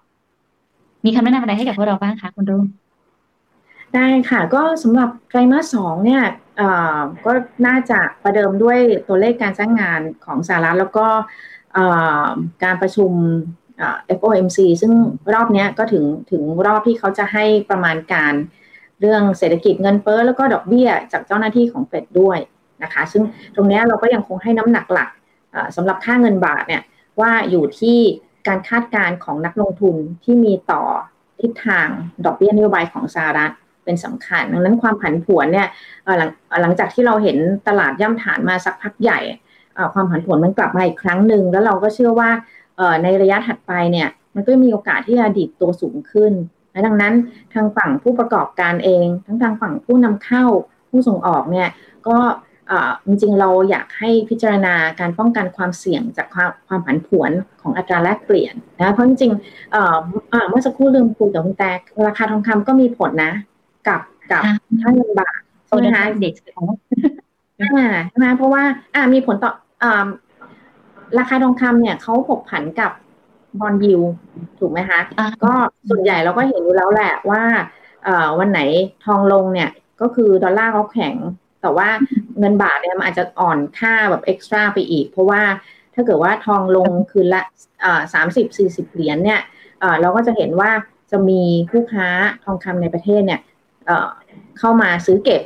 [1.05, 2.65] มีคำแนะนำอะไรให้กับพวกเราบ้างคะคุณรุ่ง
[3.95, 6.25] ได้ค่ะ ก็สำหรับไตรมาสสองเนี่ย
[7.27, 7.33] ก็
[7.67, 8.79] น่าจะประเดิมด้วย
[9.09, 11.07] ตัวเลขการจ้างงานของสหรัฐแล้วก็
[12.65, 13.11] การประชุม
[14.19, 14.93] FOMC ซึ่ง
[15.35, 18.33] รอบนี้ก็ถึงถึงรอบที่เขาจะให้ประมาณการ
[19.01, 22.39] เรื่องเศรษฐกิจเงินเฟ้อแล้วก็ดอกเบี้ยจากเจ้าหน้าที่ของเฟดด้วย
[22.83, 23.23] นะคะ ซึ่ง
[23.55, 25.11] ตรงนี้เราก็ยังคงให้น้ำหนักหลัก
[25.77, 26.83] สำหรับค่าเงินบาทเนี่ย
[27.21, 27.99] ว่าอยู่ที่
[28.49, 30.83] การคาดการณ์ของนักลงทุนที่มีต่อ
[31.41, 31.89] ทิศทาง
[32.25, 33.53] ดอกเบี้ยนโยบายของสหรัฐ
[33.85, 35.69] เป็นสำคัญ ดังนั้นความผันผวนเนี่ย
[36.19, 36.31] หลัง
[36.63, 37.37] หลังจากที่เราเห็น
[37.69, 39.21] ตลาดย่ำฐานมาสักพักใหญ่
[39.95, 42.31] ความผันผวนมันกลับมาอีกครั้งหนึ่งแล้วเราก็เชื่อว่า
[43.03, 46.33] ในระยะถัดไปเนี่ยมันก็มีโอกาสที่จะดีดตัวสูงขึ้น
[46.73, 47.15] และดังนั้น
[47.55, 50.45] ทางฝั่งผู้ประกอบการเอง ทั้งทางฝั่งผู้นำเข้า
[50.91, 51.69] ผู้ส่งออกเนี่ย
[52.09, 52.17] ก็
[53.07, 57.31] จริงๆเราอยากให้พิจารณาการป้องกันความเสี่ยงจากความความผันผวน
[57.63, 61.71] ของอัตราแลกเปลี่ยนนะเพราะจริงๆเมื่อสักครู่ลืมคุยกับคุณแต่
[62.07, 63.33] ราคาทองคำก็มีผลนะ
[63.89, 64.01] กับ
[64.33, 64.43] กับ
[64.83, 66.67] ค่าเงินบาทใช่ไหมคะเด็กของ
[67.61, 68.63] อ่าใช่ไหมเพราะว่า
[68.95, 70.07] อ่ามีผลต่ออ่า
[71.19, 72.93] ราคาทองคำเนี่ยเขาผกผันกับ
[73.61, 74.01] บอลยิว
[74.59, 75.01] ถูกไหมคะ
[75.45, 75.53] ก็
[75.89, 77.43] ส่วนใหญ่เราก็เห็นอยู่แล้วแหละว่า
[78.39, 78.61] วันไหน
[79.07, 79.71] ทองลงเนี่ย
[80.01, 81.15] ก็คือดอลลาร์เขาแข็ง
[81.63, 81.89] แต่ว่า
[82.39, 85.43] เงินบาทเนี่ยมันอาจจะอ่อนค่าแบบเอ็กซ์ตร้าไปอีก เพราะว่า
[85.95, 87.43] ถ้าเกิดว่าทองลงคืนละ
[88.15, 89.41] สามสิบสี่สิบเหรียญเนี่ย
[90.01, 90.71] เราก็จะเห็นว่า
[91.11, 92.09] สจะมีผู้ค้า
[92.45, 93.41] ทองคำในประเทศเนี่ย
[93.87, 94.09] เอ่อ
[94.59, 95.43] เข้ามาซื้อเก็บ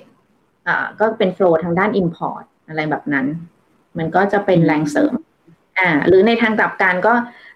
[0.66, 3.26] อ่าก็เป็นโฟลทางด้าน Import อะไรแบบนั้น
[3.99, 5.14] มันก็จะเป็นแรงเสริม
[5.78, 7.14] อ่าหรือในทางกลับกันก็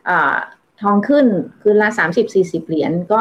[0.09, 0.35] อ่า
[0.83, 1.27] ทองขึ้น
[1.63, 3.21] คืนละสามสิบสี่สิบเหรียญก็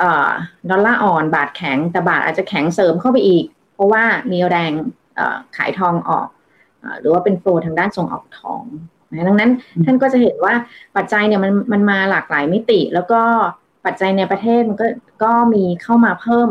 [0.00, 0.30] อ่า
[0.70, 3.44] ดอลลาร์อ่อนบาทแข็งแต่บาทอาจจะแข็งเสริมเข้าไปอีก
[3.74, 4.72] เพราะว่ามีแรง
[5.16, 6.28] เอ่อขายทองออก
[6.82, 8.62] อ่าหรือว่าเป็นโฟลทางด้านส่งออกทอง
[9.10, 9.50] นะดังนั้น
[9.84, 10.54] ท่านก็จะเห็นว่า
[10.96, 13.20] ปัจจัยเนี่ยมันมันมาหลากหลายมิติ แล้วก็
[13.84, 14.86] ปัจจัยในประเทศมันก็
[15.24, 16.48] ก็มีเข้ามาเพิ่ม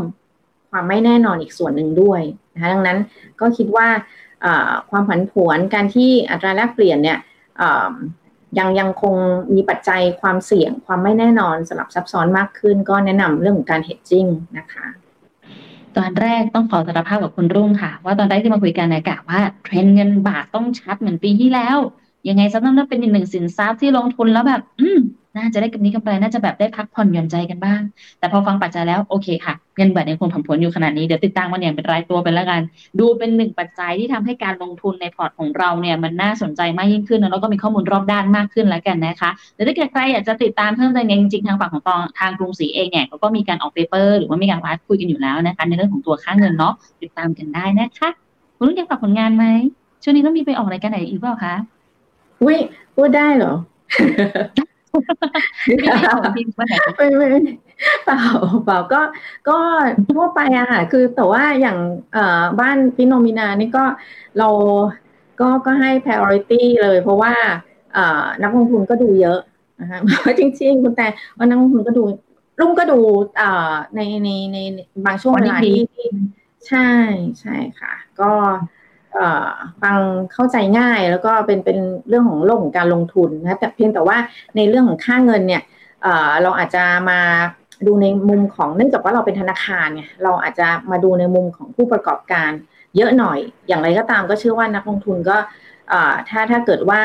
[0.72, 2.22] ความไม่แน่นอนอีกส่วนหนึ่งด้วย
[2.54, 2.98] นะคะดังนั้น
[3.40, 3.88] ก็คิดว่า
[4.90, 7.20] ความผันผวนการที่อัตราแลกเปลี่ยนเนี่ย
[8.60, 9.16] ยังยังคง
[9.56, 14.86] มีปัจจัยความเสี่ยงความไม่แน่นอนสลับซับซ้อนมากขึ้น ก็แนะนำเรื่องของการ hedging นะคะ
[15.98, 21.78] ตอนแรกต้องขอสารภาพกับคุณรุ่งค่ะ ว่าตอนแรกที่มาคุยกันเนี่ยกะว่าเทรนด์เงินบาทต้องชัดเหมือนปีที่แล้ว
[22.30, 25.00] ยังไงซะต้องเป็นอีกหนึ่งสินทรัพย์ที่ลงทุนแล้วแบบ อืม
[25.38, 27.82] น่าจะได้กำไรกำไรน่าจะแบบได้พักผ่อนหย่อนใจกันบ้าง
[28.20, 32.62] แต่พอฟังปัจจัยแล้วโอเคค่ะ เงินบาทยังคงผันผวนอยู่ขนาดนี้ เดี๋ยวติดตามมันอย่างเป็นรายตัวไปแล้วกัน
[33.00, 48.10] ดูเป็นหนึ่งปัจจัยที่ทำให้การลงทุนในพอร์ตของเราเนี่ยมันน่าสนใจมากยิ่งขึ้น แล้วก็มีข้อมูลรอบด้านมากขึ้นแล้วกันนะคะหรือถ้าเกิดใครอยากจะติดตามเพิ่มเติมจริงๆทางฝั่งของตองทางกรุงศรีเองเนี่ยก็มีการออก paper หรือว่ามีการนัดคุยกันอยู่แล้วนะคะในเรื่องของตัวค่าเงินเนาะติดตามกันได้นะคะ
[48.58, 49.46] คุณรุ่งยังฝากผลงานไหม
[50.04, 51.56] ช่วงนี้ต้องมีไปออกรายการไหนอีกเปล่าคะ
[52.44, 52.58] อุ้ย
[52.96, 53.54] พูดได้เหรอ
[55.66, 57.28] ไม่ได้ออกจริงวันไหนไม่ไม่
[58.06, 58.22] เปล่า
[58.66, 59.02] เปล่าก็
[59.50, 59.58] ก็
[60.12, 61.78] ทั่วไปอะค่ะคือแต่ว่าอย่าง
[62.14, 63.84] เอ่อบ้านฟิโนมินานี่ก็
[64.40, 64.50] เรา
[65.40, 67.34] ก็ก็ให้ priority เลย เพราะว่า
[67.94, 69.40] เอ่อนักลงทุนก็ดูเยอะ
[69.82, 70.00] นะคะ
[70.40, 72.04] จริงๆ คุณแต่ว่านักลงทุนก็ดู
[72.60, 73.00] รุ่งก็ดู
[73.38, 74.58] เอ่อในในใน
[75.06, 76.08] บางช่วงเวลาที่ที่
[76.68, 76.90] ใช่
[77.40, 78.58] ใช่ค่ะ ก็เอ่อ
[79.82, 79.98] ฟัง
[80.34, 81.78] เข้าใจง่ายแล้วก็เป็นเป็น
[82.10, 84.18] เรื่องของโลกของการลงทุนนะแต่เพียงแต่ว่า
[84.56, 85.62] ในเรื่องของค่าเงินเนี่ย
[86.42, 87.20] เราอาจจะมา
[87.88, 92.52] ดูในมุมของเนื่องจากว่าเราเป็นธนาคารเนี่ยเราอาจจะมาดูในมุมของผู้ประกอบการ
[92.98, 95.38] เยอะหน่อย อย่างไรก็ตามก็เชื่อว่านักลงทุนก็
[96.30, 97.02] ถ้าถ้าเกิดว่า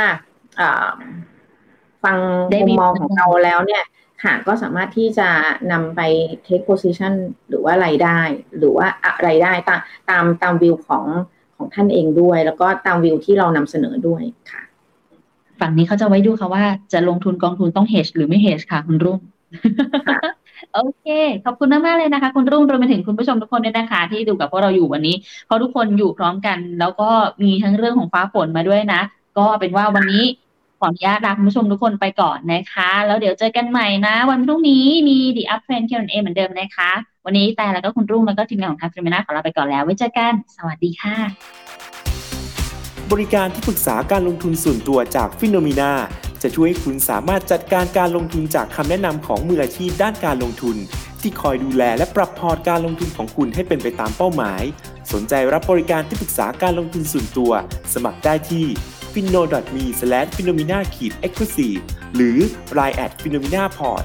[2.05, 2.19] ฟัง
[2.63, 3.83] มุมมองของเราแล้วเนี่ย
[4.25, 5.29] ค่ะก็สามารถที่จะ
[5.73, 6.01] นำไป
[6.47, 7.13] take position
[7.49, 8.21] หรือว่าไรายได้
[8.59, 9.81] หรือว่าอะไรได้ตาม
[10.11, 11.05] ตามตามวิวของ
[11.57, 14.63] ของท่านเองด้วย แล้วก็ตามวิวที่เรานำเสนอด้วยค่ะ
[15.61, 19.19] ฝั่งนี้เขาจะไว้ดูค่ะว่าจะลงทุนกองทุนต้อง hedge หรือไม่ hedge ค่ะ คุณรุ่ง
[20.75, 21.07] โอเค
[21.45, 27.09] ขอบคุณมากๆเลยนะคะ คุณรุ่งรวมไปถึงคุณผู้ชมทุกคนด้วยนะคะ ที่ดูกับพวกเราอยู่วันนี้เพราะทุกคนอยู่พร้อมกัน แล้วก็
[27.43, 29.03] มีทั้งเรื่องของฟ้าฝนมาด้วยนะ
[29.39, 30.25] ก็เป็นว่าวันนี้
[30.81, 36.91] ขออนุญาตลาคุณผู้ชมทุกคนไปก่อนนะคะ แล้วเดี๋ยวเจอกันใหม่นะ วันพรุ่งนี้มี The Up Trend Q&A เหมือนเดิมนะคะ
[37.29, 41.17] วันนี้แต่แล้วก็คุณรุ่งแล้วก็ทีมงานของทาง Finnomena ขอลาไปก่อนแล้วไว้เจอกัน สวัสดีค่ะ
[43.13, 45.93] บริการที่ปรึกษาการลงทุนส่วนตัวจาก Finnomena
[46.43, 50.77] จะช่วยให้คุณสามารถจัดการการลงทุนจากคำแนะนำของมืออาชีพด้านการลงทุน
[51.21, 54.63] ที่คอยดูแลและปรับพอร์ตการลงทุนของคุณให้เป็นไปตามเป้าหมาย
[55.13, 57.53] สนใจรับบริการที่ปรึกษาการลงทุนส่วนตัว
[57.95, 58.67] สมัครได้ที่
[59.13, 59.43] f i n o
[59.75, 59.87] m e
[60.37, 60.83] f i n o m i n a e
[61.31, 61.81] x c l u s i v e
[62.15, 62.39] หรือ
[62.79, 64.05] line at f i n o m i n a p o r t